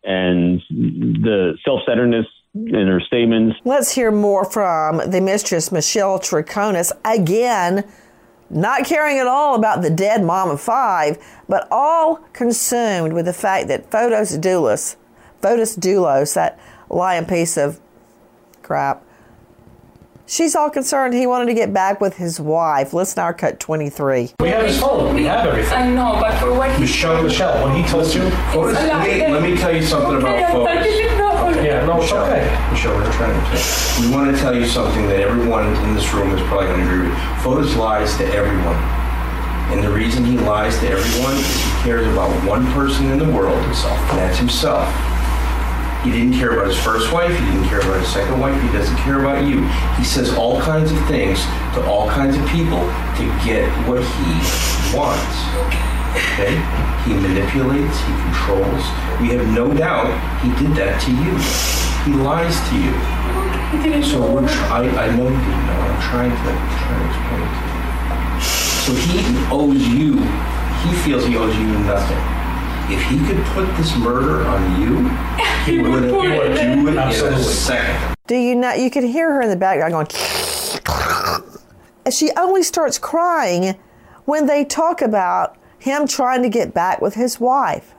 And 0.04 0.60
the 0.68 1.56
self 1.64 1.80
centeredness 1.86 2.26
in 2.55 2.86
her 2.86 3.01
statements. 3.01 3.59
Let's 3.64 3.92
hear 3.92 4.11
more 4.11 4.44
from 4.44 4.98
the 5.11 5.20
mistress, 5.20 5.70
Michelle 5.70 6.18
Troconis, 6.18 6.92
again, 7.05 7.88
not 8.48 8.84
caring 8.84 9.18
at 9.18 9.26
all 9.26 9.55
about 9.55 9.82
the 9.82 9.90
dead 9.90 10.24
mom 10.24 10.51
of 10.51 10.61
five, 10.61 11.18
but 11.48 11.68
all 11.70 12.16
consumed 12.32 13.12
with 13.12 13.26
the 13.26 13.32
fact 13.32 13.68
that 13.68 13.90
Fotis 13.90 14.36
Dulos, 14.38 14.96
Fotis 15.40 15.78
Dulos, 15.78 16.34
that 16.34 16.59
lying 16.88 17.26
piece 17.26 17.57
of 17.57 17.80
crap, 18.62 19.05
She's 20.30 20.54
all 20.54 20.70
concerned 20.70 21.12
he 21.12 21.26
wanted 21.26 21.46
to 21.46 21.54
get 21.54 21.72
back 21.72 22.00
with 22.00 22.14
his 22.14 22.38
wife. 22.38 22.94
Listen 22.94 23.18
our 23.18 23.34
cut 23.34 23.58
23. 23.58 24.30
We 24.38 24.48
have 24.50 24.64
his 24.64 24.78
phone. 24.78 25.12
We 25.12 25.24
have 25.24 25.44
everything. 25.44 25.72
I 25.72 25.90
know, 25.90 26.20
but 26.20 26.38
for 26.38 26.54
what 26.54 26.70
he 26.70 26.82
Michelle, 26.82 27.20
Michelle, 27.20 27.64
when 27.64 27.74
he 27.74 27.82
told 27.90 28.14
you, 28.14 28.20
Fotis, 28.54 28.76
wait, 29.02 29.28
let 29.28 29.42
me 29.42 29.56
tell 29.56 29.74
you 29.74 29.82
something 29.82 30.22
okay, 30.22 30.44
about 30.44 30.68
I 30.68 30.82
didn't 30.84 31.18
know. 31.18 31.48
Yeah, 31.60 31.84
no, 31.84 31.96
it's 31.96 32.12
Michelle, 32.12 32.26
okay. 32.26 32.70
Michelle, 32.70 32.94
we're 32.94 33.12
trying 33.14 33.34
to 33.34 33.46
tell 33.50 33.58
you. 33.58 34.08
We 34.08 34.14
want 34.14 34.32
to 34.32 34.40
tell 34.40 34.54
you 34.54 34.66
something 34.66 35.08
that 35.08 35.18
everyone 35.18 35.66
in 35.66 35.94
this 35.94 36.14
room 36.14 36.30
is 36.30 36.40
probably 36.42 36.68
going 36.68 36.78
to 36.78 36.86
agree 36.86 37.08
with. 37.08 37.18
Fotis 37.42 37.76
lies 37.76 38.16
to 38.18 38.24
everyone. 38.26 38.78
And 39.74 39.82
the 39.82 39.90
reason 39.90 40.24
he 40.24 40.38
lies 40.38 40.78
to 40.78 40.90
everyone 40.90 41.34
is 41.34 41.64
he 41.64 41.70
cares 41.82 42.06
about 42.06 42.30
one 42.46 42.64
person 42.72 43.10
in 43.10 43.18
the 43.18 43.32
world, 43.32 43.60
himself, 43.64 43.98
and 43.98 44.18
that's 44.18 44.38
himself. 44.38 44.86
He 46.05 46.11
didn't 46.11 46.32
care 46.32 46.53
about 46.53 46.66
his 46.66 46.80
first 46.80 47.12
wife. 47.12 47.28
He 47.28 47.44
didn't 47.44 47.68
care 47.68 47.80
about 47.80 48.01
his 48.01 48.09
second 48.09 48.40
wife. 48.40 48.57
He 48.62 48.68
doesn't 48.72 48.96
care 49.05 49.20
about 49.20 49.44
you. 49.44 49.61
He 49.98 50.05
says 50.05 50.32
all 50.32 50.59
kinds 50.61 50.90
of 50.90 50.98
things 51.07 51.44
to 51.76 51.84
all 51.84 52.09
kinds 52.09 52.36
of 52.38 52.46
people 52.48 52.80
to 52.80 53.24
get 53.44 53.68
what 53.84 54.01
he 54.01 54.32
wants. 54.96 55.36
Okay? 56.16 56.57
He 57.05 57.12
manipulates. 57.12 58.01
He 58.01 58.12
controls. 58.16 58.80
We 59.20 59.28
have 59.36 59.46
no 59.53 59.74
doubt 59.74 60.09
he 60.40 60.48
did 60.57 60.74
that 60.80 60.96
to 61.05 61.12
you. 61.12 61.36
He 62.09 62.16
lies 62.16 62.57
to 62.70 62.76
you. 62.80 62.96
So 64.03 64.24
we're 64.24 64.48
try- 64.48 64.88
I, 64.88 65.05
I 65.05 65.16
know 65.16 65.28
you 65.28 65.36
didn't 65.36 65.66
know. 65.68 65.80
I'm 65.84 66.01
trying 66.01 66.30
to, 66.32 66.36
trying 66.80 66.96
to 66.96 67.09
explain 67.12 67.44
it 67.44 67.53
to 67.53 67.64
you. 67.68 67.80
So 68.40 68.90
he 69.05 69.20
owes 69.53 69.86
you. 69.86 70.16
He 70.80 70.96
feels 71.05 71.26
he 71.26 71.36
owes 71.36 71.55
you 71.55 71.66
nothing 71.84 72.40
if 72.92 73.03
he 73.05 73.18
could 73.24 73.38
put 73.55 73.66
this 73.76 73.96
murder 73.96 74.42
on 74.46 74.82
you, 74.82 75.07
he, 75.64 75.72
he 75.72 75.82
would, 75.82 76.02
would 76.02 76.11
do 76.11 76.22
it 76.22 77.32
in 77.32 77.42
second. 77.42 78.16
Do 78.26 78.36
you 78.36 78.54
not? 78.54 78.78
You 78.78 78.90
can 78.90 79.06
hear 79.06 79.32
her 79.32 79.42
in 79.42 79.50
the 79.50 79.56
background 79.56 79.92
going. 79.92 80.06
she 82.12 82.30
only 82.36 82.62
starts 82.62 82.98
crying 82.98 83.76
when 84.24 84.46
they 84.46 84.64
talk 84.64 85.02
about 85.02 85.56
him 85.78 86.06
trying 86.06 86.42
to 86.42 86.48
get 86.48 86.72
back 86.72 87.00
with 87.00 87.14
his 87.14 87.40
wife. 87.40 87.94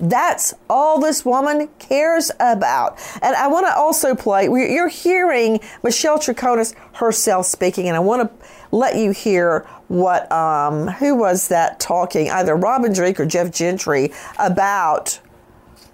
That's 0.00 0.54
all 0.70 1.00
this 1.00 1.24
woman 1.24 1.68
cares 1.80 2.30
about. 2.38 2.98
And 3.20 3.34
I 3.34 3.48
want 3.48 3.66
to 3.66 3.76
also 3.76 4.14
play, 4.14 4.44
you're 4.44 4.88
hearing 4.88 5.60
Michelle 5.82 6.18
Troconis 6.18 6.74
herself 6.94 7.46
speaking, 7.46 7.88
and 7.88 7.96
I 7.96 8.00
want 8.00 8.22
to 8.22 8.30
let 8.70 8.96
you 8.96 9.10
hear 9.10 9.66
what, 9.88 10.30
um, 10.30 10.86
who 10.86 11.16
was 11.16 11.48
that 11.48 11.80
talking, 11.80 12.30
either 12.30 12.54
Robin 12.54 12.92
Dreeke 12.92 13.18
or 13.18 13.26
Jeff 13.26 13.50
Gentry, 13.50 14.12
about 14.38 15.18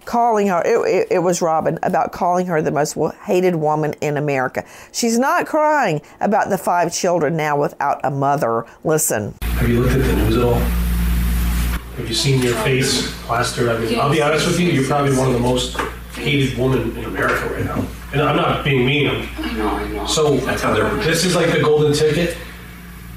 calling 0.05 0.49
her, 0.49 0.63
it, 0.65 0.79
it, 0.89 1.09
it 1.17 1.19
was 1.21 1.41
Robin, 1.43 1.79
about 1.83 2.13
calling 2.13 2.47
her 2.47 2.61
the 2.63 2.71
most 2.71 2.97
hated 3.25 3.57
woman 3.57 3.95
in 4.01 4.17
America. 4.17 4.65
She's 4.93 5.19
not 5.19 5.47
crying 5.47 6.01
about 6.21 6.51
the 6.51 6.59
five 6.59 6.93
children 6.93 7.37
now 7.37 7.61
without 7.61 8.01
a 8.05 8.11
mother. 8.11 8.67
Listen. 8.85 9.35
Have 9.43 9.69
you 9.69 9.81
looked 9.81 9.93
at 9.95 10.03
the 10.03 10.17
news 10.17 10.37
at 10.37 10.45
all? 10.45 10.55
Have 10.55 12.09
you 12.09 12.15
seen 12.15 12.43
your 12.43 12.55
face 12.57 13.13
plastered? 13.23 13.69
I 13.69 13.79
mean, 13.79 13.99
I'll 14.01 14.11
be 14.11 14.21
honest 14.21 14.47
with 14.47 14.59
you, 14.59 14.69
you're 14.71 14.85
probably 14.87 15.17
one 15.17 15.29
of 15.29 15.35
the 15.35 15.41
most 15.41 15.77
hated 16.15 16.59
women 16.59 16.97
in 16.97 17.05
America 17.05 17.47
right 17.55 17.65
now. 17.65 17.85
And 18.13 18.23
I'm 18.23 18.37
not 18.37 18.65
being 18.65 18.87
mean. 18.87 19.09
I'm, 19.11 19.29
I 19.39 19.53
know, 19.53 19.69
I 19.69 19.89
know. 19.89 20.07
so 20.07 20.37
That's 20.39 20.63
how 20.63 20.73
they're- 20.75 20.89
this 21.05 21.25
is 21.25 21.35
like 21.37 21.51
the 21.53 21.61
golden 21.61 21.93
ticket. 21.93 22.37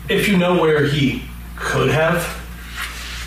If 0.09 0.27
you 0.27 0.37
know 0.37 0.59
where 0.59 0.85
he 0.85 1.23
could 1.55 1.89
have 1.89 2.25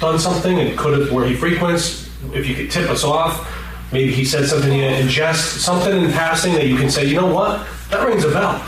done 0.01 0.19
something 0.19 0.59
and 0.59 0.77
could 0.79 0.99
have 0.99 1.13
where 1.13 1.27
he 1.27 1.35
frequents, 1.35 2.10
if 2.33 2.47
you 2.47 2.55
could 2.55 2.71
tip 2.71 2.89
us 2.91 3.05
off, 3.05 3.49
maybe 3.93 4.13
he 4.13 4.25
said 4.25 4.47
something 4.47 4.73
in 4.73 5.09
jest, 5.09 5.61
something 5.61 6.05
in 6.05 6.13
passing 6.13 6.55
that 6.55 6.67
you 6.67 6.77
can 6.77 6.91
say, 6.91 7.05
you 7.05 7.17
know 7.17 7.33
what, 7.33 7.67
that 7.91 8.07
rings 8.07 8.25
a 8.25 8.31
bell. 8.31 8.65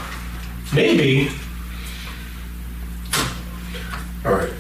Maybe. 0.75 1.31
All 4.25 4.33
right. 4.33 4.53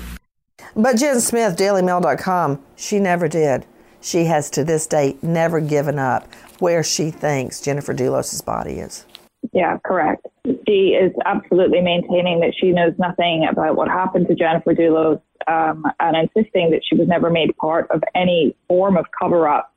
But 0.75 0.97
Jen 0.97 1.21
Smith, 1.21 1.57
DailyMail.com, 1.57 2.63
she 2.77 2.99
never 2.99 3.29
did. 3.29 3.67
She 4.01 4.25
has 4.25 4.51
to 4.51 4.65
this 4.65 4.87
day 4.87 5.17
never 5.23 5.61
given 5.61 5.99
up 5.99 6.33
where 6.59 6.83
she 6.83 7.11
thinks 7.11 7.61
Jennifer 7.61 7.95
Dulos' 7.95 8.45
body 8.45 8.75
is. 8.75 9.05
Yeah, 9.53 9.79
correct. 9.85 10.27
She 10.67 10.97
is 10.99 11.13
absolutely 11.25 11.81
maintaining 11.81 12.41
that 12.41 12.55
she 12.59 12.71
knows 12.71 12.93
nothing 12.99 13.47
about 13.51 13.77
what 13.77 13.89
happened 13.89 14.29
to 14.29 14.35
Jennifer 14.35 14.75
Dulos 14.75 15.21
um, 15.49 15.85
and 16.01 16.17
insisting 16.17 16.71
that 16.71 16.83
she 16.89 16.97
was 16.97 17.09
never 17.09 17.29
made 17.29 17.57
part 17.57 17.91
of 17.91 18.03
any 18.15 18.57
form 18.69 18.97
of 18.97 19.07
cover 19.19 19.49
up 19.49 19.73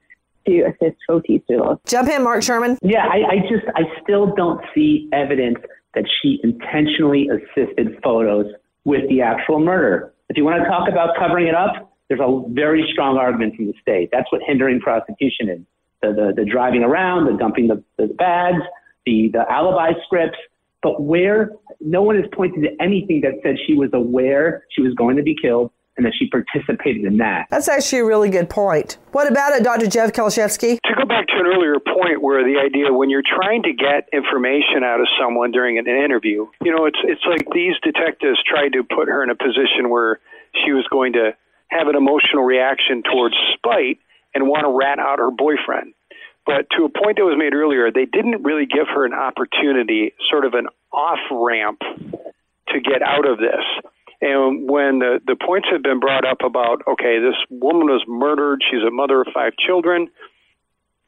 to 0.47 0.61
assist 0.61 0.97
Fotis 1.09 1.43
Dulos. 1.49 1.79
Jump 1.87 2.09
in, 2.09 2.23
Mark 2.23 2.43
Sherman. 2.43 2.77
Yeah, 2.81 3.05
I, 3.05 3.17
I 3.33 3.37
just, 3.49 3.65
I 3.75 3.81
still 4.03 4.33
don't 4.35 4.61
see 4.73 5.09
evidence 5.11 5.57
that 5.95 6.05
she 6.21 6.39
intentionally 6.43 7.29
assisted 7.29 7.99
Fotis 8.03 8.51
with 8.83 9.09
the 9.09 9.21
actual 9.21 9.59
murder. 9.59 10.13
If 10.29 10.37
you 10.37 10.45
want 10.45 10.63
to 10.63 10.69
talk 10.69 10.87
about 10.87 11.17
covering 11.17 11.47
it 11.47 11.55
up, 11.55 11.91
there's 12.07 12.19
a 12.21 12.43
very 12.49 12.87
strong 12.93 13.17
argument 13.17 13.55
from 13.55 13.67
the 13.67 13.73
state. 13.81 14.09
That's 14.11 14.31
what 14.31 14.41
hindering 14.45 14.79
prosecution 14.79 15.49
is. 15.49 15.59
The, 16.01 16.09
the, 16.09 16.33
the 16.43 16.45
driving 16.45 16.83
around, 16.83 17.25
the 17.25 17.37
dumping 17.37 17.67
the, 17.67 17.83
the 17.97 18.13
bags, 18.13 18.61
the, 19.05 19.29
the 19.31 19.45
alibi 19.49 19.91
scripts. 20.05 20.37
But 20.81 21.01
where 21.01 21.51
no 21.81 22.03
one 22.03 22.15
has 22.15 22.25
pointed 22.33 22.61
to 22.61 22.69
anything 22.83 23.21
that 23.21 23.33
said 23.41 23.55
she 23.65 23.73
was 23.73 23.89
aware 23.93 24.65
she 24.71 24.81
was 24.81 24.93
going 24.93 25.17
to 25.17 25.23
be 25.23 25.35
killed 25.39 25.71
and 25.97 26.05
that 26.05 26.13
she 26.17 26.29
participated 26.29 27.05
in 27.05 27.17
that. 27.17 27.47
That's 27.49 27.67
actually 27.67 27.99
a 27.99 28.05
really 28.05 28.29
good 28.29 28.49
point. 28.49 28.97
What 29.13 29.31
about 29.31 29.53
it, 29.53 29.63
Dr. 29.63 29.87
Jeff 29.87 30.11
Kalashevsky? 30.11 30.79
To 30.83 30.93
go 30.95 31.05
back 31.05 31.27
to 31.27 31.35
an 31.39 31.47
earlier 31.47 31.79
point 31.79 32.21
where 32.21 32.43
the 32.43 32.59
idea 32.59 32.91
when 32.91 33.09
you're 33.09 33.23
trying 33.25 33.63
to 33.63 33.73
get 33.73 34.09
information 34.11 34.83
out 34.83 34.99
of 34.99 35.07
someone 35.19 35.51
during 35.51 35.77
an 35.77 35.87
interview, 35.87 36.47
you 36.61 36.75
know, 36.75 36.85
it's 36.85 36.99
it's 37.03 37.23
like 37.25 37.47
these 37.53 37.75
detectives 37.81 38.37
tried 38.43 38.73
to 38.73 38.83
put 38.83 39.07
her 39.07 39.23
in 39.23 39.29
a 39.29 39.35
position 39.35 39.89
where 39.89 40.19
she 40.65 40.71
was 40.71 40.85
going 40.91 41.13
to 41.13 41.31
have 41.67 41.87
an 41.87 41.95
emotional 41.95 42.43
reaction 42.43 43.01
towards 43.01 43.35
spite 43.53 43.99
and 44.33 44.47
want 44.47 44.63
to 44.63 44.69
rat 44.69 44.99
out 44.99 45.19
her 45.19 45.31
boyfriend. 45.31 45.93
But 46.45 46.67
to 46.77 46.85
a 46.85 46.89
point 46.89 47.17
that 47.17 47.25
was 47.25 47.37
made 47.37 47.53
earlier, 47.53 47.91
they 47.91 48.05
didn't 48.05 48.43
really 48.43 48.65
give 48.65 48.87
her 48.87 49.05
an 49.05 49.13
opportunity, 49.13 50.13
sort 50.29 50.45
of 50.45 50.53
an 50.53 50.67
off 50.93 51.19
ramp 51.31 51.79
to 51.79 52.79
get 52.79 53.01
out 53.01 53.27
of 53.27 53.39
this. 53.39 53.65
And 54.21 54.69
when 54.69 54.99
the, 54.99 55.19
the 55.25 55.35
points 55.35 55.67
have 55.71 55.83
been 55.83 55.99
brought 55.99 56.25
up 56.25 56.41
about, 56.43 56.81
okay, 56.87 57.19
this 57.19 57.35
woman 57.49 57.87
was 57.87 58.03
murdered, 58.07 58.61
she's 58.69 58.83
a 58.87 58.91
mother 58.91 59.21
of 59.21 59.27
five 59.33 59.53
children, 59.57 60.09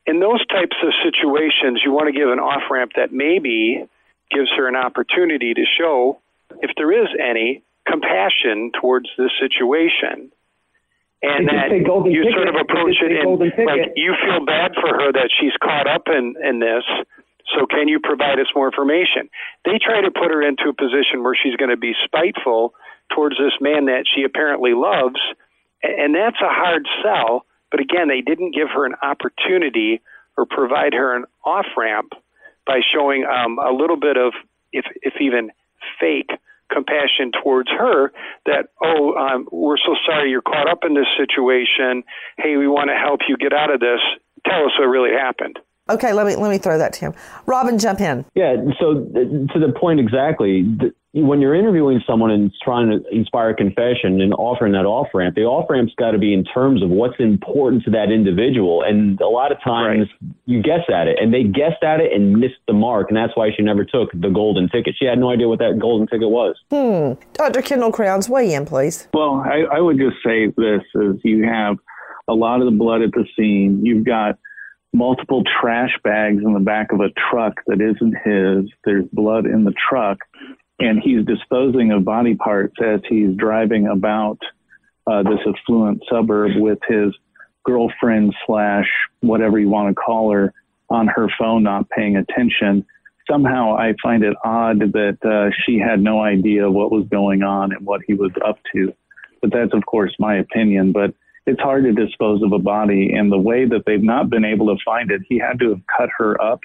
in 0.05 0.19
those 0.19 0.45
types 0.47 0.75
of 0.81 0.93
situations, 1.03 1.81
you 1.83 1.91
want 1.91 2.07
to 2.07 2.17
give 2.17 2.29
an 2.29 2.39
off 2.39 2.63
ramp 2.71 2.93
that 2.95 3.11
maybe 3.11 3.85
gives 4.31 4.49
her 4.55 4.67
an 4.67 4.75
opportunity 4.75 5.53
to 5.53 5.63
show, 5.77 6.19
if 6.61 6.71
there 6.77 6.91
is 6.91 7.09
any, 7.19 7.63
compassion 7.85 8.71
towards 8.79 9.09
this 9.17 9.31
situation. 9.39 10.31
And 11.21 11.47
that 11.47 11.73
you 11.73 12.23
ticket. 12.23 12.33
sort 12.33 12.47
of 12.47 12.55
approach 12.55 13.01
it 13.01 13.09
and 13.09 13.39
like 13.41 13.93
you 13.95 14.13
feel 14.21 14.45
bad 14.45 14.73
for 14.75 14.93
her 14.93 15.11
that 15.13 15.29
she's 15.33 15.53
caught 15.61 15.87
up 15.87 16.03
in, 16.07 16.35
in 16.43 16.59
this. 16.59 16.83
So 17.55 17.65
can 17.65 17.87
you 17.87 17.99
provide 17.99 18.39
us 18.39 18.47
more 18.53 18.67
information? 18.67 19.29
They 19.65 19.79
try 19.79 20.01
to 20.01 20.11
put 20.11 20.29
her 20.29 20.43
into 20.43 20.69
a 20.69 20.73
position 20.73 21.23
where 21.23 21.33
she's 21.33 21.55
going 21.55 21.71
to 21.71 21.77
be 21.77 21.93
spiteful 22.03 22.73
towards 23.15 23.37
this 23.37 23.53
man 23.61 23.85
that 23.85 24.05
she 24.05 24.23
apparently 24.23 24.73
loves, 24.73 25.19
and 25.81 26.13
that's 26.13 26.41
a 26.41 26.51
hard 26.51 26.85
sell. 27.01 27.45
But 27.71 27.79
again, 27.79 28.09
they 28.09 28.21
didn't 28.21 28.53
give 28.53 28.69
her 28.69 28.85
an 28.85 28.95
opportunity 29.01 30.01
or 30.37 30.45
provide 30.45 30.93
her 30.93 31.15
an 31.15 31.25
off 31.43 31.65
ramp 31.75 32.13
by 32.65 32.81
showing 32.93 33.25
um, 33.25 33.57
a 33.59 33.71
little 33.71 33.97
bit 33.97 34.17
of, 34.17 34.33
if 34.71 34.85
if 35.01 35.13
even 35.21 35.51
fake 35.99 36.29
compassion 36.71 37.31
towards 37.43 37.69
her 37.69 38.11
that 38.45 38.67
oh 38.83 39.15
um, 39.15 39.47
we're 39.51 39.77
so 39.77 39.95
sorry 40.05 40.29
you're 40.29 40.41
caught 40.41 40.69
up 40.69 40.79
in 40.83 40.93
this 40.93 41.07
situation 41.17 42.03
hey 42.37 42.57
we 42.57 42.67
want 42.67 42.89
to 42.89 42.95
help 42.95 43.21
you 43.27 43.37
get 43.37 43.53
out 43.53 43.71
of 43.73 43.79
this 43.79 43.99
tell 44.45 44.65
us 44.65 44.71
what 44.77 44.85
really 44.85 45.11
happened 45.11 45.59
Okay, 45.89 46.13
let 46.13 46.27
me 46.27 46.35
let 46.35 46.49
me 46.49 46.57
throw 46.57 46.77
that 46.77 46.93
to 46.93 46.99
him. 46.99 47.13
Robin, 47.45 47.79
jump 47.79 48.01
in. 48.01 48.25
Yeah. 48.35 48.55
So 48.79 48.93
to 48.93 49.59
the 49.59 49.73
point 49.79 49.99
exactly, 49.99 50.65
th- 50.79 50.93
when 51.23 51.41
you're 51.41 51.55
interviewing 51.55 52.01
someone 52.05 52.31
and 52.31 52.51
trying 52.63 52.89
to 52.89 53.03
inspire 53.15 53.53
confession 53.53 54.21
and 54.21 54.33
offering 54.33 54.73
that 54.73 54.85
off 54.85 55.07
ramp, 55.13 55.35
the 55.35 55.41
off 55.41 55.69
ramp's 55.69 55.93
got 55.97 56.11
to 56.11 56.17
be 56.17 56.33
in 56.33 56.43
terms 56.43 56.83
of 56.83 56.89
what's 56.89 57.19
important 57.19 57.83
to 57.85 57.91
that 57.91 58.11
individual. 58.11 58.83
And 58.83 59.19
a 59.21 59.27
lot 59.27 59.51
of 59.51 59.57
times 59.63 60.07
you 60.45 60.61
guess 60.61 60.81
at 60.93 61.07
it, 61.07 61.17
and 61.19 61.33
they 61.33 61.43
guessed 61.43 61.83
at 61.83 61.99
it 61.99 62.13
and 62.13 62.33
missed 62.37 62.59
the 62.67 62.73
mark, 62.73 63.07
and 63.09 63.17
that's 63.17 63.35
why 63.35 63.49
she 63.55 63.63
never 63.63 63.83
took 63.83 64.11
the 64.13 64.29
golden 64.29 64.69
ticket. 64.69 64.95
She 64.99 65.05
had 65.05 65.17
no 65.17 65.31
idea 65.31 65.47
what 65.47 65.59
that 65.59 65.79
golden 65.79 66.07
ticket 66.07 66.29
was. 66.29 66.55
Hmm. 66.69 67.13
Dr. 67.33 67.61
Kendall 67.61 67.91
Crowns, 67.91 68.29
weigh 68.29 68.53
in, 68.53 68.65
please. 68.65 69.07
Well, 69.13 69.43
I, 69.45 69.77
I 69.77 69.79
would 69.79 69.97
just 69.97 70.17
say 70.25 70.47
this 70.47 70.83
is 70.95 71.15
you 71.23 71.45
have 71.45 71.77
a 72.27 72.33
lot 72.33 72.61
of 72.61 72.65
the 72.65 72.77
blood 72.77 73.01
at 73.01 73.11
the 73.11 73.25
scene. 73.35 73.85
You've 73.85 74.05
got 74.05 74.37
multiple 74.93 75.43
trash 75.61 75.91
bags 76.03 76.41
in 76.43 76.53
the 76.53 76.59
back 76.59 76.91
of 76.91 76.99
a 76.99 77.09
truck 77.29 77.61
that 77.67 77.81
isn't 77.81 78.15
his. 78.23 78.71
There's 78.83 79.05
blood 79.13 79.45
in 79.45 79.63
the 79.63 79.73
truck, 79.89 80.17
and 80.79 81.01
he's 81.03 81.25
disposing 81.25 81.91
of 81.91 82.05
body 82.05 82.35
parts 82.35 82.75
as 82.83 83.01
he's 83.07 83.35
driving 83.35 83.87
about 83.87 84.37
uh, 85.07 85.23
this 85.23 85.39
affluent 85.47 86.03
suburb 86.09 86.51
with 86.57 86.79
his 86.87 87.13
girlfriend 87.65 88.33
slash 88.45 88.87
whatever 89.21 89.59
you 89.59 89.69
want 89.69 89.89
to 89.89 89.95
call 89.95 90.31
her 90.31 90.53
on 90.89 91.07
her 91.07 91.27
phone, 91.39 91.63
not 91.63 91.89
paying 91.89 92.15
attention. 92.15 92.85
Somehow, 93.29 93.75
I 93.75 93.93
find 94.01 94.23
it 94.23 94.37
odd 94.45 94.79
that 94.93 95.17
uh, 95.25 95.53
she 95.65 95.77
had 95.79 96.01
no 96.01 96.21
idea 96.21 96.69
what 96.69 96.91
was 96.91 97.05
going 97.09 97.43
on 97.43 97.73
and 97.73 97.85
what 97.85 98.01
he 98.07 98.13
was 98.13 98.31
up 98.45 98.57
to. 98.73 98.93
But 99.41 99.51
that's, 99.51 99.73
of 99.73 99.85
course, 99.85 100.15
my 100.17 100.37
opinion. 100.37 100.93
But 100.93 101.13
it's 101.45 101.59
hard 101.59 101.83
to 101.83 101.91
dispose 101.91 102.41
of 102.41 102.53
a 102.53 102.59
body. 102.59 103.13
And 103.13 103.31
the 103.31 103.37
way 103.37 103.65
that 103.65 103.83
they've 103.85 104.01
not 104.01 104.29
been 104.29 104.45
able 104.45 104.67
to 104.67 104.81
find 104.83 105.11
it, 105.11 105.21
he 105.27 105.39
had 105.39 105.59
to 105.59 105.69
have 105.69 105.81
cut 105.97 106.09
her 106.17 106.41
up 106.41 106.61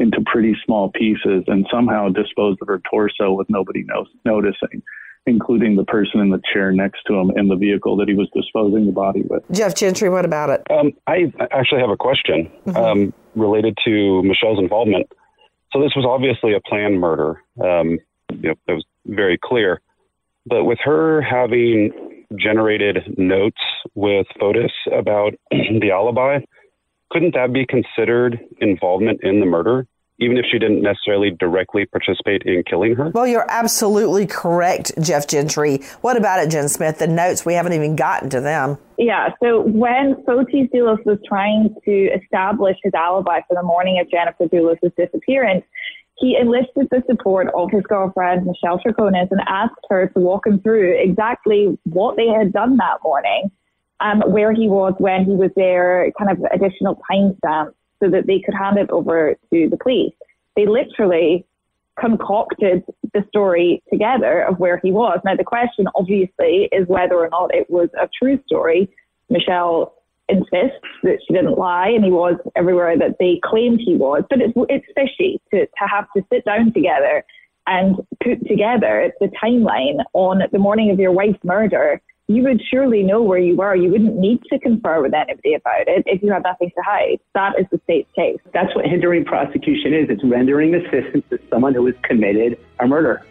into 0.00 0.20
pretty 0.26 0.56
small 0.64 0.90
pieces 0.90 1.44
and 1.46 1.66
somehow 1.70 2.08
disposed 2.08 2.58
of 2.62 2.68
her 2.68 2.80
torso 2.90 3.32
with 3.32 3.48
nobody 3.50 3.84
no- 3.84 4.06
noticing, 4.24 4.82
including 5.26 5.76
the 5.76 5.84
person 5.84 6.20
in 6.20 6.30
the 6.30 6.40
chair 6.52 6.72
next 6.72 7.02
to 7.06 7.14
him 7.14 7.30
in 7.36 7.48
the 7.48 7.56
vehicle 7.56 7.96
that 7.96 8.08
he 8.08 8.14
was 8.14 8.28
disposing 8.34 8.86
the 8.86 8.92
body 8.92 9.22
with. 9.28 9.42
Jeff 9.52 9.74
Gentry, 9.74 10.08
what 10.08 10.24
about 10.24 10.50
it? 10.50 10.62
Um, 10.70 10.92
I 11.06 11.32
actually 11.52 11.80
have 11.80 11.90
a 11.90 11.96
question 11.96 12.50
um, 12.74 13.12
related 13.34 13.76
to 13.84 14.22
Michelle's 14.22 14.58
involvement. 14.58 15.06
So 15.72 15.80
this 15.80 15.92
was 15.94 16.04
obviously 16.04 16.54
a 16.54 16.60
planned 16.60 16.98
murder. 16.98 17.42
Um, 17.62 17.98
you 18.32 18.48
know, 18.48 18.54
that 18.66 18.74
was 18.74 18.84
very 19.06 19.38
clear. 19.38 19.80
But 20.46 20.64
with 20.64 20.78
her 20.82 21.20
having 21.20 22.24
generated 22.38 23.14
notes 23.18 23.60
with 23.94 24.26
Fotis 24.40 24.70
about 24.92 25.34
the 25.50 25.90
alibi, 25.92 26.40
couldn't 27.10 27.34
that 27.34 27.52
be 27.52 27.66
considered 27.66 28.38
involvement 28.60 29.20
in 29.22 29.40
the 29.40 29.46
murder, 29.46 29.86
even 30.18 30.36
if 30.36 30.44
she 30.50 30.58
didn't 30.58 30.82
necessarily 30.82 31.30
directly 31.30 31.86
participate 31.86 32.42
in 32.44 32.62
killing 32.68 32.94
her? 32.94 33.10
Well, 33.10 33.26
you're 33.26 33.50
absolutely 33.50 34.26
correct, 34.26 34.92
Jeff 35.00 35.26
Gentry. 35.26 35.80
What 36.02 36.16
about 36.16 36.40
it, 36.40 36.50
Jen 36.50 36.68
Smith? 36.68 36.98
The 36.98 37.06
notes, 37.06 37.44
we 37.44 37.54
haven't 37.54 37.72
even 37.72 37.96
gotten 37.96 38.30
to 38.30 38.40
them. 38.40 38.78
Yeah, 38.98 39.30
so 39.42 39.62
when 39.62 40.22
Fotis 40.26 40.70
Dulos 40.72 41.04
was 41.04 41.18
trying 41.26 41.74
to 41.84 42.08
establish 42.22 42.76
his 42.82 42.92
alibi 42.94 43.40
for 43.48 43.54
the 43.54 43.62
morning 43.62 43.98
of 44.00 44.10
Jennifer 44.10 44.44
Dulos' 44.44 44.94
disappearance, 44.96 45.64
he 46.18 46.36
enlisted 46.38 46.88
the 46.90 47.02
support 47.06 47.48
of 47.56 47.70
his 47.70 47.82
girlfriend, 47.82 48.44
Michelle 48.44 48.78
Troconis, 48.78 49.28
and 49.30 49.40
asked 49.48 49.80
her 49.88 50.08
to 50.08 50.20
walk 50.20 50.46
him 50.46 50.60
through 50.60 51.00
exactly 51.00 51.78
what 51.84 52.16
they 52.16 52.26
had 52.28 52.52
done 52.52 52.76
that 52.76 52.98
morning, 53.02 53.50
um, 54.00 54.22
where 54.26 54.52
he 54.52 54.68
was 54.68 54.94
when 54.98 55.24
he 55.24 55.32
was 55.32 55.50
there, 55.56 56.10
kind 56.18 56.30
of 56.30 56.44
additional 56.52 57.00
timestamps 57.10 57.74
so 58.02 58.08
that 58.10 58.26
they 58.26 58.40
could 58.40 58.54
hand 58.54 58.78
it 58.78 58.90
over 58.90 59.34
to 59.52 59.68
the 59.68 59.76
police. 59.76 60.14
They 60.56 60.66
literally 60.66 61.46
concocted 61.98 62.82
the 63.12 63.24
story 63.28 63.82
together 63.92 64.42
of 64.42 64.58
where 64.58 64.80
he 64.82 64.90
was. 64.90 65.20
Now, 65.24 65.36
the 65.36 65.44
question 65.44 65.86
obviously 65.94 66.68
is 66.72 66.86
whether 66.88 67.16
or 67.16 67.28
not 67.28 67.54
it 67.54 67.68
was 67.68 67.88
a 68.00 68.08
true 68.18 68.40
story. 68.46 68.88
Michelle 69.28 69.94
insists 70.28 70.86
that 71.02 71.18
she 71.26 71.34
didn't 71.34 71.58
lie 71.58 71.88
and 71.88 72.04
he 72.04 72.10
was 72.10 72.36
everywhere 72.56 72.96
that 72.98 73.16
they 73.18 73.40
claimed 73.44 73.80
he 73.84 73.96
was. 73.96 74.22
But 74.30 74.40
it's, 74.40 74.54
it's 74.68 74.86
fishy 74.94 75.40
to, 75.52 75.66
to 75.66 75.88
have 75.88 76.06
to 76.16 76.24
sit 76.32 76.44
down 76.44 76.72
together 76.72 77.24
and 77.66 77.96
put 78.22 78.46
together 78.48 79.12
the 79.20 79.30
timeline 79.42 80.02
on 80.14 80.42
the 80.50 80.58
morning 80.58 80.90
of 80.90 80.98
your 80.98 81.12
wife's 81.12 81.44
murder. 81.44 82.00
You 82.30 82.44
would 82.44 82.62
surely 82.70 83.02
know 83.02 83.20
where 83.20 83.40
you 83.40 83.56
were. 83.56 83.74
You 83.74 83.90
wouldn't 83.90 84.14
need 84.14 84.40
to 84.52 84.58
confer 84.60 85.02
with 85.02 85.12
anybody 85.12 85.54
about 85.54 85.88
it 85.88 86.04
if 86.06 86.22
you 86.22 86.30
had 86.30 86.44
nothing 86.44 86.70
to 86.70 86.82
hide. 86.86 87.18
That 87.34 87.58
is 87.58 87.66
the 87.72 87.80
state's 87.82 88.08
case. 88.14 88.38
That's 88.54 88.72
what 88.76 88.84
hindering 88.84 89.24
prosecution 89.24 89.92
is. 89.92 90.08
It's 90.08 90.22
rendering 90.22 90.76
assistance 90.76 91.24
to 91.30 91.40
someone 91.50 91.74
who 91.74 91.84
has 91.86 91.96
committed 92.04 92.56
a 92.78 92.86
murder. 92.86 93.26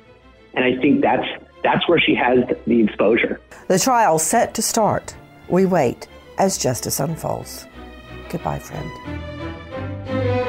And 0.54 0.66
I 0.66 0.82
think 0.82 1.02
that's 1.02 1.24
that's 1.64 1.88
where 1.88 1.98
she 1.98 2.14
has 2.14 2.40
the 2.68 2.84
exposure. 2.84 3.40
The 3.70 3.80
trial 3.80 4.20
set 4.20 4.54
to 4.56 4.62
start. 4.62 5.16
We 5.48 5.66
wait 5.66 6.10
as 6.38 6.58
justice 6.58 7.00
unfolds. 7.00 7.68
Goodbye, 8.30 8.60
friend. 8.60 10.49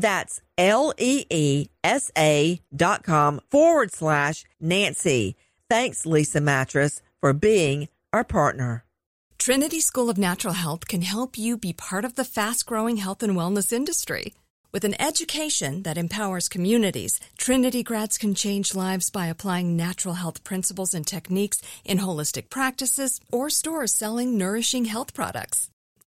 That's 0.00 0.40
L-E-E-S-A 0.58 2.60
dot 2.74 3.02
com 3.02 3.40
forward 3.50 3.92
slash 3.92 4.44
Nancy. 4.60 5.36
Thanks, 5.68 6.04
Leesa 6.04 6.42
Mattress, 6.42 7.00
for 7.20 7.32
being 7.32 7.88
our 8.12 8.24
partner. 8.24 8.84
Trinity 9.38 9.80
School 9.80 10.10
of 10.10 10.18
Natural 10.18 10.52
Health 10.52 10.86
can 10.86 11.00
help 11.00 11.38
you 11.38 11.56
be 11.56 11.72
part 11.72 12.04
of 12.04 12.14
the 12.14 12.26
fast 12.26 12.66
growing 12.66 12.98
health 12.98 13.22
and 13.22 13.34
wellness 13.34 13.72
industry. 13.72 14.34
With 14.70 14.84
an 14.84 15.00
education 15.00 15.82
that 15.84 15.96
empowers 15.96 16.48
communities, 16.48 17.18
Trinity 17.38 17.82
grads 17.82 18.18
can 18.18 18.34
change 18.34 18.74
lives 18.74 19.08
by 19.08 19.28
applying 19.28 19.78
natural 19.78 20.14
health 20.14 20.44
principles 20.44 20.92
and 20.92 21.06
techniques 21.06 21.62
in 21.86 21.98
holistic 21.98 22.50
practices 22.50 23.18
or 23.32 23.48
stores 23.48 23.94
selling 23.94 24.36
nourishing 24.36 24.84
health 24.84 25.14
products. 25.14 25.69